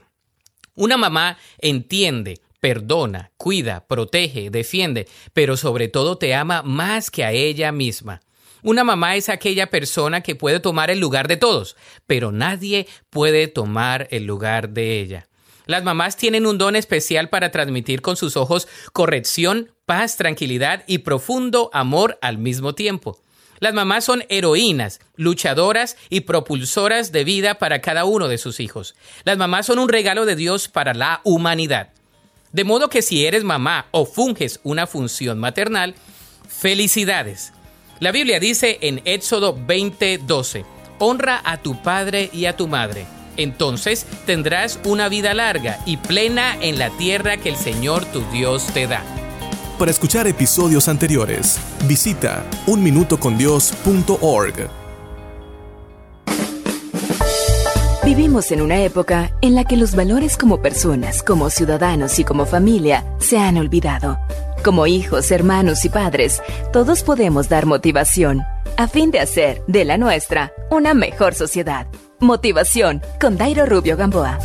una 0.75 0.97
mamá 0.97 1.37
entiende, 1.59 2.39
perdona, 2.59 3.31
cuida, 3.37 3.85
protege, 3.87 4.49
defiende, 4.49 5.07
pero 5.33 5.57
sobre 5.57 5.87
todo 5.87 6.17
te 6.17 6.35
ama 6.35 6.61
más 6.61 7.09
que 7.09 7.23
a 7.23 7.31
ella 7.31 7.71
misma. 7.71 8.21
Una 8.63 8.85
mamá 8.85 9.17
es 9.17 9.27
aquella 9.27 9.69
persona 9.69 10.21
que 10.21 10.35
puede 10.35 10.61
tomar 10.61 10.89
el 10.89 10.99
lugar 10.99 11.27
de 11.27 11.35
todos, 11.35 11.75
pero 12.07 12.31
nadie 12.31 12.87
puede 13.09 13.47
tomar 13.47 14.07
el 14.09 14.25
lugar 14.25 14.69
de 14.69 14.99
ella. 15.01 15.27
Las 15.65 15.83
mamás 15.83 16.15
tienen 16.15 16.45
un 16.45 16.57
don 16.57 16.75
especial 16.77 17.29
para 17.29 17.51
transmitir 17.51 18.01
con 18.01 18.15
sus 18.15 18.37
ojos 18.37 18.67
corrección, 18.93 19.71
paz, 19.85 20.15
tranquilidad 20.15 20.83
y 20.87 20.99
profundo 20.99 21.69
amor 21.73 22.17
al 22.21 22.37
mismo 22.37 22.73
tiempo. 22.73 23.19
Las 23.59 23.73
mamás 23.73 24.05
son 24.05 24.23
heroínas, 24.29 24.99
luchadoras 25.15 25.95
y 26.09 26.21
propulsoras 26.21 27.11
de 27.11 27.23
vida 27.23 27.55
para 27.55 27.81
cada 27.81 28.05
uno 28.05 28.27
de 28.27 28.37
sus 28.37 28.59
hijos. 28.59 28.95
Las 29.23 29.37
mamás 29.37 29.65
son 29.65 29.79
un 29.79 29.89
regalo 29.89 30.25
de 30.25 30.35
Dios 30.35 30.69
para 30.69 30.93
la 30.93 31.21
humanidad. 31.23 31.89
De 32.51 32.63
modo 32.63 32.89
que 32.89 33.01
si 33.01 33.25
eres 33.25 33.43
mamá 33.43 33.87
o 33.91 34.05
funges 34.05 34.59
una 34.63 34.85
función 34.85 35.39
maternal, 35.39 35.95
felicidades. 36.47 37.53
La 37.99 38.11
Biblia 38.11 38.39
dice 38.39 38.79
en 38.81 39.01
Éxodo 39.05 39.55
20:12, 39.55 40.65
honra 40.99 41.41
a 41.43 41.57
tu 41.57 41.81
padre 41.81 42.29
y 42.33 42.45
a 42.45 42.55
tu 42.55 42.67
madre. 42.67 43.05
Entonces 43.37 44.05
tendrás 44.25 44.79
una 44.85 45.09
vida 45.09 45.33
larga 45.33 45.79
y 45.85 45.97
plena 45.97 46.55
en 46.61 46.79
la 46.79 46.89
tierra 46.91 47.37
que 47.37 47.49
el 47.49 47.55
Señor 47.55 48.05
tu 48.05 48.21
Dios 48.31 48.67
te 48.73 48.87
da. 48.87 49.03
Para 49.79 49.91
escuchar 49.91 50.27
episodios 50.27 50.87
anteriores, 50.87 51.59
visita 51.87 52.45
unminutocondios.org. 52.67 54.69
Vivimos 58.05 58.51
en 58.51 58.61
una 58.61 58.83
época 58.83 59.31
en 59.41 59.55
la 59.55 59.63
que 59.63 59.77
los 59.77 59.95
valores 59.95 60.37
como 60.37 60.61
personas, 60.61 61.23
como 61.23 61.49
ciudadanos 61.49 62.19
y 62.19 62.23
como 62.23 62.45
familia 62.45 63.03
se 63.19 63.39
han 63.39 63.57
olvidado. 63.57 64.19
Como 64.63 64.87
hijos, 64.87 65.29
hermanos 65.31 65.83
y 65.83 65.89
padres, 65.89 66.41
todos 66.71 67.03
podemos 67.03 67.49
dar 67.49 67.65
motivación 67.65 68.43
a 68.77 68.87
fin 68.87 69.11
de 69.11 69.19
hacer 69.19 69.61
de 69.67 69.83
la 69.83 69.97
nuestra 69.97 70.53
una 70.71 70.93
mejor 70.93 71.35
sociedad. 71.35 71.85
Motivación 72.21 73.01
con 73.19 73.35
Dairo 73.35 73.65
Rubio 73.65 73.97
Gamboa. 73.97 74.39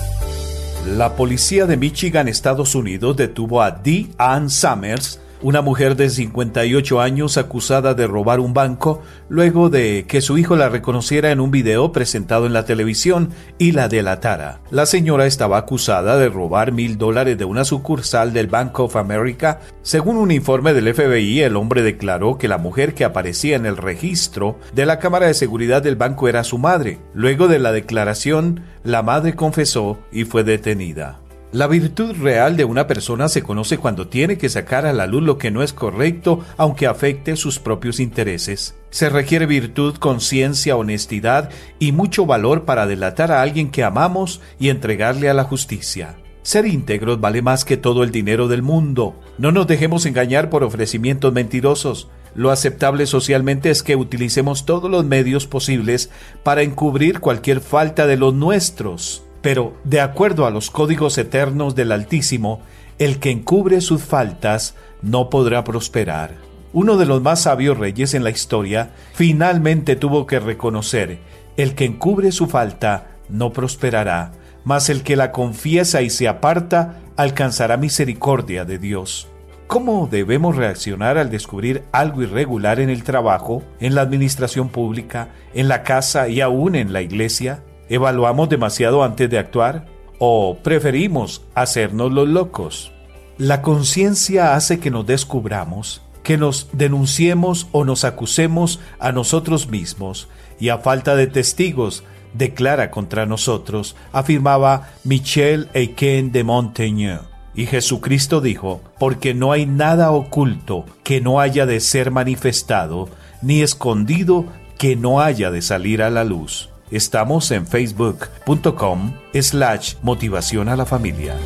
La 0.87 1.14
policía 1.14 1.66
de 1.66 1.77
Michigan, 1.77 2.27
Estados 2.27 2.75
Unidos, 2.75 3.16
detuvo 3.16 3.62
a 3.62 3.71
Dee 3.71 4.11
Ann 4.19 4.51
Summers, 4.51 5.21
una 5.43 5.62
mujer 5.62 5.97
de 5.97 6.11
58 6.11 7.01
años 7.01 7.36
acusada 7.36 7.95
de 7.95 8.07
robar 8.07 8.41
un 8.41 8.55
banco 8.55 9.03
luego 9.28 9.70
de 9.70 10.05
que 10.09 10.20
su 10.20 10.39
hijo 10.39 10.57
la 10.57 10.68
reconociera 10.68 11.30
en 11.30 11.41
un 11.41 11.51
video 11.51 11.93
presentado 11.93 12.47
en 12.47 12.53
la 12.53 12.64
televisión 12.64 13.30
y 13.59 13.72
la 13.72 13.89
delatara. 13.89 14.61
La 14.70 14.86
señora 14.86 15.26
estaba 15.26 15.59
acusada 15.59 16.16
de 16.16 16.28
robar 16.28 16.72
mil 16.72 16.99
dólares 16.99 17.39
de 17.39 17.45
una 17.45 17.64
sucursal 17.64 18.32
del 18.32 18.49
Bank 18.49 18.78
of 18.80 18.97
America. 18.97 19.61
Según 19.82 20.16
un 20.16 20.30
informe 20.30 20.74
del 20.74 20.93
FBI, 20.93 21.41
el 21.41 21.57
hombre 21.57 21.82
declaró 21.82 22.39
que 22.39 22.49
la 22.49 22.59
mujer 22.59 22.95
que 22.95 23.05
aparecía 23.05 23.57
en 23.57 23.66
el 23.66 23.76
registro 23.76 24.59
de 24.74 24.86
la 24.86 24.99
cámara 24.99 25.26
de 25.26 25.34
seguridad 25.34 25.82
del 25.82 25.97
banco 25.97 26.28
era 26.28 26.45
su 26.45 26.59
madre. 26.59 26.99
Luego 27.14 27.49
de 27.49 27.59
la 27.59 27.72
declaración, 27.72 28.62
la 28.82 29.03
madre 29.03 29.34
confesó 29.34 29.99
y 30.11 30.24
fue 30.24 30.45
detenida. 30.45 31.20
La 31.51 31.66
virtud 31.66 32.14
real 32.20 32.59
de 32.59 32.66
una 32.66 32.86
persona 32.86 33.26
se 33.30 33.42
conoce 33.42 33.78
cuando 33.78 34.07
tiene 34.07 34.36
que 34.36 34.51
sacar 34.51 34.84
a 34.84 34.92
la 34.92 35.07
luz 35.07 35.22
lo 35.22 35.38
que 35.38 35.51
no 35.51 35.62
es 35.62 35.72
correcto, 35.72 36.44
aunque 36.59 36.86
afecte 36.86 37.36
sus 37.36 37.59
propios 37.59 38.01
intereses. 38.01 38.74
Se 38.90 39.09
requiere 39.09 39.46
virtud, 39.46 39.94
conciencia, 39.96 40.76
honestidad 40.76 41.49
y 41.78 41.92
mucho 41.92 42.26
valor 42.26 42.66
para 42.66 42.86
delatar 42.86 43.32
a 43.32 43.40
alguien 43.40 43.70
que 43.70 43.82
amamos 43.82 44.42
y 44.59 44.68
entregarle 44.68 45.30
a 45.30 45.34
la 45.34 45.44
justicia. 45.44 46.16
Ser 46.42 46.66
íntegros 46.66 47.18
vale 47.18 47.40
más 47.40 47.64
que 47.64 47.78
todo 47.78 48.03
el 48.03 48.11
dinero 48.11 48.46
del 48.46 48.62
mundo. 48.62 49.18
No 49.38 49.51
nos 49.51 49.66
dejemos 49.66 50.05
engañar 50.05 50.51
por 50.51 50.64
ofrecimientos 50.64 51.32
mentirosos. 51.32 52.09
Lo 52.34 52.51
aceptable 52.51 53.07
socialmente 53.07 53.70
es 53.70 53.82
que 53.82 53.96
utilicemos 53.96 54.66
todos 54.66 54.90
los 54.90 55.07
medios 55.07 55.46
posibles 55.46 56.11
para 56.42 56.61
encubrir 56.61 57.20
cualquier 57.20 57.61
falta 57.61 58.07
de 58.07 58.18
los 58.18 58.34
nuestros. 58.34 59.24
Pero, 59.43 59.74
de 59.84 60.01
acuerdo 60.01 60.47
a 60.47 60.51
los 60.51 60.70
códigos 60.70 61.16
eternos 61.18 61.74
del 61.74 61.93
Altísimo, 61.93 62.61
el 62.99 63.18
que 63.20 63.30
encubre 63.30 63.80
sus 63.80 64.03
faltas 64.03 64.74
no 65.03 65.30
podrá 65.30 65.64
prosperar. 65.64 66.34
Uno 66.72 66.97
de 66.97 67.07
los 67.07 67.22
más 67.22 67.43
sabios 67.43 67.78
reyes 67.78 68.14
en 68.14 68.24
la 68.24 68.30
historia 68.30 68.91
finalmente 69.14 69.97
tuvo 69.97 70.26
que 70.26 70.41
reconocer, 70.41 71.18
el 71.57 71.74
que 71.74 71.84
encubre 71.84 72.30
su 72.32 72.47
falta 72.47 73.07
no 73.28 73.53
prosperará, 73.53 74.32
mas 74.64 74.91
el 74.91 75.03
que 75.03 75.16
la 75.16 75.32
confiesa 75.32 76.03
y 76.03 76.11
se 76.11 76.28
aparta 76.28 77.01
alcanzará 77.16 77.76
misericordia 77.76 78.64
de 78.64 78.78
Dios. 78.78 79.28
¿Cómo 79.66 80.09
debemos 80.11 80.57
reaccionar 80.57 81.18
al 81.18 81.30
descubrir 81.30 81.82
algo 81.93 82.22
irregular 82.22 82.80
en 82.80 82.91
el 82.91 83.03
trabajo, 83.03 83.62
en 83.80 83.95
la 83.95 84.01
administración 84.01 84.70
pública, 84.70 85.28
en 85.53 85.68
la 85.68 85.82
casa 85.82 86.28
y 86.28 86.41
aún 86.41 86.74
en 86.74 86.93
la 86.93 87.03
iglesia? 87.03 87.62
¿Evaluamos 87.89 88.49
demasiado 88.49 89.03
antes 89.03 89.30
de 89.30 89.39
actuar? 89.39 89.86
¿O 90.18 90.59
preferimos 90.62 91.43
hacernos 91.55 92.12
los 92.12 92.28
locos? 92.28 92.93
La 93.39 93.62
conciencia 93.62 94.55
hace 94.55 94.78
que 94.80 94.91
nos 94.91 95.07
descubramos, 95.07 96.03
que 96.22 96.36
nos 96.36 96.68
denunciemos 96.72 97.68
o 97.72 97.84
nos 97.84 98.05
acusemos 98.05 98.80
a 98.99 99.12
nosotros 99.12 99.68
mismos, 99.68 100.28
y 100.61 100.70
a 100.70 100.78
falta 100.78 101.14
de 101.16 101.28
testigos, 101.28 102.05
declara 102.34 102.91
contra 102.91 103.26
nosotros, 103.26 103.97
afirmaba 104.12 104.91
Michel 105.05 105.68
Eichen 105.72 106.32
de 106.32 106.45
Montaigne. 106.45 107.20
Y 107.55 107.66
Jesucristo 107.66 108.41
dijo, 108.41 108.82
porque 108.99 109.34
no 109.34 109.53
hay 109.53 109.66
nada 109.66 110.11
oculto 110.11 110.84
que 111.03 111.20
no 111.20 111.41
haya 111.41 111.64
de 111.64 111.80
ser 111.80 112.11
manifestado, 112.11 113.09
ni 113.41 113.62
escondido 113.62 114.47
que 114.78 114.95
no 114.95 115.20
haya 115.20 115.51
de 115.51 115.62
salir 115.62 116.03
a 116.03 116.11
la 116.11 116.24
luz. 116.24 116.70
Estamos 116.91 117.51
en 117.51 117.66
facebook.com 117.66 119.12
slash 119.34 119.95
motivación 120.03 120.68
a 120.68 120.76
la 120.76 120.86
familia. 120.86 121.36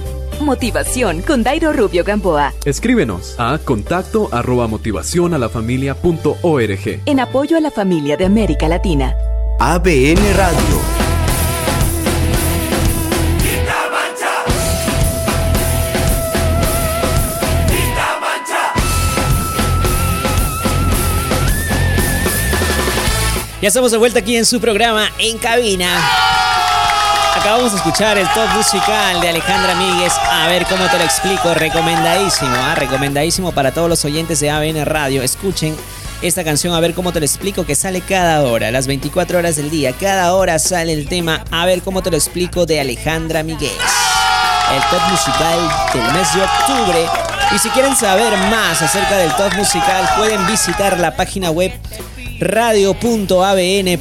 Motivación 0.41 1.23
con 1.23 1.43
Dairo 1.43 1.73
Rubio 1.73 2.05
Gamboa. 2.05 2.53
Escríbenos 2.65 3.37
a 3.39 3.59
contacto 3.59 4.29
arroba 4.33 4.67
motivación 4.67 5.35
a 5.35 5.39
la 5.39 5.49
familia 5.49 5.95
punto 5.95 6.37
org. 6.43 7.01
En 7.07 7.21
apoyo 7.21 7.57
a 7.57 7.61
la 7.61 7.71
familia 7.71 8.17
de 8.17 8.25
América 8.25 8.69
Latina. 8.69 9.15
ABN 9.61 10.19
Radio. 10.37 11.02
Ya 23.63 23.69
estamos 23.69 23.93
de 23.93 23.97
vuelta 23.97 24.19
aquí 24.19 24.37
en 24.37 24.45
su 24.45 24.61
programa 24.61 25.09
En 25.19 25.39
Cabina. 25.39 25.89
Acabamos 27.37 27.71
de 27.71 27.79
escuchar 27.79 28.19
el 28.19 28.27
top 28.31 28.49
musical 28.57 29.21
de 29.21 29.29
Alejandra 29.29 29.77
Míguez. 29.77 30.13
A 30.29 30.49
ver 30.49 30.67
cómo 30.67 30.85
te 30.89 30.99
lo 30.99 31.05
explico. 31.05 31.55
Recomendadísimo, 31.55 32.51
¿ah? 32.57 32.75
recomendadísimo 32.75 33.53
para 33.53 33.71
todos 33.71 33.89
los 33.89 34.05
oyentes 34.05 34.41
de 34.41 34.51
ABN 34.51 34.85
Radio. 34.85 35.23
Escuchen 35.23 35.77
esta 36.23 36.43
canción, 36.43 36.75
a 36.75 36.81
ver 36.81 36.93
cómo 36.93 37.13
te 37.13 37.21
lo 37.21 37.25
explico, 37.25 37.65
que 37.65 37.77
sale 37.77 38.01
cada 38.01 38.43
hora, 38.43 38.73
las 38.73 38.89
24 38.89 39.39
horas 39.39 39.55
del 39.55 39.71
día. 39.71 39.93
Cada 39.93 40.35
hora 40.35 40.59
sale 40.59 40.93
el 40.93 41.07
tema, 41.07 41.45
a 41.53 41.65
ver 41.65 41.83
cómo 41.83 42.03
te 42.03 42.11
lo 42.11 42.17
explico, 42.17 42.67
de 42.67 42.81
Alejandra 42.81 43.45
Míguez. 43.45 43.71
El 44.75 44.83
top 44.91 45.09
musical 45.09 45.61
del 45.95 46.13
mes 46.15 46.35
de 46.35 46.43
octubre. 46.43 47.07
Y 47.55 47.59
si 47.61 47.69
quieren 47.69 47.95
saber 47.95 48.37
más 48.51 48.83
acerca 48.83 49.19
del 49.19 49.31
top 49.37 49.55
musical, 49.55 50.11
pueden 50.17 50.45
visitar 50.49 50.99
la 50.99 51.15
página 51.15 51.53
web 51.53 51.73
radio.abn.pe 52.43 53.93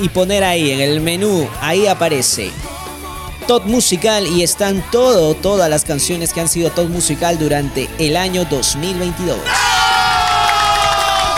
y 0.00 0.08
poner 0.08 0.44
ahí 0.44 0.70
en 0.70 0.80
el 0.80 1.00
menú, 1.00 1.48
ahí 1.60 1.86
aparece 1.86 2.50
Top 3.46 3.64
Musical 3.66 4.26
y 4.26 4.42
están 4.42 4.84
todo, 4.90 5.34
todas 5.34 5.70
las 5.70 5.84
canciones 5.84 6.32
que 6.32 6.40
han 6.40 6.48
sido 6.48 6.70
Top 6.70 6.88
Musical 6.88 7.38
durante 7.38 7.88
el 7.98 8.16
año 8.16 8.44
2022. 8.44 9.38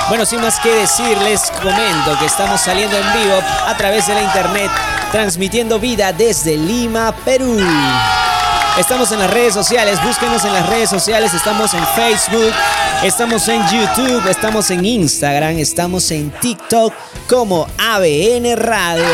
Bueno, 0.09 0.24
sin 0.24 0.40
más 0.40 0.59
que 0.61 0.70
decir, 0.70 1.18
les 1.18 1.51
comento 1.51 2.18
que 2.18 2.26
estamos 2.26 2.62
saliendo 2.62 2.96
en 2.96 3.12
vivo 3.12 3.38
a 3.66 3.76
través 3.76 4.07
de 4.07 4.14
la 4.14 4.22
internet, 4.22 4.70
transmitiendo 5.12 5.78
vida 5.78 6.12
desde 6.14 6.57
Lima, 6.57 7.14
Perú. 7.24 7.59
Estamos 8.79 9.11
en 9.11 9.18
las 9.18 9.31
redes 9.33 9.55
sociales, 9.55 10.01
búsquenos 10.05 10.45
en 10.45 10.53
las 10.53 10.68
redes 10.68 10.89
sociales, 10.89 11.35
estamos 11.35 11.74
en 11.74 11.85
Facebook, 11.97 12.53
estamos 13.03 13.49
en 13.49 13.61
YouTube, 13.66 14.24
estamos 14.31 14.70
en 14.70 14.85
Instagram, 14.85 15.59
estamos 15.59 16.09
en 16.12 16.31
TikTok 16.31 16.95
como 17.29 17.66
ABN 17.76 18.57
Radio. 18.57 19.05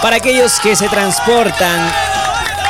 Para 0.00 0.16
aquellos 0.16 0.58
que 0.58 0.74
se 0.74 0.88
transportan 0.88 1.92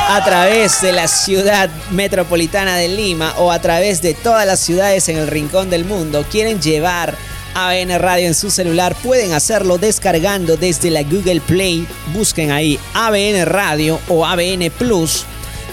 a 0.09 0.21
través 0.25 0.83
de 0.83 0.91
la 0.91 1.07
ciudad 1.07 1.71
metropolitana 1.93 2.75
de 2.75 2.89
Lima 2.89 3.35
o 3.39 3.53
a 3.53 3.61
través 3.61 4.03
de 4.03 4.15
todas 4.15 4.47
las 4.47 4.59
ciudades 4.59 5.09
en 5.09 5.17
el 5.17 5.29
rincón 5.29 5.71
del 5.71 5.85
mundo, 5.85 6.25
quieren 6.29 6.61
llevar 6.61 7.17
ABN 7.57 7.99
Radio 7.99 8.27
en 8.27 8.35
su 8.35 8.51
celular, 8.51 8.95
pueden 9.03 9.33
hacerlo 9.33 9.79
descargando 9.79 10.59
desde 10.59 10.91
la 10.91 11.03
Google 11.03 11.41
Play. 11.41 11.89
Busquen 12.13 12.51
ahí 12.51 12.79
ABN 12.93 13.47
Radio 13.47 13.99
o 14.09 14.27
ABN 14.27 14.71
Plus 14.77 15.25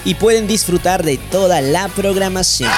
y 0.05 0.15
pueden 0.15 0.47
disfrutar 0.47 1.03
de 1.03 1.18
toda 1.18 1.60
la 1.60 1.89
programación. 1.89 2.72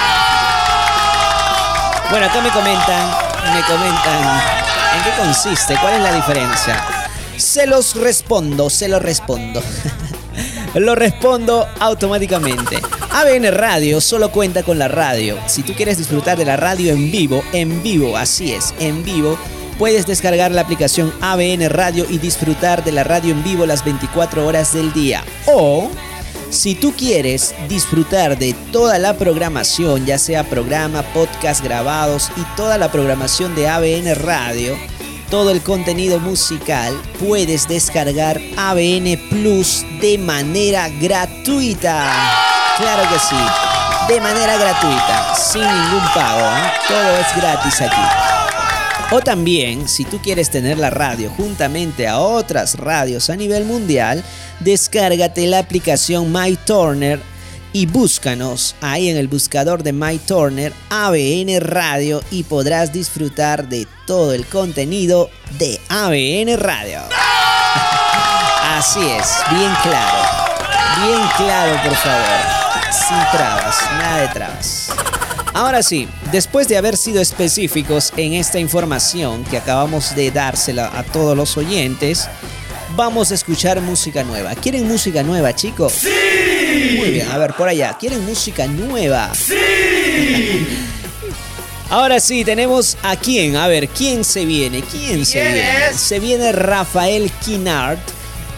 Bueno, 2.10 2.26
acá 2.26 2.42
me 2.42 2.50
comentan, 2.50 3.12
me 3.54 3.62
comentan 3.68 4.42
en 4.98 5.04
qué 5.04 5.12
consiste, 5.20 5.76
cuál 5.80 5.94
es 5.94 6.02
la 6.02 6.14
diferencia. 6.16 6.84
Se 7.38 7.68
los 7.68 7.94
respondo, 7.96 8.72
se 8.72 8.88
los 8.88 9.04
respondo. 9.04 9.62
Lo 10.76 10.94
respondo 10.94 11.66
automáticamente. 11.80 12.78
ABN 13.12 13.50
Radio 13.54 14.02
solo 14.02 14.30
cuenta 14.30 14.62
con 14.62 14.78
la 14.78 14.90
radio. 14.90 15.38
Si 15.48 15.64
tú 15.64 15.74
quieres 15.74 15.98
disfrutar 15.98 16.38
de 16.38 16.44
la 16.44 16.58
radio 16.58 16.92
en 16.92 17.12
vivo, 17.12 17.42
en 17.54 17.82
vivo, 17.82 18.18
así 18.18 18.52
es, 18.52 18.74
en 18.80 19.02
vivo, 19.06 19.38
puedes 19.80 20.06
descargar 20.06 20.52
la 20.52 20.62
aplicación 20.62 21.14
ABN 21.22 21.70
Radio 21.70 22.06
y 22.10 22.18
disfrutar 22.18 22.84
de 22.84 22.92
la 22.92 23.06
radio 23.06 23.32
en 23.32 23.42
vivo 23.42 23.66
las 23.66 23.86
24 23.86 24.46
horas 24.46 24.74
del 24.74 24.92
día. 24.92 25.24
O 25.48 25.90
si 26.50 26.76
tú 26.76 26.94
quieres 26.94 27.56
disfrutar 27.70 28.38
de 28.38 28.54
toda 28.74 29.00
la 29.00 29.18
programación, 29.18 30.06
ya 30.06 30.20
sea 30.20 30.44
programa, 30.44 31.04
podcast 31.14 31.64
grabados 31.64 32.32
y 32.36 32.44
toda 32.58 32.78
la 32.78 32.92
programación 32.92 33.56
de 33.56 33.70
ABN 33.70 34.14
Radio, 34.16 34.76
todo 35.30 35.52
el 35.52 35.62
contenido 35.62 36.20
musical, 36.20 36.94
puedes 37.20 37.68
descargar 37.68 38.40
ABN 38.58 39.18
Plus 39.30 39.86
de 40.02 40.18
manera 40.18 40.90
gratuita. 40.90 42.12
Claro 42.78 43.04
que 43.10 43.20
sí, 43.20 44.14
de 44.14 44.22
manera 44.22 44.58
gratuita, 44.58 45.36
sin 45.36 45.62
ningún 45.62 46.08
pago. 46.14 46.42
¿eh? 46.42 46.72
Todo 46.88 47.18
es 47.18 47.36
gratis 47.36 47.82
aquí. 47.82 48.36
O 49.12 49.22
también, 49.22 49.88
si 49.88 50.04
tú 50.04 50.20
quieres 50.20 50.50
tener 50.50 50.80
la 50.80 50.90
radio 50.90 51.30
juntamente 51.30 52.08
a 52.08 52.20
otras 52.20 52.76
radios 52.76 53.30
a 53.30 53.36
nivel 53.36 53.66
mundial, 53.66 54.24
descárgate 54.60 55.46
la 55.48 55.60
aplicación 55.60 56.32
MyTurner 56.32 57.35
y 57.76 57.88
búscanos 57.88 58.74
ahí 58.80 59.10
en 59.10 59.18
el 59.18 59.28
buscador 59.28 59.84
de 59.84 59.92
MyTurner 59.92 60.72
ABN 60.90 61.60
Radio 61.60 62.24
y 62.32 62.44
podrás 62.44 62.94
disfrutar 62.94 63.68
de 63.68 63.86
todo 64.08 64.34
el 64.34 64.46
contenido 64.46 65.30
de 65.60 65.82
ABN 65.90 66.58
Radio. 66.58 67.02
Así 68.78 69.02
es, 69.02 69.28
bien 69.52 69.74
claro. 69.84 70.18
Bien 71.06 71.28
claro, 71.36 71.84
por 71.84 71.96
favor. 71.96 72.40
Sin 72.94 73.38
trabas, 73.38 73.76
nada 73.98 74.22
de 74.22 74.28
trabas. 74.30 74.92
Ahora 75.54 75.84
sí, 75.84 76.08
después 76.32 76.70
de 76.70 76.78
haber 76.78 76.96
sido 76.96 77.20
específicos 77.22 78.14
en 78.16 78.36
esta 78.36 78.58
información 78.58 79.44
que 79.44 79.58
acabamos 79.58 80.16
de 80.16 80.32
dársela 80.32 80.98
a 80.98 81.04
todos 81.04 81.36
los 81.36 81.58
oyentes, 81.58 82.30
vamos 82.96 83.32
a 83.32 83.36
escuchar 83.36 83.82
música 83.82 84.24
nueva. 84.24 84.56
¿Quieren 84.56 84.88
música 84.88 85.24
nueva, 85.24 85.54
chicos? 85.54 85.92
¡Sí! 85.92 86.55
Muy 86.98 87.10
bien, 87.12 87.30
a 87.32 87.38
ver, 87.38 87.54
por 87.54 87.68
allá. 87.68 87.96
¿Quieren 88.00 88.26
música 88.26 88.68
nueva? 88.68 89.32
¡Sí! 89.34 90.68
Ahora 91.90 92.20
sí, 92.20 92.44
tenemos 92.44 92.98
a 93.04 93.16
quién. 93.16 93.56
A 93.56 93.68
ver, 93.68 93.88
¿quién 93.90 94.24
se 94.24 94.46
viene? 94.46 94.82
¿Quién, 94.82 95.26
se 95.26 95.34
¿Quién 95.42 95.54
viene? 95.54 95.88
es? 95.92 95.98
Se 96.00 96.20
viene 96.20 96.52
Rafael 96.52 97.32
Kinard 97.44 98.00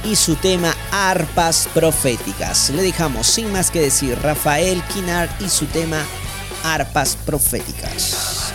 y 0.06 0.16
su 0.16 0.36
tema 0.36 0.76
Arpas 0.92 1.68
Proféticas. 1.74 2.70
Le 2.70 2.82
dejamos 2.84 3.28
sin 3.28 3.52
más 3.52 3.70
que 3.70 3.82
decir 3.82 4.18
Rafael 4.22 4.82
Kinard 4.94 5.30
y 5.42 5.50
su 5.50 5.66
tema 5.66 6.02
Arpas 6.64 7.18
Proféticas. 7.26 8.47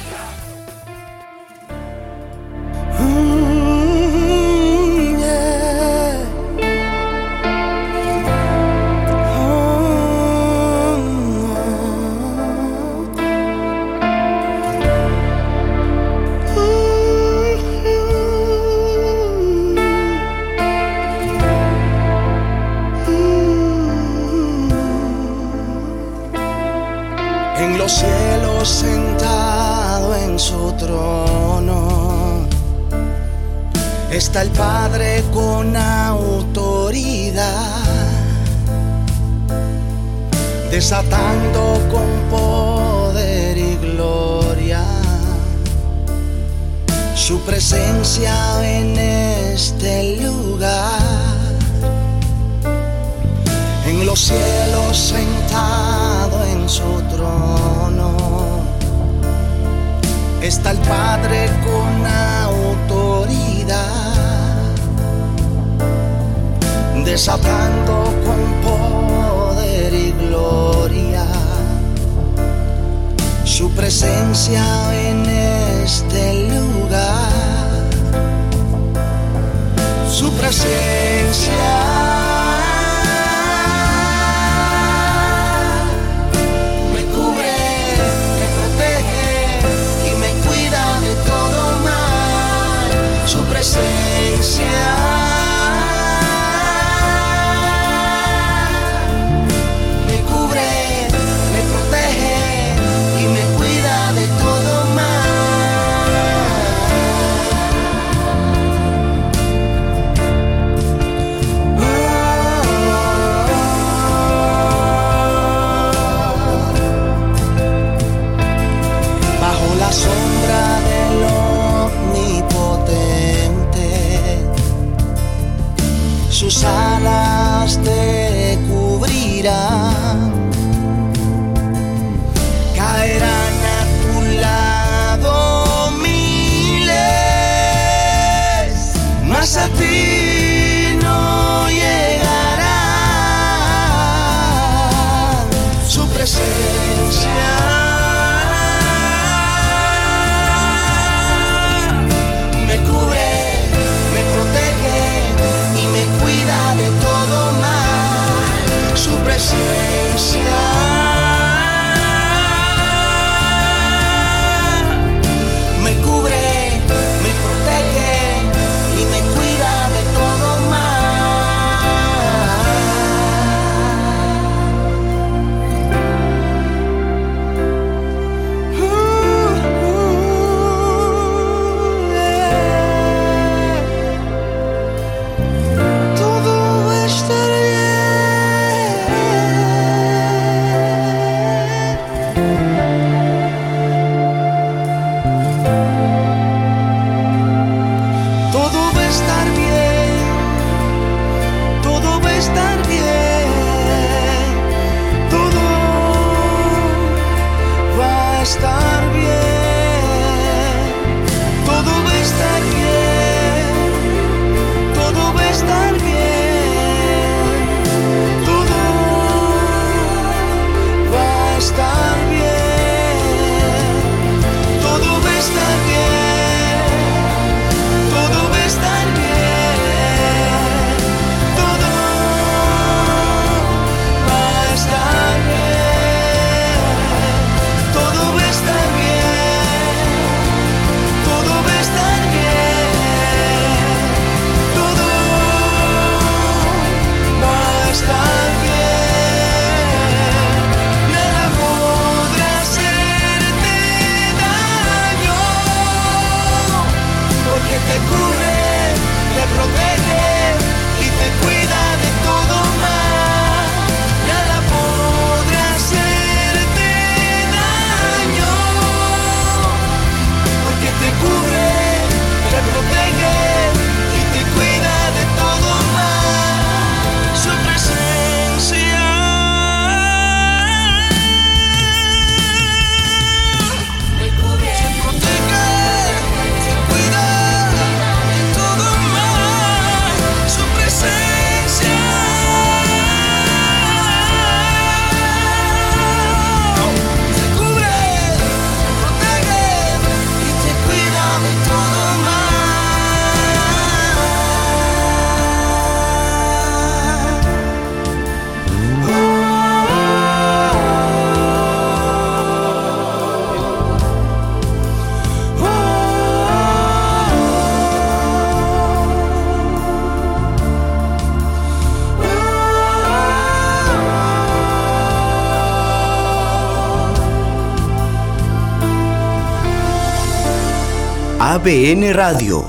ABN 331.65 332.13
Radio, 332.13 332.65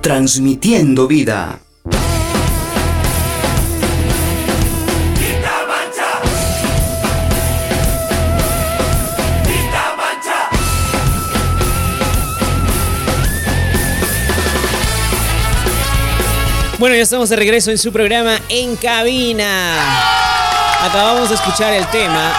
transmitiendo 0.00 1.08
vida. 1.08 1.58
Bueno, 16.78 16.94
ya 16.94 17.02
estamos 17.02 17.28
de 17.30 17.34
regreso 17.34 17.72
en 17.72 17.78
su 17.78 17.92
programa 17.92 18.38
En 18.48 18.76
Cabina. 18.76 19.74
Acabamos 20.84 21.30
de 21.30 21.34
escuchar 21.34 21.72
el 21.72 21.84
tema. 21.88 22.32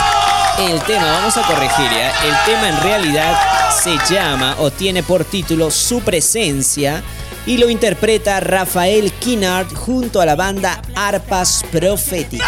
El 0.57 0.79
tema, 0.83 1.11
vamos 1.11 1.35
a 1.35 1.41
corregir 1.41 1.91
ya. 1.91 2.13
El 2.23 2.35
tema 2.45 2.69
en 2.69 2.81
realidad 2.81 3.60
se 3.81 3.97
llama 4.13 4.57
o 4.59 4.69
tiene 4.69 5.01
por 5.01 5.25
título 5.25 5.71
Su 5.71 6.01
presencia 6.01 7.01
y 7.47 7.57
lo 7.57 7.67
interpreta 7.67 8.39
Rafael 8.39 9.11
Kinnard 9.13 9.73
junto 9.73 10.21
a 10.21 10.25
la 10.27 10.35
banda 10.35 10.79
Arpas 10.93 11.65
Proféticas. 11.71 12.47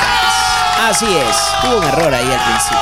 Así 0.79 1.05
es, 1.05 1.35
hubo 1.63 1.79
un 1.79 1.83
error 1.85 2.13
ahí 2.13 2.31
al 2.31 2.43
principio. 2.45 2.77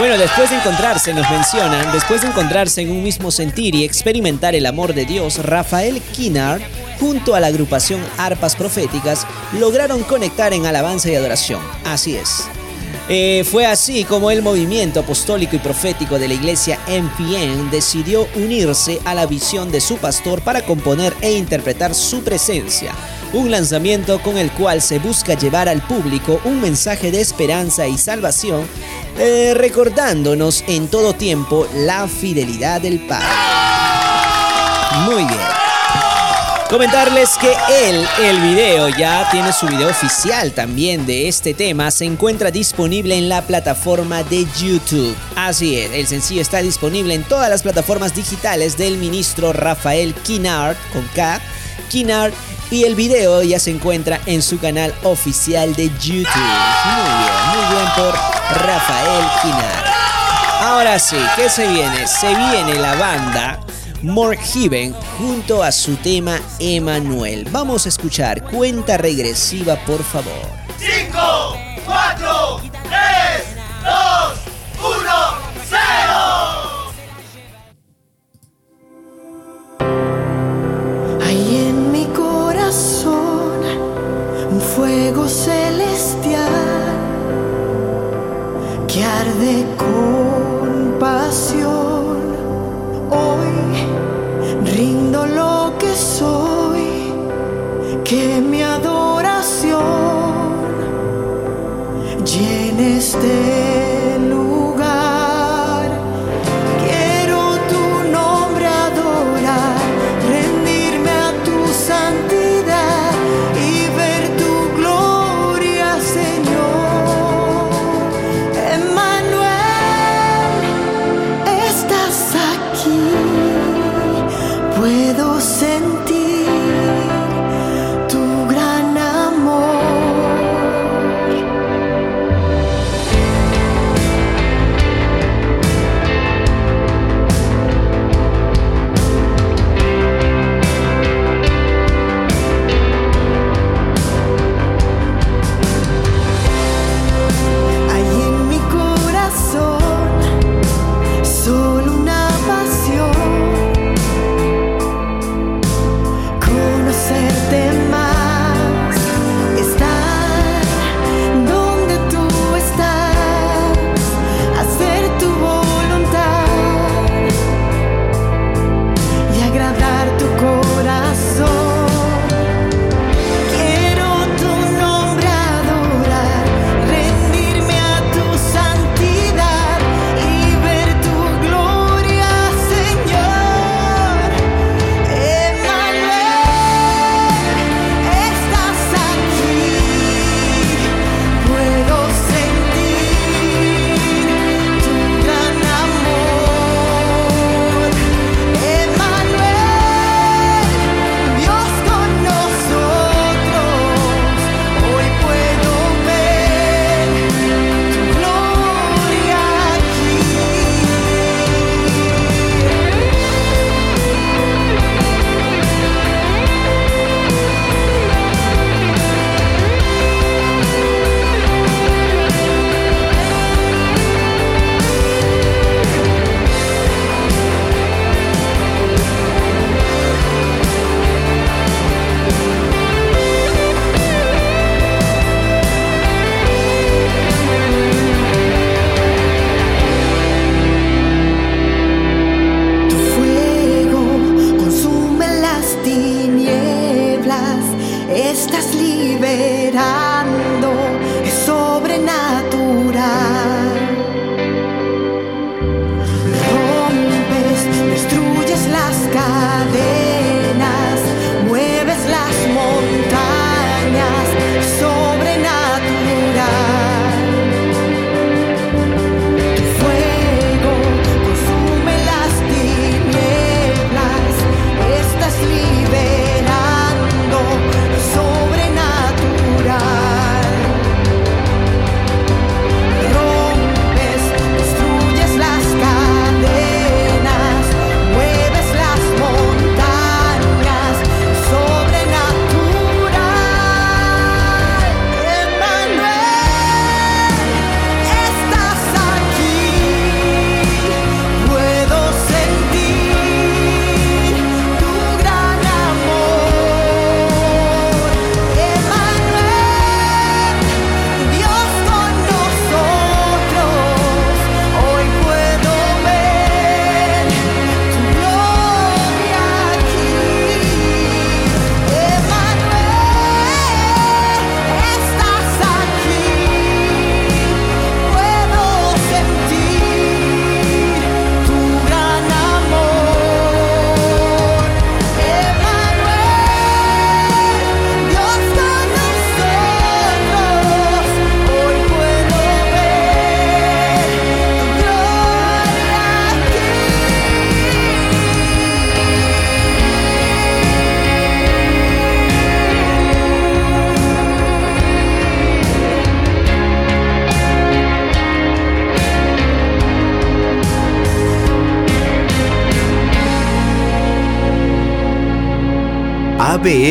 Bueno, 0.00 0.18
después 0.18 0.50
de 0.50 0.56
encontrarse, 0.56 1.14
nos 1.14 1.30
mencionan, 1.30 1.92
después 1.92 2.22
de 2.22 2.26
encontrarse 2.26 2.82
en 2.82 2.90
un 2.90 3.04
mismo 3.04 3.30
sentir 3.30 3.76
y 3.76 3.84
experimentar 3.84 4.56
el 4.56 4.66
amor 4.66 4.94
de 4.94 5.04
Dios, 5.04 5.38
Rafael 5.44 6.02
Kinnard 6.02 6.60
junto 6.98 7.36
a 7.36 7.40
la 7.40 7.46
agrupación 7.46 8.00
Arpas 8.18 8.56
Proféticas, 8.56 9.28
lograron 9.52 10.02
conectar 10.02 10.52
en 10.52 10.66
alabanza 10.66 11.08
y 11.08 11.14
adoración. 11.14 11.60
Así 11.84 12.16
es. 12.16 12.48
Eh, 13.08 13.44
fue 13.44 13.66
así 13.66 14.04
como 14.04 14.30
el 14.30 14.42
movimiento 14.42 15.00
apostólico 15.00 15.56
y 15.56 15.58
profético 15.58 16.18
de 16.18 16.28
la 16.28 16.34
iglesia 16.34 16.78
MPN 16.88 17.70
decidió 17.70 18.26
unirse 18.34 18.98
a 19.04 19.14
la 19.14 19.26
visión 19.26 19.70
de 19.70 19.82
su 19.82 19.98
pastor 19.98 20.40
para 20.40 20.62
componer 20.62 21.14
e 21.20 21.32
interpretar 21.32 21.94
su 21.94 22.22
presencia. 22.22 22.94
Un 23.34 23.50
lanzamiento 23.50 24.22
con 24.22 24.38
el 24.38 24.50
cual 24.52 24.80
se 24.80 24.98
busca 24.98 25.34
llevar 25.34 25.68
al 25.68 25.82
público 25.82 26.40
un 26.44 26.60
mensaje 26.60 27.10
de 27.10 27.20
esperanza 27.20 27.86
y 27.86 27.98
salvación, 27.98 28.66
eh, 29.18 29.52
recordándonos 29.54 30.64
en 30.66 30.88
todo 30.88 31.14
tiempo 31.14 31.66
la 31.74 32.08
fidelidad 32.08 32.80
del 32.80 33.00
Padre. 33.00 33.28
Muy 35.06 35.24
bien. 35.24 35.53
Comentarles 36.74 37.38
que 37.38 37.52
él, 37.88 38.04
el 38.20 38.40
video, 38.40 38.88
ya 38.88 39.30
tiene 39.30 39.52
su 39.52 39.68
video 39.68 39.88
oficial 39.88 40.50
también 40.50 41.06
de 41.06 41.28
este 41.28 41.54
tema. 41.54 41.88
Se 41.92 42.04
encuentra 42.04 42.50
disponible 42.50 43.16
en 43.16 43.28
la 43.28 43.42
plataforma 43.42 44.24
de 44.24 44.44
YouTube. 44.58 45.14
Así 45.36 45.78
es, 45.78 45.92
el 45.92 46.08
sencillo 46.08 46.42
está 46.42 46.58
disponible 46.62 47.14
en 47.14 47.22
todas 47.22 47.48
las 47.48 47.62
plataformas 47.62 48.12
digitales 48.12 48.76
del 48.76 48.98
ministro 48.98 49.52
Rafael 49.52 50.16
Kinard, 50.16 50.76
con 50.92 51.06
K, 51.14 51.40
Kinard, 51.90 52.32
y 52.72 52.82
el 52.82 52.96
video 52.96 53.44
ya 53.44 53.60
se 53.60 53.70
encuentra 53.70 54.18
en 54.26 54.42
su 54.42 54.58
canal 54.58 54.92
oficial 55.04 55.76
de 55.76 55.92
YouTube. 56.00 56.26
Muy 56.26 57.04
bien, 57.20 57.34
muy 57.54 57.76
bien 57.76 57.88
por 57.94 58.14
Rafael 58.66 59.24
Kinard. 59.42 59.86
Ahora 60.60 60.98
sí, 60.98 61.18
¿qué 61.36 61.48
se 61.48 61.68
viene? 61.68 62.08
Se 62.08 62.34
viene 62.34 62.74
la 62.80 62.96
banda 62.96 63.60
More 64.04 64.36
Heaven 64.36 64.92
junto 65.18 65.62
a 65.62 65.72
su 65.72 65.96
tema 65.96 66.38
Emanuel. 66.58 67.48
Vamos 67.50 67.86
a 67.86 67.88
escuchar 67.88 68.44
cuenta 68.44 68.98
regresiva, 68.98 69.76
por 69.86 70.02
favor. 70.02 70.46
5, 70.78 71.63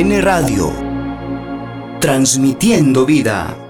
ABN 0.03 0.21
Radio. 0.21 0.73
Transmitiendo 2.01 3.05
vida. 3.05 3.62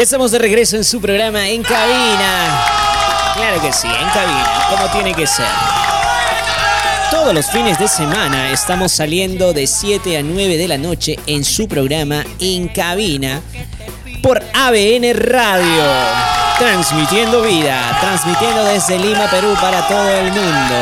Ya 0.00 0.04
estamos 0.04 0.30
de 0.30 0.38
regreso 0.38 0.76
en 0.76 0.84
su 0.84 0.98
programa 0.98 1.46
En 1.46 1.62
Cabina. 1.62 2.64
Claro 3.34 3.60
que 3.60 3.70
sí, 3.70 3.86
en 3.86 4.08
cabina, 4.08 4.66
como 4.70 4.90
tiene 4.92 5.12
que 5.12 5.26
ser. 5.26 5.44
Todos 7.10 7.34
los 7.34 7.50
fines 7.50 7.78
de 7.78 7.86
semana 7.86 8.50
estamos 8.50 8.92
saliendo 8.92 9.52
de 9.52 9.66
7 9.66 10.16
a 10.16 10.22
9 10.22 10.56
de 10.56 10.68
la 10.68 10.78
noche 10.78 11.18
en 11.26 11.44
su 11.44 11.68
programa 11.68 12.24
En 12.38 12.68
Cabina 12.68 13.42
por 14.22 14.42
ABN 14.54 15.12
Radio. 15.12 15.84
Transmitiendo 16.58 17.42
vida, 17.42 17.98
transmitiendo 18.00 18.64
desde 18.64 18.98
Lima, 18.98 19.30
Perú 19.30 19.54
para 19.60 19.86
todo 19.86 20.08
el 20.12 20.32
mundo. 20.32 20.76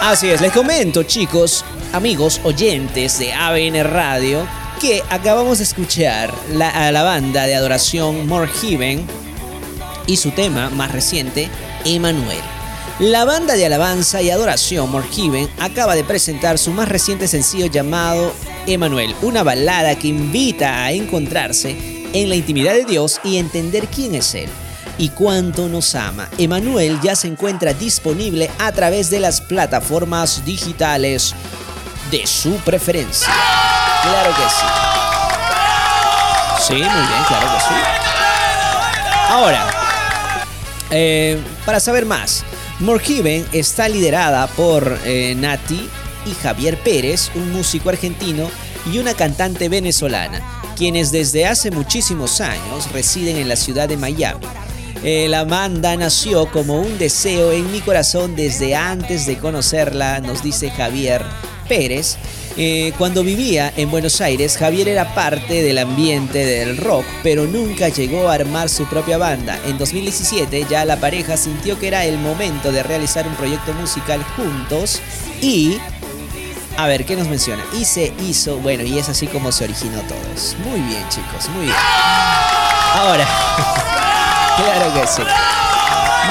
Así 0.00 0.30
es, 0.30 0.40
les 0.40 0.52
comento 0.52 1.02
chicos, 1.02 1.62
amigos, 1.92 2.40
oyentes 2.42 3.18
de 3.18 3.34
ABN 3.34 3.84
Radio, 3.84 4.48
que 4.82 5.00
acabamos 5.10 5.58
de 5.58 5.64
escuchar 5.64 6.34
a 6.74 6.90
la 6.90 7.02
banda 7.04 7.46
de 7.46 7.54
adoración 7.54 8.26
More 8.26 8.50
Heaven 8.50 9.06
y 10.08 10.16
su 10.16 10.32
tema 10.32 10.70
más 10.70 10.90
reciente, 10.90 11.48
Emanuel. 11.84 12.40
La 12.98 13.24
banda 13.24 13.54
de 13.54 13.64
alabanza 13.64 14.22
y 14.22 14.30
adoración 14.30 14.90
More 14.90 15.06
Heaven 15.06 15.48
acaba 15.60 15.94
de 15.94 16.02
presentar 16.02 16.58
su 16.58 16.72
más 16.72 16.88
reciente 16.88 17.28
sencillo 17.28 17.66
llamado 17.66 18.32
Emanuel, 18.66 19.14
una 19.22 19.44
balada 19.44 19.94
que 19.94 20.08
invita 20.08 20.84
a 20.84 20.90
encontrarse 20.90 21.76
en 22.12 22.28
la 22.28 22.34
intimidad 22.34 22.74
de 22.74 22.84
Dios 22.84 23.20
y 23.22 23.36
entender 23.36 23.86
quién 23.86 24.16
es 24.16 24.34
Él 24.34 24.48
y 24.98 25.10
cuánto 25.10 25.68
nos 25.68 25.94
ama. 25.94 26.28
Emanuel 26.38 27.00
ya 27.00 27.14
se 27.14 27.28
encuentra 27.28 27.72
disponible 27.72 28.50
a 28.58 28.72
través 28.72 29.10
de 29.10 29.20
las 29.20 29.42
plataformas 29.42 30.44
digitales 30.44 31.36
de 32.10 32.26
su 32.26 32.56
preferencia. 32.56 33.32
Claro 34.02 34.30
que 34.34 34.42
sí. 34.42 34.66
Sí, 36.66 36.74
muy 36.74 36.82
bien, 36.82 37.24
claro 37.28 37.46
que 37.52 37.60
sí. 37.60 37.74
Ahora, 39.28 39.70
eh, 40.90 41.40
para 41.64 41.80
saber 41.80 42.04
más, 42.04 42.44
Morgiven 42.80 43.46
está 43.52 43.88
liderada 43.88 44.46
por 44.48 44.98
eh, 45.04 45.34
Nati 45.36 45.88
y 46.26 46.34
Javier 46.34 46.76
Pérez, 46.78 47.30
un 47.34 47.52
músico 47.52 47.90
argentino 47.90 48.50
y 48.92 48.98
una 48.98 49.14
cantante 49.14 49.68
venezolana, 49.68 50.42
quienes 50.76 51.12
desde 51.12 51.46
hace 51.46 51.70
muchísimos 51.70 52.40
años 52.40 52.90
residen 52.92 53.36
en 53.36 53.48
la 53.48 53.56
ciudad 53.56 53.88
de 53.88 53.96
Miami. 53.96 54.46
Eh, 55.04 55.26
la 55.28 55.44
banda 55.44 55.96
nació 55.96 56.50
como 56.50 56.80
un 56.80 56.98
deseo 56.98 57.52
en 57.52 57.70
mi 57.72 57.80
corazón 57.80 58.36
desde 58.36 58.74
antes 58.74 59.26
de 59.26 59.38
conocerla, 59.38 60.20
nos 60.20 60.42
dice 60.42 60.70
Javier 60.70 61.24
Pérez. 61.68 62.16
Eh, 62.56 62.92
cuando 62.98 63.24
vivía 63.24 63.72
en 63.76 63.90
Buenos 63.90 64.20
Aires, 64.20 64.58
Javier 64.58 64.88
era 64.88 65.14
parte 65.14 65.62
del 65.62 65.78
ambiente 65.78 66.44
del 66.44 66.76
rock, 66.76 67.04
pero 67.22 67.46
nunca 67.46 67.88
llegó 67.88 68.28
a 68.28 68.34
armar 68.34 68.68
su 68.68 68.84
propia 68.86 69.16
banda. 69.16 69.58
En 69.66 69.78
2017 69.78 70.66
ya 70.68 70.84
la 70.84 70.96
pareja 70.96 71.36
sintió 71.36 71.78
que 71.78 71.88
era 71.88 72.04
el 72.04 72.18
momento 72.18 72.70
de 72.70 72.82
realizar 72.82 73.26
un 73.26 73.34
proyecto 73.34 73.72
musical 73.74 74.22
juntos 74.36 75.00
y... 75.40 75.78
A 76.78 76.86
ver, 76.86 77.04
¿qué 77.04 77.16
nos 77.16 77.28
menciona? 77.28 77.62
Y 77.78 77.84
se 77.84 78.14
hizo, 78.26 78.56
bueno, 78.56 78.82
y 78.82 78.98
es 78.98 79.08
así 79.08 79.26
como 79.26 79.52
se 79.52 79.64
originó 79.64 80.00
todo. 80.02 80.18
Muy 80.64 80.80
bien, 80.80 81.06
chicos, 81.10 81.50
muy 81.50 81.66
bien. 81.66 81.76
Ahora, 82.94 83.26
claro 84.56 84.94
que 84.94 85.06
sí. 85.06 85.22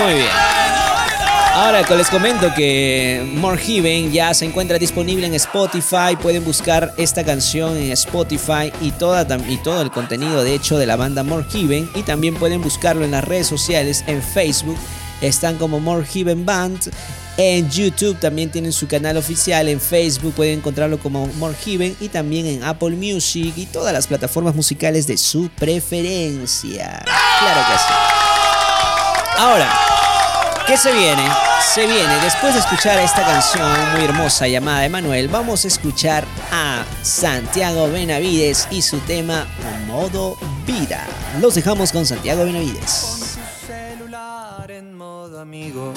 Muy 0.03 0.13
bien. 0.15 0.70
Ahora 1.53 1.81
les 1.81 2.09
comento 2.09 2.53
que 2.55 3.29
More 3.35 3.61
Heaven 3.61 4.13
ya 4.13 4.33
se 4.33 4.45
encuentra 4.45 4.79
disponible 4.79 5.27
en 5.27 5.33
Spotify. 5.33 6.15
Pueden 6.21 6.45
buscar 6.45 6.93
esta 6.97 7.25
canción 7.25 7.75
en 7.75 7.91
Spotify 7.91 8.71
y, 8.79 8.91
toda, 8.91 9.27
y 9.49 9.57
todo 9.57 9.81
el 9.81 9.91
contenido 9.91 10.45
de 10.45 10.55
hecho 10.55 10.77
de 10.77 10.85
la 10.85 10.95
banda 10.95 11.23
More 11.23 11.45
Heaven. 11.51 11.89
Y 11.93 12.03
también 12.03 12.35
pueden 12.35 12.61
buscarlo 12.61 13.03
en 13.03 13.11
las 13.11 13.25
redes 13.25 13.47
sociales, 13.47 14.05
en 14.07 14.23
Facebook. 14.23 14.77
Están 15.19 15.57
como 15.57 15.81
More 15.81 16.05
Heaven 16.05 16.45
Band. 16.45 16.89
En 17.35 17.69
YouTube 17.69 18.17
también 18.17 18.49
tienen 18.49 18.71
su 18.71 18.87
canal 18.87 19.17
oficial. 19.17 19.67
En 19.67 19.81
Facebook 19.81 20.33
pueden 20.33 20.59
encontrarlo 20.59 20.99
como 20.99 21.27
More 21.35 21.55
Heaven. 21.65 21.97
Y 21.99 22.07
también 22.07 22.45
en 22.45 22.63
Apple 22.63 22.91
Music 22.91 23.53
y 23.57 23.65
todas 23.65 23.91
las 23.91 24.07
plataformas 24.07 24.55
musicales 24.55 25.05
de 25.05 25.17
su 25.17 25.49
preferencia. 25.49 27.03
Claro 27.39 27.61
que 27.67 27.77
sí. 27.77 27.93
Ahora, 29.37 29.90
¿Qué 30.67 30.77
se 30.77 30.93
viene? 30.93 31.27
Se 31.73 31.85
viene, 31.85 32.13
después 32.23 32.53
de 32.53 32.59
escuchar 32.59 32.99
esta 32.99 33.25
canción 33.25 33.67
muy 33.93 34.03
hermosa 34.03 34.47
llamada 34.47 34.85
Emanuel, 34.85 35.27
vamos 35.27 35.65
a 35.65 35.67
escuchar 35.67 36.25
a 36.51 36.83
Santiago 37.01 37.89
Benavides 37.89 38.67
y 38.69 38.81
su 38.81 38.99
tema 38.99 39.47
Modo 39.87 40.37
Vida. 40.65 41.05
Los 41.39 41.55
dejamos 41.55 41.91
con 41.91 42.05
Santiago 42.05 42.45
Benavides. 42.45 43.37
En 44.69 44.95
modo 44.95 45.41
amigo, 45.41 45.93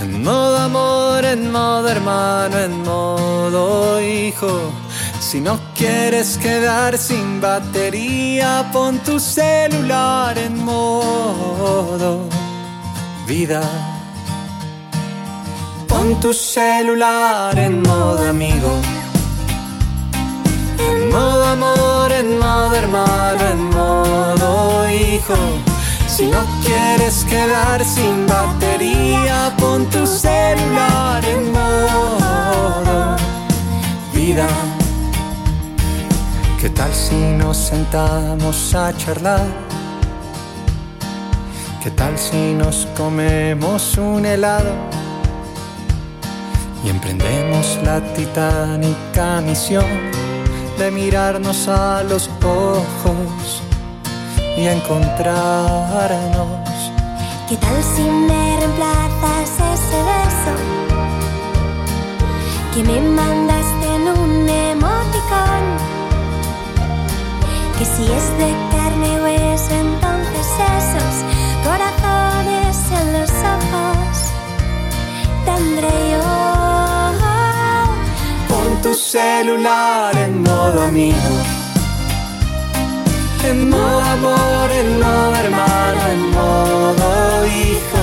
en 0.00 0.22
modo 0.22 0.58
amor, 0.58 1.24
en 1.24 1.50
modo 1.50 1.88
hermano, 1.88 2.58
en 2.58 2.82
modo 2.82 4.00
hijo. 4.00 4.72
Si 5.20 5.40
no 5.40 5.58
quieres 5.74 6.38
quedar 6.38 6.96
sin 6.96 7.40
batería, 7.40 8.70
pon 8.72 8.98
tu 9.00 9.18
celular 9.18 10.38
en 10.38 10.64
modo 10.64 12.41
vida. 13.26 13.62
Pon 15.88 16.18
tu 16.20 16.32
celular 16.32 17.58
en 17.58 17.82
modo 17.82 18.28
amigo. 18.28 18.72
En 20.78 21.10
modo 21.10 21.44
amor, 21.44 22.12
en 22.12 22.38
modo 22.38 22.74
hermano, 22.74 23.42
en 23.52 23.70
modo 23.70 24.90
hijo. 24.90 25.36
Si 26.06 26.26
no 26.26 26.40
quieres 26.64 27.24
quedar 27.24 27.84
sin 27.84 28.26
batería, 28.26 29.52
pon 29.58 29.86
tu 29.86 30.06
celular 30.06 31.24
en 31.24 31.52
modo 31.52 33.16
vida. 34.12 34.48
¿Qué 36.60 36.68
tal 36.70 36.92
si 36.94 37.14
nos 37.14 37.56
sentamos 37.56 38.74
a 38.74 38.96
charlar? 38.96 39.71
¿Qué 41.82 41.90
tal 41.90 42.16
si 42.16 42.54
nos 42.54 42.86
comemos 42.96 43.98
un 43.98 44.24
helado 44.24 44.70
y 46.84 46.90
emprendemos 46.90 47.76
la 47.82 48.00
titánica 48.14 49.40
misión 49.40 49.84
de 50.78 50.92
mirarnos 50.92 51.66
a 51.66 52.04
los 52.04 52.30
ojos 52.44 53.62
y 54.56 54.68
encontrarnos? 54.68 56.46
¿Qué 57.48 57.56
tal 57.56 57.82
si 57.82 58.02
me 58.02 58.58
reemplazas 58.60 59.50
ese 59.74 59.98
beso 60.12 60.54
que 62.76 62.84
me 62.84 63.00
mandaste 63.00 63.86
en 63.96 64.02
un 64.20 64.48
emoticón? 64.48 65.64
Que 67.76 67.84
si 67.84 68.04
es 68.04 68.38
de 68.38 68.54
carne 68.70 69.08
y 69.14 69.20
hueso, 69.20 69.74
entonces 69.74 70.46
esos 70.78 71.31
tendré 75.44 75.94
yo. 76.12 76.22
Pon 78.48 78.82
tu 78.82 78.94
celular 78.94 80.16
en 80.16 80.42
modo 80.42 80.82
amigo. 80.82 81.32
En 83.44 83.68
modo 83.70 84.00
amor, 84.00 84.70
en 84.70 85.00
modo 85.00 85.34
hermano, 85.44 86.00
en 86.14 86.30
modo 86.30 87.46
hijo. 87.46 88.02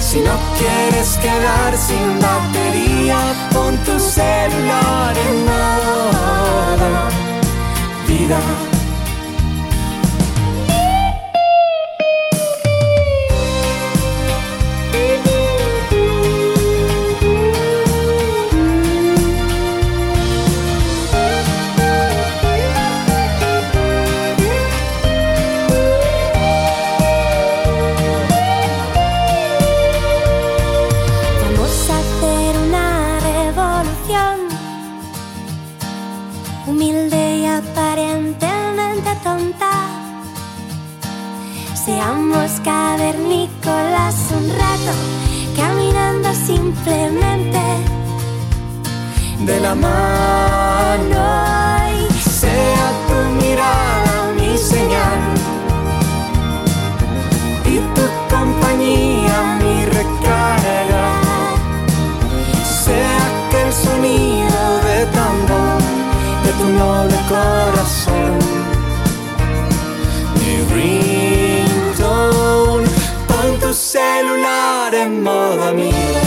Si 0.00 0.18
no 0.20 0.34
quieres 0.58 1.16
quedar 1.24 1.76
sin 1.76 2.20
batería, 2.20 3.18
pon 3.52 3.76
tu 3.86 3.98
celular 3.98 5.14
en 5.26 5.36
modo 5.50 6.88
vida. 8.08 8.73
Seamos 42.44 42.60
cavernícolas 42.60 44.16
un 44.36 44.50
rato, 44.50 44.92
caminando 45.56 46.28
simplemente. 46.34 47.58
De 49.46 49.60
la 49.60 49.74
mano 49.74 51.24
sea 52.20 52.92
tu 53.08 53.18
mirada 53.42 54.32
mi 54.36 54.58
señal. 54.58 55.20
Y 57.64 57.78
tu 57.94 58.06
compañía 58.28 59.58
mi 59.62 59.86
recarga. 59.86 61.08
Sea 62.84 63.24
que 63.50 63.62
el 63.62 63.72
sonido 63.72 64.80
de 64.86 65.06
tambor 65.16 65.82
de 66.44 66.52
tu 66.58 66.68
noble 66.68 67.16
corazón 67.26 67.83
celular 73.74 74.94
en 74.94 75.22
modo 75.22 75.64
amigo 75.64 76.23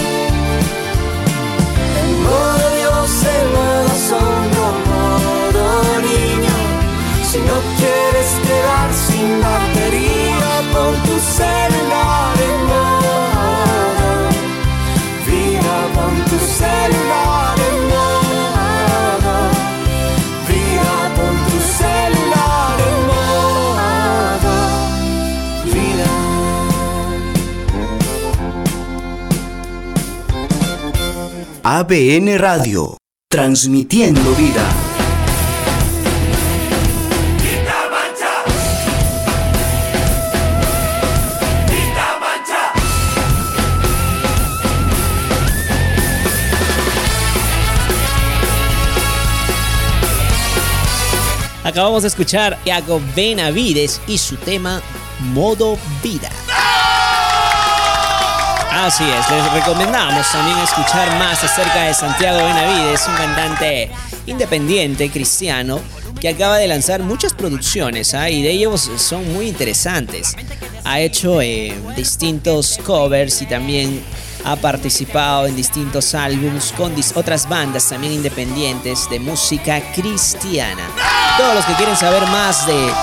ABN 31.80 32.40
Radio, 32.40 32.98
transmitiendo 33.30 34.34
vida. 34.34 34.68
Acabamos 51.64 52.02
de 52.02 52.08
escuchar 52.08 52.58
a 52.66 52.82
Benavides 53.16 54.02
y 54.08 54.18
su 54.18 54.36
tema 54.38 54.82
Modo 55.20 55.78
Vida. 56.02 56.32
Así 58.80 59.04
es, 59.04 59.30
les 59.32 59.54
recomendamos 59.54 60.32
también 60.32 60.56
escuchar 60.60 61.10
más 61.18 61.44
acerca 61.44 61.82
de 61.82 61.96
Santiago 61.96 62.38
Benavides, 62.38 63.08
un 63.08 63.16
cantante 63.16 63.90
independiente 64.28 65.10
cristiano 65.10 65.80
que 66.22 66.30
acaba 66.30 66.58
de 66.58 66.68
lanzar 66.68 67.02
muchas 67.02 67.34
producciones 67.34 68.14
¿ah? 68.14 68.30
y 68.30 68.44
de 68.44 68.52
ellos 68.52 68.92
son 68.98 69.34
muy 69.34 69.48
interesantes. 69.48 70.36
Ha 70.84 71.00
hecho 71.00 71.42
eh, 71.42 71.74
distintos 71.96 72.80
covers 72.86 73.42
y 73.42 73.48
también 73.48 74.04
ha 74.46 74.56
participado 74.56 75.48
en 75.48 75.56
distintos 75.56 76.14
álbumes 76.14 76.72
con 76.78 76.94
otras 77.16 77.50
bandas 77.50 77.90
también 77.90 78.14
independientes 78.14 79.10
de 79.10 79.20
música 79.20 79.82
cristiana. 79.96 80.88
Todos 81.36 81.56
los 81.56 81.66
que 81.66 81.74
quieren 81.74 81.98
saber 81.98 82.22
más 82.28 82.68
de 82.68 82.94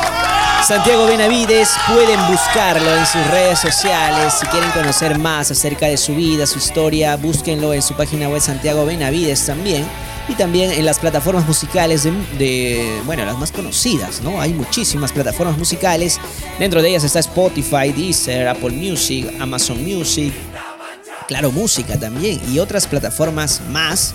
Santiago 0.67 1.05
Benavides 1.07 1.69
pueden 1.93 2.19
buscarlo 2.27 2.97
en 2.97 3.05
sus 3.05 3.27
redes 3.27 3.59
sociales. 3.59 4.33
Si 4.41 4.47
quieren 4.47 4.71
conocer 4.71 5.19
más 5.19 5.51
acerca 5.51 5.89
de 5.89 5.99
su 5.99 6.15
vida, 6.15 6.47
su 6.47 6.59
historia, 6.59 7.17
búsquenlo 7.17 7.75
en 7.75 7.83
su 7.83 7.93
página 7.95 8.31
web 8.31 8.41
Santiago 8.41 8.87
Benavides 8.87 9.45
también. 9.45 9.85
Y 10.27 10.33
también 10.37 10.71
en 10.71 10.87
las 10.87 11.01
plataformas 11.01 11.47
musicales 11.47 12.05
de, 12.05 12.13
de, 12.39 12.99
bueno, 13.05 13.27
las 13.27 13.37
más 13.37 13.53
conocidas, 13.53 14.23
¿no? 14.23 14.41
Hay 14.41 14.55
muchísimas 14.55 15.13
plataformas 15.13 15.59
musicales. 15.59 16.19
Dentro 16.59 16.81
de 16.81 16.89
ellas 16.89 17.05
está 17.05 17.19
Spotify, 17.19 17.93
Deezer, 17.95 18.49
Apple 18.49 18.71
Music, 18.71 19.35
Amazon 19.39 19.85
Music, 19.85 20.33
Claro 21.29 21.53
Música 21.53 22.01
también 22.01 22.41
y 22.51 22.59
otras 22.59 22.87
plataformas 22.87 23.61
más. 23.69 24.15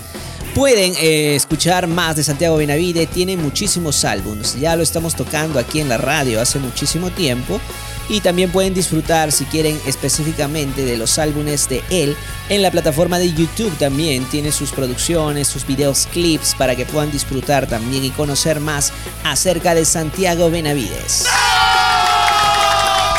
Pueden 0.54 0.94
eh, 0.96 1.36
escuchar 1.36 1.86
más 1.86 2.16
de 2.16 2.24
Santiago 2.24 2.56
Benavide, 2.56 3.06
tiene 3.06 3.36
muchísimos 3.36 4.04
álbumes, 4.04 4.58
ya 4.58 4.74
lo 4.74 4.82
estamos 4.82 5.14
tocando 5.14 5.60
aquí 5.60 5.80
en 5.80 5.88
la 5.88 5.96
radio 5.96 6.40
hace 6.40 6.58
muchísimo 6.58 7.10
tiempo 7.10 7.60
y 8.08 8.20
también 8.20 8.50
pueden 8.50 8.74
disfrutar 8.74 9.30
si 9.30 9.44
quieren 9.44 9.80
específicamente 9.86 10.84
de 10.84 10.96
los 10.96 11.20
álbumes 11.20 11.68
de 11.68 11.84
él 11.90 12.16
en 12.48 12.62
la 12.62 12.72
plataforma 12.72 13.20
de 13.20 13.32
YouTube 13.32 13.72
también 13.78 14.24
tiene 14.24 14.50
sus 14.50 14.72
producciones, 14.72 15.46
sus 15.46 15.64
videos 15.64 16.08
clips 16.12 16.56
para 16.58 16.74
que 16.74 16.84
puedan 16.84 17.12
disfrutar 17.12 17.68
también 17.68 18.04
y 18.04 18.10
conocer 18.10 18.58
más 18.58 18.92
acerca 19.22 19.74
de 19.76 19.84
Santiago 19.84 20.50
Benavides. 20.50 21.26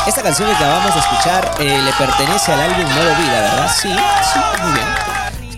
Esta 0.06 0.22
canción 0.22 0.48
que 0.50 0.54
acabamos 0.56 0.92
de 0.92 1.00
escuchar 1.00 1.54
eh, 1.60 1.80
le 1.82 1.92
pertenece 1.92 2.52
al 2.52 2.60
álbum 2.60 2.92
Modo 2.92 3.16
Vida, 3.16 3.40
¿verdad? 3.40 3.72
Sí, 3.80 3.88
sí, 3.88 4.62
muy 4.62 4.72
bien. 4.72 5.01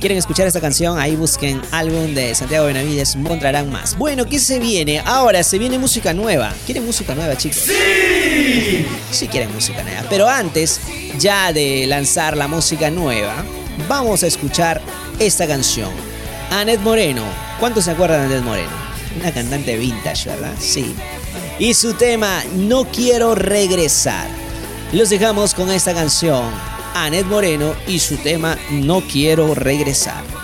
Quieren 0.05 0.18
escuchar 0.18 0.47
esta 0.47 0.60
canción, 0.60 0.98
ahí 0.98 1.16
busquen 1.16 1.62
álbum 1.70 2.12
de 2.12 2.35
Santiago 2.35 2.66
Benavides, 2.66 3.14
encontrarán 3.14 3.70
más. 3.70 3.97
Bueno, 3.97 4.26
¿qué 4.26 4.39
se 4.39 4.59
viene? 4.59 4.98
Ahora 5.02 5.43
se 5.43 5.59
viene 5.59 5.78
música 5.78 6.12
nueva. 6.12 6.52
¿Quieren 6.66 6.85
música 6.85 7.14
nueva, 7.14 7.39
chicos? 7.39 7.60
¡Sí! 7.60 8.85
Sí 9.10 9.28
quieren 9.28 9.51
música 9.55 9.82
nueva. 9.82 10.02
Pero 10.10 10.28
antes, 10.28 10.82
ya 11.18 11.55
de 11.55 11.86
lanzar 11.86 12.36
la 12.36 12.48
música 12.48 12.90
nueva, 12.90 13.47
vamos 13.89 14.22
a 14.22 14.26
escuchar 14.26 14.82
esta 15.18 15.47
canción. 15.47 15.89
Anet 16.51 16.81
Moreno. 16.81 17.24
¿Cuántos 17.59 17.86
se 17.86 17.93
acuerdan 17.93 18.28
de 18.28 18.35
Anet 18.35 18.44
Moreno? 18.44 18.72
Una 19.18 19.32
cantante 19.32 19.74
vintage, 19.78 20.28
¿verdad? 20.28 20.52
Sí. 20.59 20.94
Y 21.59 21.72
su 21.72 21.94
tema 21.94 22.44
No 22.55 22.85
quiero 22.85 23.35
regresar. 23.35 24.26
Los 24.93 25.09
dejamos 25.09 25.55
con 25.55 25.70
esta 25.70 25.94
canción. 25.94 26.74
Anet 26.95 27.27
Moreno 27.27 27.75
y 27.87 27.99
su 27.99 28.16
tema 28.16 28.57
No 28.71 29.03
quiero 29.03 29.55
regresar. 29.55 30.44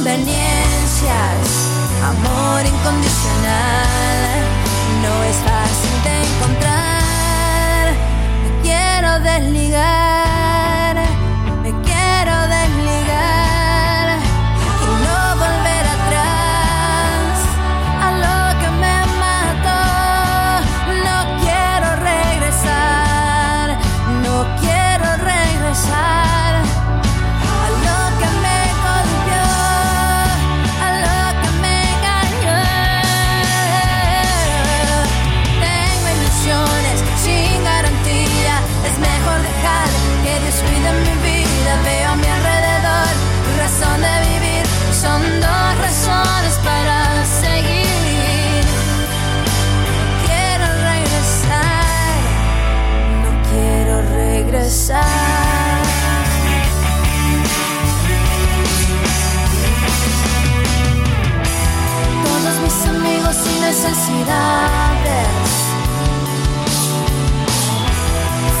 Conveniencias, 0.00 1.46
amor 2.02 2.64
incondicional. 2.64 4.40
No 5.02 5.12
es 5.24 5.36
fácil 5.48 5.94
de 6.04 6.14
encontrar. 6.24 7.92
Me 8.42 8.50
quiero 8.62 9.10
desligar, 9.20 10.09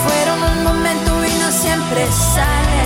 Fueron 0.04 0.42
un 0.42 0.64
momento 0.64 1.24
y 1.24 1.32
no 1.40 1.50
siempre 1.50 2.06
sale. 2.10 2.82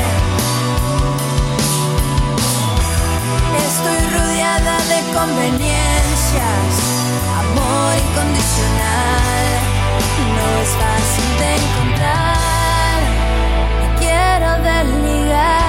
Estoy 3.68 4.00
rodeada 4.18 4.76
de 4.92 4.98
conveniencias, 5.18 6.72
amor 7.42 7.92
incondicional. 8.06 9.46
No 10.36 10.46
es 10.62 10.70
fácil 10.82 11.28
de 11.40 11.50
encontrar, 11.62 12.98
me 13.80 13.88
quiero 13.98 14.48
desligar. 14.62 15.63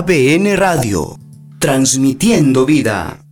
ABN 0.00 0.56
Radio, 0.56 1.18
transmitiendo 1.58 2.64
vida. 2.64 3.22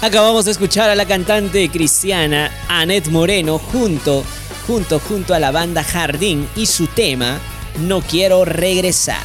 Acabamos 0.00 0.44
de 0.44 0.52
escuchar 0.52 0.88
a 0.88 0.94
la 0.94 1.04
cantante 1.04 1.68
cristiana 1.68 2.52
Annette 2.68 3.10
Moreno 3.10 3.58
junto, 3.58 4.22
junto, 4.68 5.00
junto 5.00 5.34
a 5.34 5.40
la 5.40 5.50
banda 5.50 5.82
Jardín 5.82 6.48
y 6.54 6.66
su 6.66 6.86
tema 6.86 7.40
No 7.80 8.00
quiero 8.02 8.44
regresar. 8.44 9.20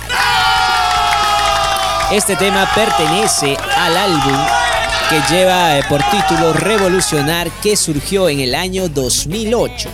Este 2.11 2.35
tema 2.35 2.67
pertenece 2.73 3.55
al 3.77 3.95
álbum 3.95 4.37
que 5.09 5.21
lleva 5.33 5.77
eh, 5.77 5.83
por 5.87 6.01
título 6.09 6.53
Revolucionar 6.53 7.51
que 7.61 7.75
surgió 7.75 8.27
en 8.27 8.39
el 8.39 8.55
año 8.55 8.89
2008. 8.89 9.89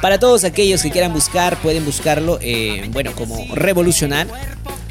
Para 0.00 0.18
todos 0.18 0.44
aquellos 0.44 0.82
que 0.82 0.90
quieran 0.90 1.12
buscar, 1.12 1.58
pueden 1.58 1.84
buscarlo, 1.84 2.38
eh, 2.40 2.88
bueno, 2.92 3.12
como 3.12 3.36
Revolucionar. 3.54 4.26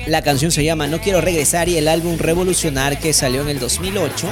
La 0.06 0.22
canción 0.22 0.52
se 0.52 0.64
llama 0.64 0.88
No 0.88 1.02
quiero 1.02 1.22
regresar 1.22 1.69
y 1.69 1.78
el 1.78 1.88
álbum 1.88 2.18
Revolucionar 2.18 2.99
que 2.99 3.14
salió 3.14 3.41
en 3.41 3.49
el 3.49 3.60
2008 3.60 4.28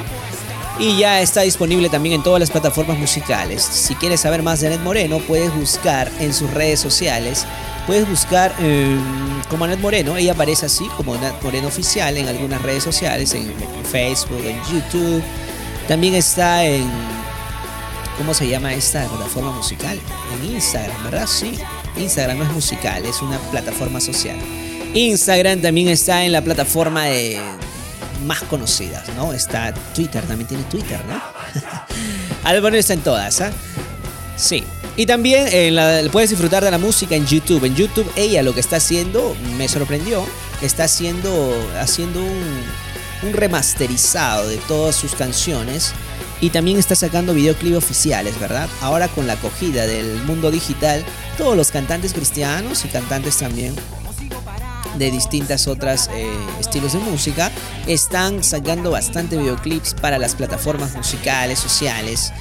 y 0.80 0.96
ya 0.96 1.20
está 1.20 1.42
disponible 1.42 1.90
también 1.90 2.14
en 2.14 2.22
todas 2.22 2.40
las 2.40 2.50
plataformas 2.50 2.98
musicales. 2.98 3.62
Si 3.62 3.94
quieres 3.94 4.20
saber 4.20 4.42
más 4.42 4.60
de 4.60 4.68
Anet 4.68 4.80
Moreno, 4.80 5.18
puedes 5.18 5.54
buscar 5.54 6.10
en 6.20 6.32
sus 6.32 6.50
redes 6.50 6.80
sociales. 6.80 7.44
Puedes 7.86 8.08
buscar 8.08 8.54
eh, 8.58 8.96
como 9.50 9.66
Anet 9.66 9.78
Moreno, 9.78 10.16
ella 10.16 10.32
aparece 10.32 10.66
así 10.66 10.86
como 10.96 11.14
Anet 11.14 11.34
Moreno 11.42 11.68
Oficial 11.68 12.16
en 12.16 12.28
algunas 12.28 12.62
redes 12.62 12.82
sociales, 12.82 13.34
en 13.34 13.52
Facebook, 13.84 14.42
en 14.44 14.56
YouTube. 14.72 15.22
También 15.86 16.14
está 16.14 16.64
en. 16.64 16.88
¿Cómo 18.16 18.32
se 18.32 18.48
llama 18.48 18.72
esta 18.72 19.06
plataforma 19.06 19.50
musical? 19.52 19.98
En 20.34 20.54
Instagram, 20.54 21.04
¿verdad? 21.04 21.26
Sí. 21.26 21.58
Instagram 21.96 22.38
no 22.38 22.44
es 22.44 22.52
musical, 22.52 23.04
es 23.04 23.20
una 23.20 23.38
plataforma 23.50 24.00
social. 24.00 24.36
Instagram 24.94 25.60
también 25.60 25.88
está 25.88 26.24
en 26.24 26.32
la 26.32 26.42
plataforma 26.42 27.04
de 27.04 27.38
más 28.26 28.40
conocidas, 28.42 29.04
¿no? 29.16 29.32
Está 29.32 29.72
Twitter, 29.94 30.22
también 30.24 30.48
tiene 30.48 30.64
Twitter, 30.64 31.00
¿no? 31.08 31.20
Al 32.44 32.60
bueno 32.60 32.76
está 32.76 32.92
en 32.94 33.00
todas, 33.00 33.40
¿ah? 33.40 33.50
Sí. 34.36 34.64
Y 34.96 35.06
también 35.06 35.46
en 35.50 35.74
la- 35.76 36.02
puedes 36.10 36.30
disfrutar 36.30 36.64
de 36.64 36.70
la 36.70 36.78
música 36.78 37.14
en 37.14 37.26
YouTube. 37.26 37.64
En 37.64 37.74
YouTube 37.74 38.10
ella 38.16 38.42
lo 38.42 38.54
que 38.54 38.60
está 38.60 38.76
haciendo 38.76 39.36
me 39.56 39.68
sorprendió. 39.68 40.24
Está 40.62 40.84
haciendo, 40.84 41.54
haciendo 41.80 42.20
un, 42.20 42.62
un 43.22 43.32
remasterizado 43.32 44.48
de 44.48 44.56
todas 44.58 44.96
sus 44.96 45.14
canciones. 45.14 45.92
Y 46.42 46.48
también 46.50 46.78
está 46.78 46.94
sacando 46.94 47.34
videoclips 47.34 47.76
oficiales, 47.76 48.38
¿verdad? 48.40 48.66
Ahora 48.80 49.08
con 49.08 49.26
la 49.26 49.34
acogida 49.34 49.86
del 49.86 50.22
mundo 50.24 50.50
digital, 50.50 51.04
todos 51.36 51.54
los 51.54 51.70
cantantes 51.70 52.14
cristianos 52.14 52.82
y 52.86 52.88
cantantes 52.88 53.36
también 53.36 53.74
de 54.98 55.10
distintas 55.10 55.66
otras 55.66 56.10
eh, 56.12 56.30
estilos 56.58 56.92
de 56.92 56.98
música 56.98 57.50
están 57.86 58.42
sacando 58.42 58.90
bastante 58.90 59.36
videoclips 59.36 59.94
para 59.94 60.18
las 60.18 60.34
plataformas 60.34 60.94
musicales, 60.94 61.58
sociales 61.58 62.32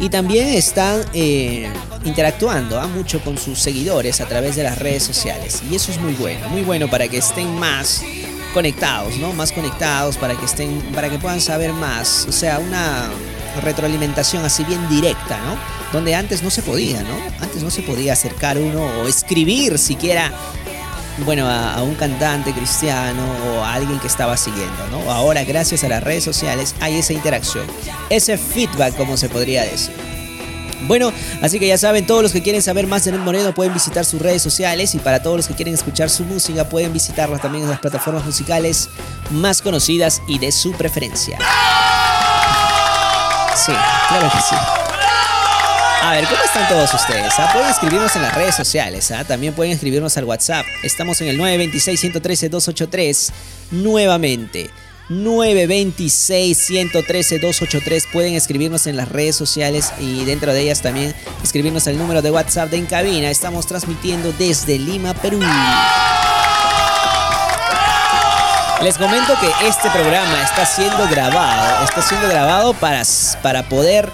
y 0.00 0.08
también 0.08 0.48
están 0.48 1.04
eh, 1.12 1.68
interactuando 2.04 2.80
¿ah? 2.80 2.86
mucho 2.86 3.20
con 3.20 3.36
sus 3.36 3.58
seguidores 3.58 4.20
a 4.20 4.26
través 4.26 4.56
de 4.56 4.62
las 4.62 4.78
redes 4.78 5.02
sociales 5.02 5.62
y 5.70 5.74
eso 5.74 5.90
es 5.90 6.00
muy 6.00 6.14
bueno, 6.14 6.48
muy 6.48 6.62
bueno 6.62 6.88
para 6.88 7.08
que 7.08 7.18
estén 7.18 7.58
más 7.58 8.02
conectados, 8.54 9.16
¿no? 9.18 9.32
Más 9.32 9.52
conectados 9.52 10.16
para 10.16 10.34
que 10.34 10.44
estén, 10.44 10.80
para 10.94 11.10
que 11.10 11.18
puedan 11.18 11.40
saber 11.40 11.72
más, 11.72 12.26
o 12.28 12.32
sea, 12.32 12.58
una 12.58 13.10
retroalimentación 13.62 14.44
así 14.44 14.64
bien 14.64 14.88
directa, 14.88 15.38
¿no? 15.44 15.56
Donde 15.92 16.14
antes 16.14 16.42
no 16.42 16.50
se 16.50 16.62
podía, 16.62 17.02
¿no? 17.02 17.16
Antes 17.40 17.62
no 17.62 17.70
se 17.70 17.82
podía 17.82 18.12
acercar 18.12 18.58
uno 18.58 18.84
o 19.00 19.08
escribir 19.08 19.78
siquiera 19.78 20.32
bueno, 21.24 21.48
a, 21.48 21.82
un 21.82 21.94
cantante 21.94 22.52
cristiano 22.52 23.22
o 23.48 23.64
a 23.64 23.74
alguien 23.74 23.98
que 23.98 24.06
estaba 24.06 24.36
siguiendo, 24.36 24.86
¿no? 24.90 25.10
Ahora, 25.10 25.44
gracias 25.44 25.84
a 25.84 25.88
las 25.88 26.02
redes 26.02 26.24
sociales, 26.24 26.74
hay 26.80 26.98
esa 26.98 27.12
interacción, 27.12 27.66
ese 28.10 28.38
feedback, 28.38 28.96
como 28.96 29.16
se 29.16 29.28
podría 29.28 29.64
decir. 29.64 29.94
Bueno, 30.82 31.12
así 31.42 31.58
que 31.58 31.66
ya 31.66 31.76
saben, 31.76 32.06
todos 32.06 32.22
los 32.22 32.32
que 32.32 32.42
quieren 32.42 32.62
saber 32.62 32.86
más 32.86 33.04
de 33.04 33.12
Ned 33.12 33.20
Moreno 33.20 33.52
pueden 33.52 33.74
visitar 33.74 34.04
sus 34.04 34.22
redes 34.22 34.42
sociales 34.42 34.94
y 34.94 34.98
para 34.98 35.22
todos 35.22 35.36
los 35.36 35.48
que 35.48 35.54
quieren 35.54 35.74
escuchar 35.74 36.08
su 36.08 36.24
música 36.24 36.68
pueden 36.68 36.92
visitarla 36.92 37.38
también 37.38 37.64
en 37.64 37.70
las 37.70 37.80
plataformas 37.80 38.24
musicales 38.24 38.88
más 39.30 39.60
conocidas 39.60 40.22
y 40.28 40.38
de 40.38 40.52
su 40.52 40.72
preferencia. 40.72 41.38
Sí, 43.56 43.72
claro 44.08 44.30
que 44.30 44.38
sí. 44.38 44.87
A 46.00 46.12
ver, 46.12 46.24
¿cómo 46.26 46.40
están 46.44 46.68
todos 46.68 46.94
ustedes? 46.94 47.32
ah? 47.38 47.50
Pueden 47.52 47.70
escribirnos 47.70 48.14
en 48.14 48.22
las 48.22 48.32
redes 48.34 48.54
sociales, 48.54 49.10
ah? 49.10 49.24
también 49.24 49.52
pueden 49.52 49.72
escribirnos 49.72 50.16
al 50.16 50.22
WhatsApp. 50.24 50.64
Estamos 50.84 51.20
en 51.20 51.26
el 51.28 51.40
926-113-283 51.40 53.30
nuevamente. 53.72 54.70
926-113-283. 55.10 58.04
Pueden 58.12 58.34
escribirnos 58.34 58.86
en 58.86 58.96
las 58.96 59.08
redes 59.08 59.34
sociales 59.34 59.92
y 59.98 60.24
dentro 60.24 60.52
de 60.52 60.60
ellas 60.60 60.82
también 60.82 61.12
escribirnos 61.42 61.88
el 61.88 61.98
número 61.98 62.22
de 62.22 62.30
WhatsApp 62.30 62.70
de 62.70 62.76
En 62.76 62.86
Cabina. 62.86 63.28
Estamos 63.30 63.66
transmitiendo 63.66 64.30
desde 64.32 64.78
Lima, 64.78 65.14
Perú. 65.14 65.40
Les 68.82 68.96
comento 68.96 69.34
que 69.40 69.50
este 69.66 69.90
programa 69.90 70.40
está 70.44 70.64
siendo 70.64 71.08
grabado, 71.08 71.84
está 71.84 72.00
siendo 72.00 72.28
grabado 72.28 72.72
para, 72.74 73.02
para 73.42 73.68
poder 73.68 74.08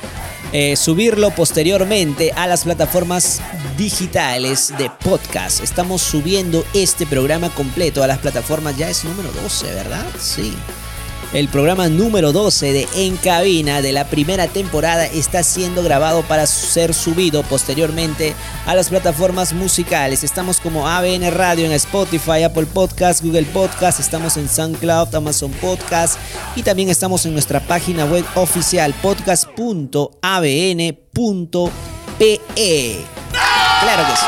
eh, 0.53 0.77
subirlo 0.77 1.31
posteriormente 1.31 2.33
a 2.33 2.47
las 2.47 2.65
plataformas 2.65 3.41
digitales 3.77 4.73
de 4.79 4.91
podcast. 5.03 5.63
Estamos 5.63 6.03
subiendo 6.03 6.65
este 6.75 7.07
programa 7.07 7.51
completo 7.51 8.03
a 8.03 8.07
las 8.07 8.19
plataformas, 8.19 8.77
ya 8.77 8.89
es 8.91 9.05
número 9.05 9.31
12, 9.33 9.67
¿verdad? 9.75 10.07
Sí. 10.19 10.55
El 11.35 11.49
programa 11.49 11.89
número 11.89 12.31
12 12.31 12.73
de 12.73 12.89
En 12.95 13.17
Cabina 13.17 13.83
de 13.83 13.91
la 13.91 14.05
primera 14.05 14.47
temporada 14.47 15.05
está 15.05 15.43
siendo 15.43 15.83
grabado 15.83 16.23
para 16.23 16.47
ser 16.47 16.95
subido 16.95 17.43
posteriormente 17.43 18.37
a 18.67 18.77
las 18.77 18.89
plataformas 18.89 19.53
musicales. 19.53 20.23
Estamos 20.23 20.61
como 20.61 20.87
ABN 20.87 21.29
Radio 21.33 21.67
en 21.67 21.73
Spotify, 21.73 22.45
Apple 22.45 22.67
Podcast, 22.67 23.21
Google 23.21 23.47
Podcast, 23.47 23.99
estamos 23.99 24.37
en 24.37 24.49
SoundCloud, 24.49 25.13
Amazon 25.13 25.51
Podcast 25.55 26.21
y 26.55 26.63
también 26.63 26.89
estamos 26.89 27.27
en 27.27 27.33
nuestra 27.33 27.59
página 27.59 28.05
web 28.05 28.25
oficial 28.37 28.95
podcast.abn.pe. 29.03 30.01
Claro 33.81 34.07
que 34.07 34.17
sí. 34.17 34.27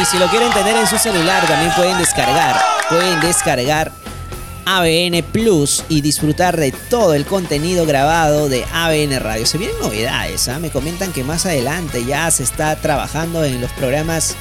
Y 0.00 0.04
si 0.06 0.18
lo 0.18 0.26
quieren 0.28 0.50
tener 0.52 0.74
en 0.74 0.86
su 0.86 0.96
celular, 0.96 1.46
también 1.46 1.70
pueden 1.74 1.98
descargar. 1.98 2.58
Pueden 2.88 3.20
descargar 3.20 3.92
ABN 4.64 5.22
Plus 5.32 5.84
y 5.88 6.00
disfrutar 6.00 6.56
de 6.56 6.72
todo 6.90 7.14
el 7.14 7.24
contenido 7.24 7.86
grabado 7.86 8.48
de 8.48 8.64
ABN 8.72 9.20
Radio. 9.20 9.46
Se 9.46 9.58
vienen 9.58 9.78
novedades, 9.80 10.48
¿ah? 10.48 10.58
me 10.58 10.70
comentan 10.70 11.12
que 11.12 11.24
más 11.24 11.46
adelante 11.46 12.04
ya 12.04 12.30
se 12.30 12.42
está 12.42 12.76
trabajando 12.76 13.44
en 13.44 13.60
los 13.60 13.70
programas 13.72 14.36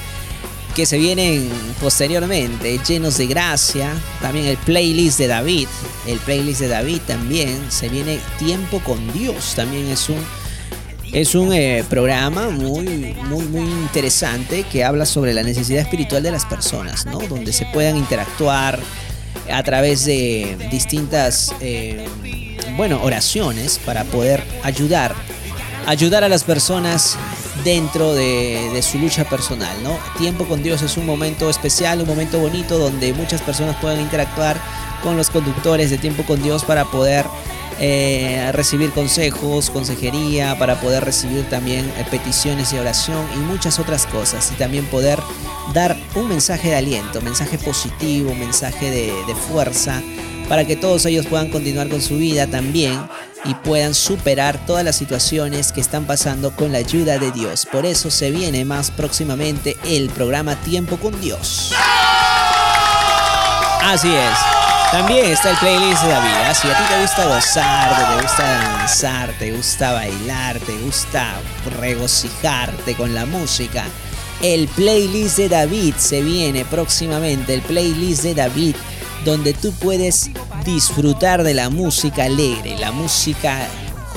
que 0.76 0.86
se 0.86 0.98
vienen 0.98 1.50
posteriormente, 1.80 2.80
llenos 2.88 3.18
de 3.18 3.28
gracia. 3.28 3.94
También 4.22 4.46
el 4.46 4.58
playlist 4.58 5.20
de 5.20 5.28
David, 5.28 5.68
el 6.08 6.20
playlist 6.20 6.62
de 6.62 6.68
David 6.68 7.02
también. 7.08 7.60
Se 7.70 7.90
viene 7.90 8.20
Tiempo 8.40 8.80
con 8.80 9.12
Dios, 9.14 9.54
también 9.56 9.88
es 9.88 10.10
un 10.10 10.18
es 11.14 11.36
un 11.36 11.52
eh, 11.52 11.84
programa 11.90 12.50
muy, 12.50 12.88
muy, 13.26 13.44
muy 13.44 13.70
interesante 13.70 14.64
que 14.64 14.86
habla 14.86 15.06
sobre 15.06 15.34
la 15.34 15.44
necesidad 15.44 15.82
espiritual 15.82 16.24
de 16.24 16.32
las 16.32 16.46
personas, 16.46 17.06
¿no? 17.06 17.20
Donde 17.20 17.52
se 17.52 17.66
puedan 17.66 17.98
interactuar, 17.98 18.80
a 19.52 19.64
través 19.64 20.06
de 20.06 20.58
distintas, 20.72 21.54
eh, 21.62 22.06
bueno, 22.76 23.02
oraciones 23.04 23.80
para 23.86 24.04
poder 24.04 24.44
ayudar, 24.64 25.16
ayudar 25.88 26.24
a 26.24 26.30
las 26.30 26.44
personas 26.44 27.18
dentro 27.64 28.14
de, 28.14 28.70
de, 28.74 28.82
su 28.82 28.98
lucha 28.98 29.24
personal, 29.26 29.76
¿no? 29.84 29.98
Tiempo 30.18 30.46
con 30.46 30.64
Dios 30.64 30.82
es 30.82 30.98
un 30.98 31.06
momento 31.06 31.50
especial, 31.50 32.02
un 32.02 32.08
momento 32.08 32.40
bonito 32.40 32.78
donde 32.78 33.14
muchas 33.14 33.42
personas 33.42 33.76
pueden 33.78 34.02
interactuar 34.02 34.58
con 35.04 35.18
los 35.18 35.30
conductores 35.30 35.90
de 35.90 35.98
Tiempo 35.98 36.24
con 36.24 36.42
Dios 36.42 36.64
para 36.64 36.86
poder 36.86 37.26
eh, 37.84 38.52
recibir 38.54 38.92
consejos, 38.92 39.72
consejería, 39.72 40.56
para 40.60 40.80
poder 40.80 41.04
recibir 41.04 41.50
también 41.50 41.92
eh, 41.98 42.06
peticiones 42.12 42.72
de 42.72 42.80
oración 42.80 43.26
y 43.36 43.40
muchas 43.40 43.80
otras 43.80 44.06
cosas. 44.06 44.52
Y 44.52 44.56
también 44.56 44.86
poder 44.86 45.18
dar 45.74 45.98
un 46.14 46.28
mensaje 46.28 46.70
de 46.70 46.76
aliento, 46.76 47.22
mensaje 47.22 47.58
positivo, 47.58 48.36
mensaje 48.36 48.92
de, 48.92 49.12
de 49.26 49.36
fuerza, 49.36 50.04
para 50.48 50.66
que 50.66 50.76
todos 50.76 51.08
ellos 51.08 51.26
puedan 51.26 51.50
continuar 51.50 51.90
con 51.90 52.02
su 52.02 52.18
vida 52.18 52.46
también 52.46 53.02
y 53.46 53.56
puedan 53.56 53.96
superar 53.96 54.64
todas 54.68 54.86
las 54.86 54.96
situaciones 54.96 55.72
que 55.72 55.82
están 55.82 56.06
pasando 56.06 56.56
con 56.56 56.72
la 56.72 56.78
ayuda 56.78 57.18
de 57.18 57.32
Dios. 57.32 57.66
Por 57.66 57.88
eso 57.88 58.12
se 58.12 58.30
viene 58.30 58.64
más 58.64 58.92
próximamente 58.92 59.76
el 59.86 60.10
programa 60.10 60.56
Tiempo 60.58 60.98
con 60.98 61.20
Dios. 61.20 61.74
Así 63.82 64.14
es. 64.14 64.61
También 64.92 65.32
está 65.32 65.52
el 65.52 65.58
playlist 65.58 66.04
de 66.04 66.10
David. 66.10 66.32
¿ah? 66.46 66.54
Si 66.54 66.68
a 66.68 66.78
ti 66.78 66.84
te 66.94 67.02
gusta 67.02 67.26
gozar, 67.26 68.18
te 68.18 68.22
gusta 68.24 68.44
danzar, 68.44 69.34
te 69.40 69.52
gusta 69.54 69.94
bailar, 69.94 70.60
te 70.60 70.78
gusta 70.80 71.40
regocijarte 71.80 72.96
con 72.96 73.14
la 73.14 73.26
música, 73.26 73.86
el 74.42 74.68
playlist 74.68 75.38
de 75.38 75.48
David 75.48 75.96
se 75.98 76.22
viene 76.22 76.66
próximamente. 76.66 77.54
El 77.54 77.62
playlist 77.62 78.24
de 78.24 78.36
David 78.36 78.76
donde 79.24 79.54
tú 79.54 79.72
puedes 79.74 80.30
disfrutar 80.66 81.44
de 81.44 81.54
la 81.54 81.70
música 81.70 82.26
alegre, 82.26 82.78
la 82.78 82.92
música 82.92 83.68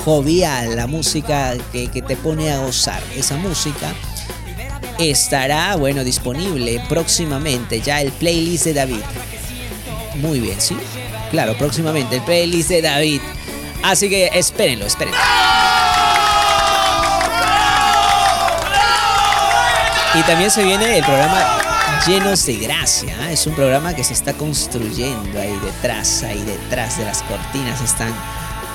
jovial, 0.03 0.75
la 0.75 0.87
música 0.87 1.53
que, 1.71 1.87
que 1.87 2.01
te 2.01 2.17
pone 2.17 2.51
a 2.51 2.59
gozar. 2.59 3.01
Esa 3.15 3.37
música 3.37 3.93
estará, 4.99 5.77
bueno, 5.77 6.03
disponible 6.03 6.81
próximamente 6.89 7.79
ya 7.79 8.01
el 8.01 8.11
playlist 8.11 8.65
de 8.65 8.73
David. 8.73 9.01
Muy 10.21 10.39
bien, 10.39 10.59
¿sí? 10.59 10.77
Claro, 11.31 11.57
próximamente 11.57 12.17
el 12.17 12.21
playlist 12.21 12.69
de 12.69 12.81
David. 12.81 13.21
Así 13.83 14.09
que 14.09 14.29
espérenlo, 14.33 14.85
espérenlo. 14.85 15.19
Y 20.15 20.23
también 20.23 20.49
se 20.49 20.63
viene 20.63 20.97
el 20.97 21.03
programa 21.03 21.43
Llenos 22.07 22.45
de 22.45 22.55
Gracia. 22.55 23.13
¿eh? 23.27 23.33
Es 23.33 23.45
un 23.47 23.53
programa 23.53 23.93
que 23.93 24.03
se 24.03 24.13
está 24.13 24.33
construyendo 24.33 25.39
ahí 25.39 25.59
detrás, 25.63 26.23
ahí 26.23 26.41
detrás 26.43 26.97
de 26.97 27.05
las 27.05 27.21
cortinas 27.23 27.81
están 27.81 28.13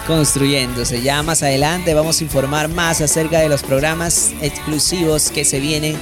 construyéndose. 0.07 1.01
Ya 1.01 1.23
más 1.23 1.43
adelante 1.43 1.95
vamos 1.95 2.21
a 2.21 2.25
informar 2.25 2.69
más 2.69 3.01
acerca 3.01 3.39
de 3.39 3.49
los 3.49 3.63
programas 3.63 4.33
exclusivos 4.43 5.31
que 5.31 5.45
se 5.47 5.61
vienen 5.61 5.99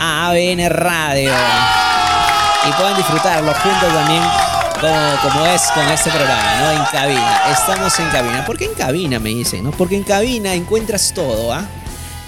a 0.00 0.28
ABN 0.28 0.68
Radio. 0.68 1.32
Y 2.68 2.72
pueden 2.72 2.96
disfrutarlo 2.96 3.54
juntos 3.54 3.94
también 3.94 4.22
como, 5.22 5.46
es 5.46 5.62
con 5.74 5.88
este 5.88 6.10
programa, 6.10 6.60
¿no? 6.60 6.70
En 6.72 6.84
cabina. 6.92 7.42
Estamos 7.52 7.98
en 7.98 8.08
cabina. 8.08 8.44
¿Por 8.44 8.58
qué 8.58 8.66
en 8.66 8.74
cabina? 8.74 9.18
Me 9.18 9.30
dicen, 9.30 9.64
¿no? 9.64 9.70
Porque 9.70 9.96
en 9.96 10.04
cabina 10.04 10.54
encuentras 10.54 11.12
todo, 11.14 11.52
¿ah? 11.52 11.66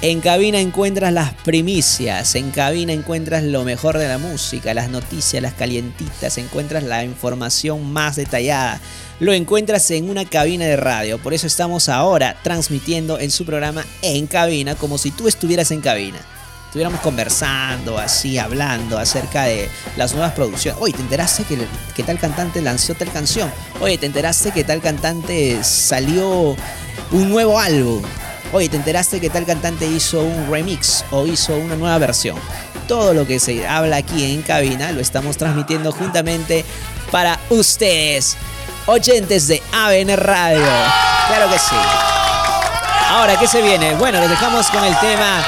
En 0.03 0.21
cabina 0.21 0.61
encuentras 0.61 1.13
las 1.13 1.33
primicias, 1.33 2.35
en 2.35 2.51
cabina 2.51 2.93
encuentras 2.93 3.43
lo 3.43 3.65
mejor 3.65 3.97
de 3.97 4.07
la 4.07 4.19
música, 4.19 4.75
las 4.75 4.91
noticias, 4.91 5.43
las 5.43 5.55
calientitas, 5.55 6.37
encuentras 6.37 6.83
la 6.83 7.03
información 7.03 7.91
más 7.93 8.17
detallada. 8.17 8.79
Lo 9.21 9.33
encuentras 9.33 9.91
en 9.91 10.11
una 10.11 10.27
cabina 10.27 10.67
de 10.67 10.77
radio, 10.77 11.19
por 11.19 11.33
eso 11.33 11.47
estamos 11.47 11.89
ahora 11.89 12.37
transmitiendo 12.43 13.19
en 13.19 13.31
su 13.31 13.47
programa 13.47 13.87
En 14.03 14.27
Cabina, 14.27 14.75
como 14.75 14.99
si 14.99 15.11
tú 15.11 15.29
estuvieras 15.29 15.71
en 15.71 15.81
cabina 15.81 16.19
estuviéramos 16.77 17.01
conversando, 17.01 17.97
así, 17.97 18.37
hablando 18.37 18.99
acerca 18.99 19.45
de 19.45 19.71
las 19.97 20.13
nuevas 20.13 20.33
producciones. 20.33 20.79
Oye, 20.83 20.93
¿te 20.93 21.01
enteraste 21.01 21.45
que, 21.45 21.67
que 21.95 22.03
tal 22.03 22.19
cantante 22.19 22.61
lanzó 22.61 22.95
tal 22.95 23.11
canción? 23.11 23.51
Oye, 23.81 23.97
¿te 23.97 24.05
enteraste 24.05 24.51
que 24.51 24.63
tal 24.63 24.83
cantante 24.83 25.65
salió 25.65 26.55
un 27.13 27.31
nuevo 27.31 27.59
álbum? 27.59 28.03
Oye, 28.53 28.69
¿te 28.69 28.77
enteraste 28.77 29.23
que 29.23 29.31
tal 29.31 29.47
cantante 29.47 29.87
hizo 29.87 30.21
un 30.21 30.51
remix 30.51 31.03
o 31.13 31.27
hizo 31.27 31.57
una 31.57 31.77
nueva 31.77 31.97
versión? 31.97 32.37
Todo 32.87 33.15
lo 33.15 33.27
que 33.27 33.41
se 33.41 33.67
habla 33.67 33.97
aquí 33.97 34.35
en 34.35 34.43
cabina 34.43 34.93
lo 34.93 35.01
estamos 35.01 35.39
transmitiendo 35.39 35.93
juntamente 35.93 36.63
para 37.11 37.39
ustedes, 37.49 38.37
oyentes 38.85 39.49
de 39.49 39.63
ABN 39.73 40.15
Radio. 40.19 40.61
Claro 41.27 41.51
que 41.51 41.59
sí. 41.59 41.77
Ahora, 43.09 43.39
¿qué 43.39 43.49
se 43.49 43.63
viene? 43.63 43.95
Bueno, 43.95 44.21
los 44.21 44.29
dejamos 44.29 44.67
con 44.67 44.85
el 44.85 44.95
tema 44.99 45.43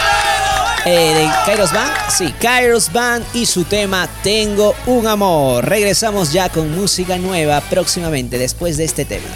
eh, 0.84 1.14
de 1.14 1.30
Kairos 1.46 1.72
Band. 1.72 1.92
Sí, 2.10 2.32
Kairos 2.40 2.92
Band 2.92 3.24
y 3.34 3.46
su 3.46 3.64
tema 3.64 4.08
Tengo 4.22 4.74
un 4.86 5.06
amor. 5.06 5.64
Regresamos 5.68 6.32
ya 6.32 6.48
con 6.48 6.74
música 6.74 7.18
nueva 7.18 7.60
próximamente 7.62 8.38
después 8.38 8.76
de 8.76 8.84
este 8.84 9.04
tema. 9.04 9.26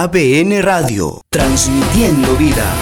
ABN 0.00 0.62
Radio, 0.62 1.22
transmitiendo 1.28 2.36
vida. 2.36 2.72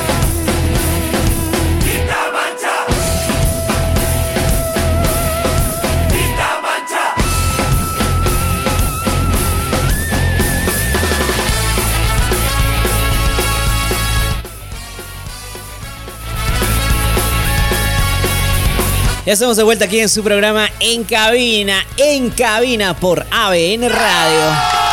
Ya 19.24 19.32
estamos 19.32 19.56
de 19.56 19.62
vuelta 19.62 19.86
aquí 19.86 20.00
en 20.00 20.10
su 20.10 20.22
programa 20.22 20.68
En 20.80 21.04
Cabina, 21.04 21.82
En 21.96 22.28
Cabina 22.28 22.92
por 22.92 23.24
ABN 23.30 23.88
Radio. 23.88 24.85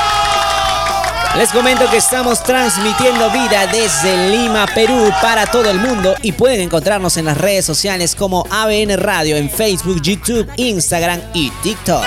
Les 1.35 1.51
comento 1.51 1.89
que 1.89 1.97
estamos 1.97 2.43
transmitiendo 2.43 3.31
vida 3.31 3.65
desde 3.65 4.29
Lima, 4.29 4.67
Perú, 4.67 5.11
para 5.19 5.47
todo 5.47 5.67
el 5.71 5.79
mundo 5.79 6.13
y 6.21 6.31
pueden 6.31 6.61
encontrarnos 6.61 7.17
en 7.17 7.25
las 7.25 7.39
redes 7.39 7.65
sociales 7.65 8.13
como 8.13 8.45
ABN 8.51 8.95
Radio 8.97 9.35
en 9.35 9.49
Facebook, 9.49 9.99
YouTube, 9.99 10.47
Instagram 10.57 11.19
y 11.33 11.49
TikTok. 11.63 12.03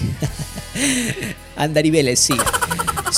andariveles, 1.57 2.21
sí. 2.21 2.35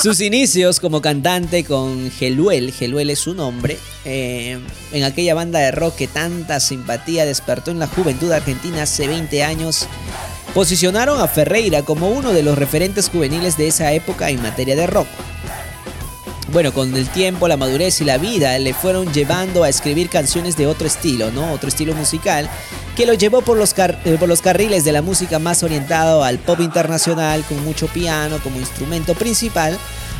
Sus 0.01 0.21
inicios 0.21 0.79
como 0.79 1.01
cantante 1.01 1.65
con 1.65 2.09
Geluel, 2.09 2.71
Geluel 2.71 3.09
es 3.09 3.19
su 3.19 3.33
nombre, 3.33 3.77
eh, 4.05 4.57
en 4.93 5.03
aquella 5.03 5.33
banda 5.33 5.59
de 5.59 5.71
rock 5.71 5.97
que 5.97 6.07
tanta 6.07 6.61
simpatía 6.61 7.25
despertó 7.25 7.71
en 7.71 7.79
la 7.79 7.87
juventud 7.87 8.31
argentina 8.31 8.83
hace 8.83 9.09
20 9.09 9.43
años, 9.43 9.87
posicionaron 10.53 11.19
a 11.19 11.27
Ferreira 11.27 11.81
como 11.81 12.07
uno 12.11 12.31
de 12.31 12.43
los 12.43 12.57
referentes 12.57 13.09
juveniles 13.09 13.57
de 13.57 13.67
esa 13.67 13.91
época 13.91 14.29
en 14.29 14.41
materia 14.41 14.77
de 14.77 14.87
rock. 14.87 15.07
Bueno, 16.51 16.73
con 16.73 16.95
el 16.95 17.07
tiempo, 17.09 17.47
la 17.47 17.57
madurez 17.57 18.01
y 18.01 18.05
la 18.05 18.17
vida 18.17 18.57
le 18.59 18.73
fueron 18.73 19.11
llevando 19.13 19.63
a 19.63 19.69
escribir 19.69 20.09
canciones 20.09 20.57
de 20.57 20.67
otro 20.67 20.87
estilo, 20.87 21.31
¿no? 21.31 21.53
Otro 21.53 21.69
estilo 21.69 21.93
musical 21.93 22.49
que 22.95 23.05
lo 23.05 23.13
llevó 23.13 23.41
por 23.41 23.57
los, 23.57 23.73
car- 23.73 23.99
eh, 24.03 24.17
por 24.19 24.27
los 24.27 24.41
carriles 24.41 24.83
de 24.83 24.91
la 24.91 25.01
música 25.01 25.39
más 25.39 25.63
orientado 25.63 26.23
al 26.23 26.37
pop 26.39 26.59
internacional, 26.59 27.43
con 27.43 27.63
mucho 27.63 27.87
piano 27.87 28.39
como 28.43 28.59
instrumento 28.59 29.13
principal, 29.15 29.77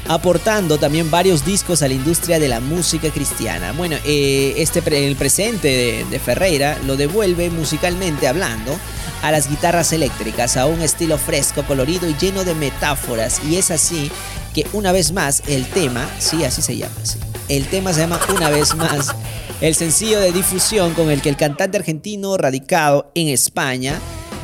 aportando 0.07 0.77
también 0.77 1.11
varios 1.11 1.45
discos 1.45 1.81
a 1.81 1.87
la 1.87 1.93
industria 1.93 2.39
de 2.39 2.47
la 2.47 2.59
música 2.59 3.09
cristiana. 3.09 3.73
Bueno, 3.73 3.97
eh, 4.05 4.53
este 4.57 4.81
el 5.07 5.15
presente 5.15 5.67
de, 5.67 6.05
de 6.09 6.19
Ferreira 6.19 6.77
lo 6.85 6.95
devuelve 6.95 7.49
musicalmente 7.49 8.27
hablando 8.27 8.77
a 9.21 9.31
las 9.31 9.49
guitarras 9.49 9.91
eléctricas, 9.91 10.55
a 10.55 10.65
un 10.65 10.81
estilo 10.81 11.17
fresco, 11.17 11.63
colorido 11.63 12.07
y 12.07 12.15
lleno 12.15 12.45
de 12.45 12.55
metáforas. 12.55 13.41
Y 13.43 13.57
es 13.57 13.69
así 13.71 14.09
una 14.73 14.91
vez 14.91 15.11
más 15.11 15.43
el 15.47 15.65
tema, 15.67 16.09
sí, 16.19 16.43
así 16.43 16.61
se 16.61 16.77
llama. 16.77 16.95
El 17.47 17.67
tema 17.67 17.93
se 17.93 18.01
llama 18.01 18.19
Una 18.35 18.49
vez 18.49 18.75
más, 18.75 19.15
el 19.61 19.75
sencillo 19.75 20.19
de 20.19 20.31
difusión 20.31 20.93
con 20.93 21.09
el 21.09 21.21
que 21.21 21.29
el 21.29 21.37
cantante 21.37 21.77
argentino 21.77 22.37
radicado 22.37 23.11
en 23.15 23.27
España 23.29 23.99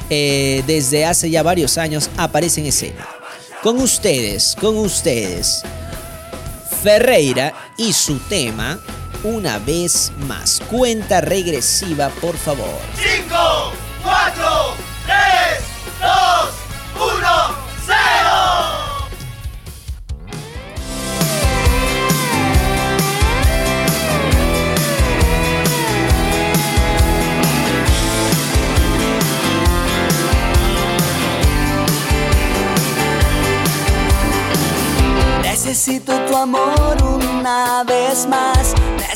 eh, 0.10 0.64
desde 0.68 1.06
hace 1.06 1.30
ya 1.30 1.42
varios 1.42 1.78
años 1.78 2.10
aparece 2.18 2.62
en 2.62 2.68
escena. 2.68 3.08
Con 3.64 3.80
ustedes, 3.80 4.56
con 4.60 4.78
ustedes, 4.78 5.64
Ferreira 6.84 7.54
y 7.78 7.94
su 7.94 8.20
tema 8.20 8.80
Una 9.24 9.58
vez 9.58 10.12
más. 10.28 10.62
Cuenta 10.70 11.20
regresiva, 11.20 12.10
por 12.22 12.38
favor. 12.38 12.80
5, 12.96 13.74
4, 14.04 14.76
3, 15.08 15.18
2, 16.00 17.10
1, 17.18 17.45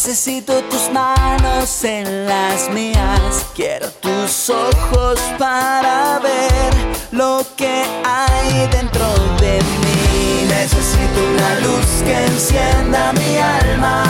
Necesito 0.10 0.64
tus 0.64 0.90
manos 0.92 1.84
en 1.84 2.26
las 2.26 2.70
mías. 2.70 3.46
Quiero 3.54 3.90
tus 4.02 4.50
ojos 4.50 5.20
para 5.38 6.20
ver 6.20 6.74
lo 7.12 7.46
que 7.58 7.84
hay 8.06 8.68
dentro 8.72 9.06
de 9.42 9.60
mí. 9.82 10.48
Necesito 10.48 11.20
una 11.36 11.60
luz 11.60 11.86
que 12.06 12.26
encienda 12.26 13.14
mi 13.14 13.38
alma 13.38 14.04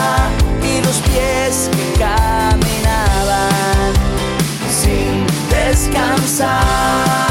y 0.64 0.82
los 0.82 0.98
pies 0.98 1.70
que 1.72 2.00
caminaban 2.00 3.94
sin 4.70 5.26
descansar. 5.50 7.28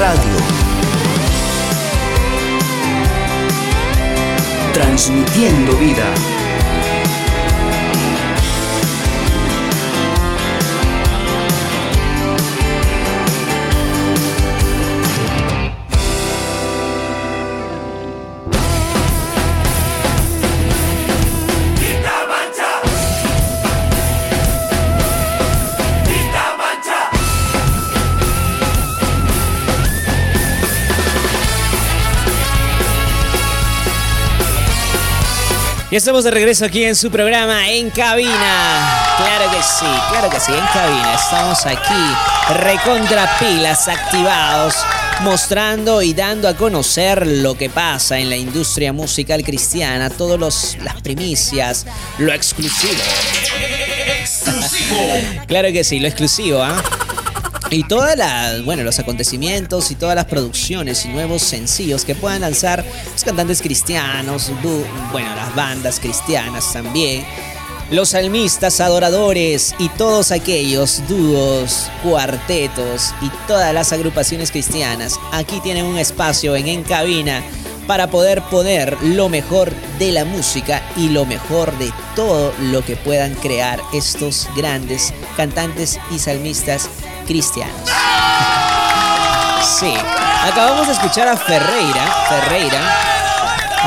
Radio. 0.00 0.34
Transmitiendo 4.72 5.76
vida. 5.76 6.39
Estamos 36.00 36.24
de 36.24 36.30
regreso 36.30 36.64
aquí 36.64 36.82
en 36.82 36.96
su 36.96 37.10
programa 37.10 37.68
En 37.68 37.90
Cabina. 37.90 39.14
Claro 39.18 39.50
que 39.50 39.62
sí, 39.62 39.84
claro 40.08 40.30
que 40.30 40.40
sí, 40.40 40.50
en 40.50 40.66
cabina. 40.72 41.14
Estamos 41.14 41.66
aquí, 41.66 42.54
recontra 42.58 43.38
pilas, 43.38 43.86
activados, 43.86 44.76
mostrando 45.20 46.00
y 46.00 46.14
dando 46.14 46.48
a 46.48 46.56
conocer 46.56 47.26
lo 47.26 47.54
que 47.54 47.68
pasa 47.68 48.18
en 48.18 48.30
la 48.30 48.36
industria 48.38 48.94
musical 48.94 49.42
cristiana, 49.42 50.08
todas 50.08 50.78
las 50.82 51.02
primicias, 51.02 51.84
lo 52.16 52.32
exclusivo. 52.32 52.94
claro 55.46 55.70
que 55.70 55.84
sí, 55.84 56.00
lo 56.00 56.08
exclusivo, 56.08 56.62
¿ah? 56.62 56.82
Y 57.72 57.84
todas 57.84 58.16
las, 58.16 58.64
bueno, 58.64 58.82
los 58.82 58.98
acontecimientos 58.98 59.92
y 59.92 59.94
todas 59.94 60.16
las 60.16 60.24
producciones 60.24 61.04
y 61.04 61.08
nuevos 61.08 61.42
sencillos 61.42 62.04
que 62.04 62.16
puedan 62.16 62.40
lanzar 62.40 62.84
los 63.12 63.22
cantantes 63.22 63.62
cristianos, 63.62 64.50
bueno, 65.12 65.36
las 65.36 65.54
bandas 65.54 66.00
cristianas 66.00 66.72
también, 66.72 67.24
los 67.92 68.08
salmistas, 68.08 68.80
adoradores 68.80 69.72
y 69.78 69.88
todos 69.90 70.32
aquellos 70.32 71.00
dúos, 71.08 71.88
cuartetos 72.02 73.14
y 73.22 73.30
todas 73.46 73.72
las 73.72 73.92
agrupaciones 73.92 74.50
cristianas, 74.50 75.14
aquí 75.30 75.60
tienen 75.60 75.84
un 75.84 75.96
espacio 75.96 76.56
en 76.56 76.66
En 76.66 76.82
Cabina 76.82 77.40
para 77.90 78.06
poder 78.06 78.40
poner 78.42 78.96
lo 79.02 79.28
mejor 79.28 79.72
de 79.98 80.12
la 80.12 80.24
música 80.24 80.80
y 80.94 81.08
lo 81.08 81.26
mejor 81.26 81.76
de 81.76 81.92
todo 82.14 82.54
lo 82.60 82.84
que 82.84 82.94
puedan 82.94 83.34
crear 83.34 83.80
estos 83.92 84.48
grandes 84.54 85.12
cantantes 85.36 85.98
y 86.12 86.20
salmistas 86.20 86.88
cristianos. 87.26 87.90
Sí, 89.80 89.92
acabamos 90.44 90.86
de 90.86 90.92
escuchar 90.92 91.26
a 91.26 91.36
Ferreira. 91.36 92.06
Ferreira, 92.28 92.80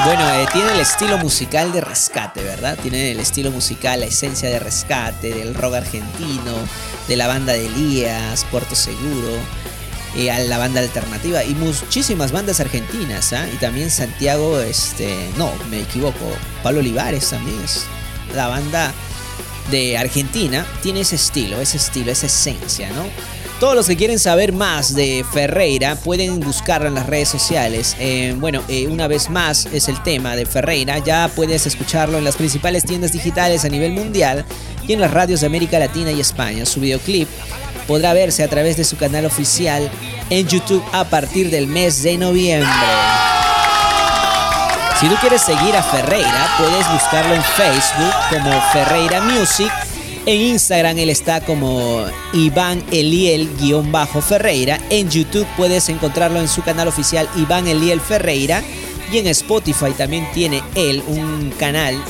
bueno, 0.03 0.29
eh, 0.31 0.47
tiene 0.51 0.73
el 0.73 0.81
estilo 0.81 1.17
musical 1.17 1.71
de 1.71 1.79
rescate, 1.79 2.43
¿verdad? 2.43 2.77
Tiene 2.81 3.11
el 3.11 3.21
estilo 3.21 3.51
musical, 3.51 4.01
la 4.01 4.07
esencia 4.07 4.49
de 4.49 4.59
rescate, 4.59 5.33
del 5.33 5.55
rock 5.55 5.75
argentino, 5.75 6.55
de 7.07 7.15
la 7.15 7.27
banda 7.27 7.53
de 7.53 7.67
Elías, 7.67 8.45
Puerto 8.51 8.75
Seguro, 8.75 9.31
eh, 10.15 10.31
a 10.31 10.39
la 10.39 10.57
banda 10.57 10.79
alternativa 10.79 11.43
y 11.43 11.55
muchísimas 11.55 12.31
bandas 12.31 12.59
argentinas, 12.59 13.33
¿ah? 13.33 13.47
Y 13.51 13.57
también 13.57 13.89
Santiago, 13.89 14.59
este, 14.59 15.29
no, 15.37 15.51
me 15.69 15.81
equivoco, 15.81 16.25
Pablo 16.61 16.79
Olivares 16.79 17.29
también 17.29 17.59
es 17.63 17.85
la 18.35 18.47
banda 18.47 18.93
de 19.71 19.97
Argentina, 19.97 20.65
tiene 20.81 21.01
ese 21.01 21.15
estilo, 21.15 21.59
ese 21.61 21.77
estilo, 21.77 22.11
esa 22.11 22.27
esencia, 22.27 22.89
¿no? 22.91 23.03
Todos 23.59 23.75
los 23.75 23.87
que 23.87 23.95
quieren 23.95 24.19
saber 24.19 24.51
más 24.51 24.93
de 24.93 25.25
Ferreira 25.31 25.95
pueden 25.95 26.41
buscarlo 26.41 26.87
en 26.87 26.95
las 26.95 27.07
redes 27.07 27.29
sociales. 27.29 27.95
Eh, 27.97 28.35
bueno, 28.37 28.61
eh, 28.67 28.87
una 28.87 29.07
vez 29.07 29.29
más 29.29 29.67
es 29.67 29.87
el 29.87 30.03
tema 30.03 30.35
de 30.35 30.45
Ferreira. 30.45 30.97
Ya 30.99 31.31
puedes 31.33 31.65
escucharlo 31.65 32.17
en 32.17 32.25
las 32.25 32.35
principales 32.35 32.83
tiendas 32.83 33.13
digitales 33.13 33.63
a 33.63 33.69
nivel 33.69 33.93
mundial 33.93 34.43
y 34.85 34.91
en 34.91 34.99
las 34.99 35.11
radios 35.11 35.39
de 35.39 35.47
América 35.47 35.79
Latina 35.79 36.11
y 36.11 36.19
España. 36.19 36.65
Su 36.65 36.81
videoclip 36.81 37.29
podrá 37.87 38.13
verse 38.13 38.43
a 38.43 38.47
través 38.47 38.77
de 38.77 38.83
su 38.83 38.97
canal 38.97 39.25
oficial 39.25 39.89
en 40.29 40.47
YouTube 40.47 40.83
a 40.91 41.05
partir 41.05 41.49
del 41.49 41.67
mes 41.67 42.03
de 42.03 42.17
noviembre. 42.17 42.69
Si 44.99 45.07
tú 45.07 45.15
quieres 45.19 45.41
seguir 45.41 45.75
a 45.75 45.83
Ferreira, 45.83 46.55
puedes 46.57 46.91
buscarlo 46.91 47.33
en 47.33 47.43
Facebook 47.43 48.13
como 48.29 48.51
Ferreira 48.71 49.21
Music 49.21 49.71
en 50.25 50.39
Instagram 50.39 50.97
él 50.99 51.09
está 51.09 51.41
como 51.41 52.05
Iván 52.31 52.81
Eliel-Ferreira. 52.91 54.79
En 54.89 55.09
YouTube 55.09 55.45
puedes 55.57 55.89
encontrarlo 55.89 56.39
en 56.39 56.47
su 56.47 56.61
canal 56.61 56.87
oficial 56.87 57.27
Iván 57.35 57.67
Eliel 57.67 57.99
Ferreira. 57.99 58.63
Y 59.11 59.17
en 59.17 59.27
Spotify 59.27 59.91
también 59.97 60.25
tiene 60.33 60.63
él 60.75 61.03
un 61.07 61.53
canal 61.59 62.01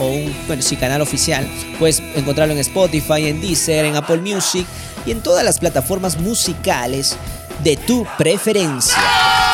o 0.00 0.06
un, 0.08 0.34
bueno, 0.46 0.62
sí, 0.62 0.76
canal 0.76 1.00
oficial. 1.00 1.48
Puedes 1.78 2.02
encontrarlo 2.16 2.54
en 2.54 2.60
Spotify, 2.60 3.28
en 3.28 3.40
Deezer, 3.40 3.84
en 3.84 3.96
Apple 3.96 4.18
Music 4.18 4.66
y 5.06 5.12
en 5.12 5.20
todas 5.20 5.44
las 5.44 5.58
plataformas 5.58 6.18
musicales 6.18 7.16
de 7.62 7.76
tu 7.76 8.06
preferencia. 8.18 8.98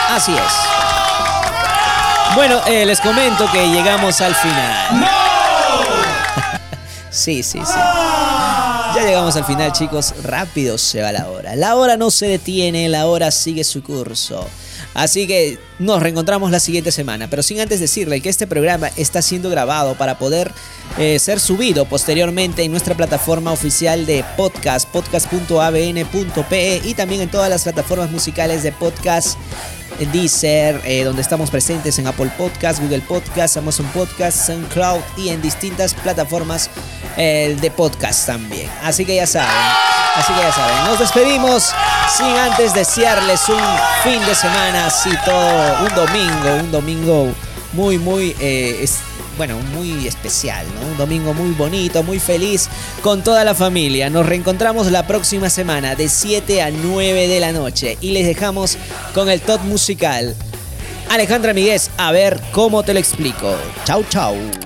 Así 0.09 0.33
es. 0.33 0.53
Bueno, 2.35 2.61
eh, 2.67 2.87
les 2.87 3.01
comento 3.01 3.51
que 3.51 3.69
llegamos 3.69 4.21
al 4.21 4.35
final. 4.35 5.09
Sí, 7.09 7.43
sí, 7.43 7.59
sí. 7.65 7.79
Ya 8.95 9.03
llegamos 9.03 9.35
al 9.37 9.47
final, 9.47 9.73
chicos. 9.73 10.13
Rápido 10.23 10.77
se 10.77 11.01
va 11.01 11.13
la 11.13 11.31
hora. 11.31 11.57
La 11.57 11.77
hora 11.77 11.97
no 11.97 12.11
se 12.11 12.27
detiene, 12.27 12.91
la 12.91 13.07
hora 13.07 13.31
sigue 13.31 13.65
su 13.65 13.83
curso. 13.83 14.47
Así 14.97 15.27
que 15.27 15.59
nos 15.79 16.03
reencontramos 16.03 16.51
la 16.51 16.59
siguiente 16.59 16.91
semana. 16.91 17.29
Pero 17.29 17.43
sin 17.43 17.61
antes 17.61 17.81
decirle 17.81 18.23
que 18.23 18.31
este 18.31 18.47
programa 18.47 18.89
está 18.97 19.21
siendo 19.21 19.51
grabado 19.51 19.95
para 19.95 20.19
poder 20.19 20.51
eh, 20.99 21.19
ser 21.19 21.39
subido 21.39 21.85
posteriormente 21.85 22.63
en 22.63 22.71
nuestra 22.71 22.97
plataforma 22.97 23.53
oficial 23.53 24.07
de 24.07 24.25
podcast, 24.39 24.89
podcast.abn.pe 24.89 26.81
y 26.83 26.95
también 26.95 27.21
en 27.21 27.31
todas 27.31 27.51
las 27.51 27.65
plataformas 27.65 28.11
musicales 28.11 28.63
de 28.63 28.73
podcast 28.73 29.39
en 29.99 30.13
Deezer, 30.13 30.81
eh, 30.85 31.05
donde 31.05 31.23
estamos 31.23 31.51
presentes 31.51 31.99
en 31.99 32.07
Apple 32.07 32.31
Podcast, 32.37 32.81
Google 32.81 33.01
Podcast, 33.01 33.57
Amazon 33.57 33.87
Podcast, 33.89 34.47
SoundCloud 34.47 35.01
y 35.17 35.31
en 35.31 35.43
distintas 35.43 35.95
plataformas 35.95 36.71
eh, 37.17 37.57
de 37.61 37.71
podcast 37.71 38.27
también. 38.27 38.71
Así 38.83 39.05
que 39.05 39.17
ya 39.17 39.27
saben, 39.27 39.51
así 40.17 40.33
que 40.33 40.41
ya 40.41 40.53
saben, 40.53 40.85
nos 40.85 40.99
despedimos 40.99 41.73
sin 42.17 42.27
antes 42.27 42.75
desearles 42.75 43.49
un 43.49 43.63
fin 44.05 44.25
de 44.27 44.35
semana, 44.35 44.87
así 44.87 45.11
todo, 45.25 45.87
un 45.87 45.95
domingo, 45.95 46.55
un 46.61 46.71
domingo 46.71 47.35
muy, 47.77 47.99
muy... 47.99 48.35
Eh, 48.41 48.89
bueno, 49.37 49.59
muy 49.75 50.07
especial, 50.07 50.67
¿no? 50.75 50.87
Un 50.93 50.97
domingo 50.97 51.35
muy 51.35 51.51
bonito, 51.51 52.03
muy 52.03 52.19
feliz 52.19 52.71
con 53.03 53.23
toda 53.23 53.45
la 53.45 53.55
familia. 53.55 54.09
Nos 54.09 54.25
reencontramos 54.25 54.91
la 54.91 55.07
próxima 55.07 55.51
semana 55.51 55.95
de 55.95 56.09
7 56.09 56.63
a 56.63 56.71
9 56.71 57.29
de 57.29 57.39
la 57.39 57.53
noche 57.53 57.99
y 58.01 58.13
les 58.13 58.27
dejamos 58.27 58.79
con 59.13 59.29
el 59.29 59.43
top 59.43 59.61
musical. 59.65 60.35
Alejandra 61.11 61.53
Miguel, 61.53 61.81
a 61.99 62.13
ver 62.13 62.41
cómo 62.51 62.83
te 62.83 62.95
lo 62.95 62.99
explico. 62.99 63.55
Chau, 63.85 64.05
chau. 64.09 64.66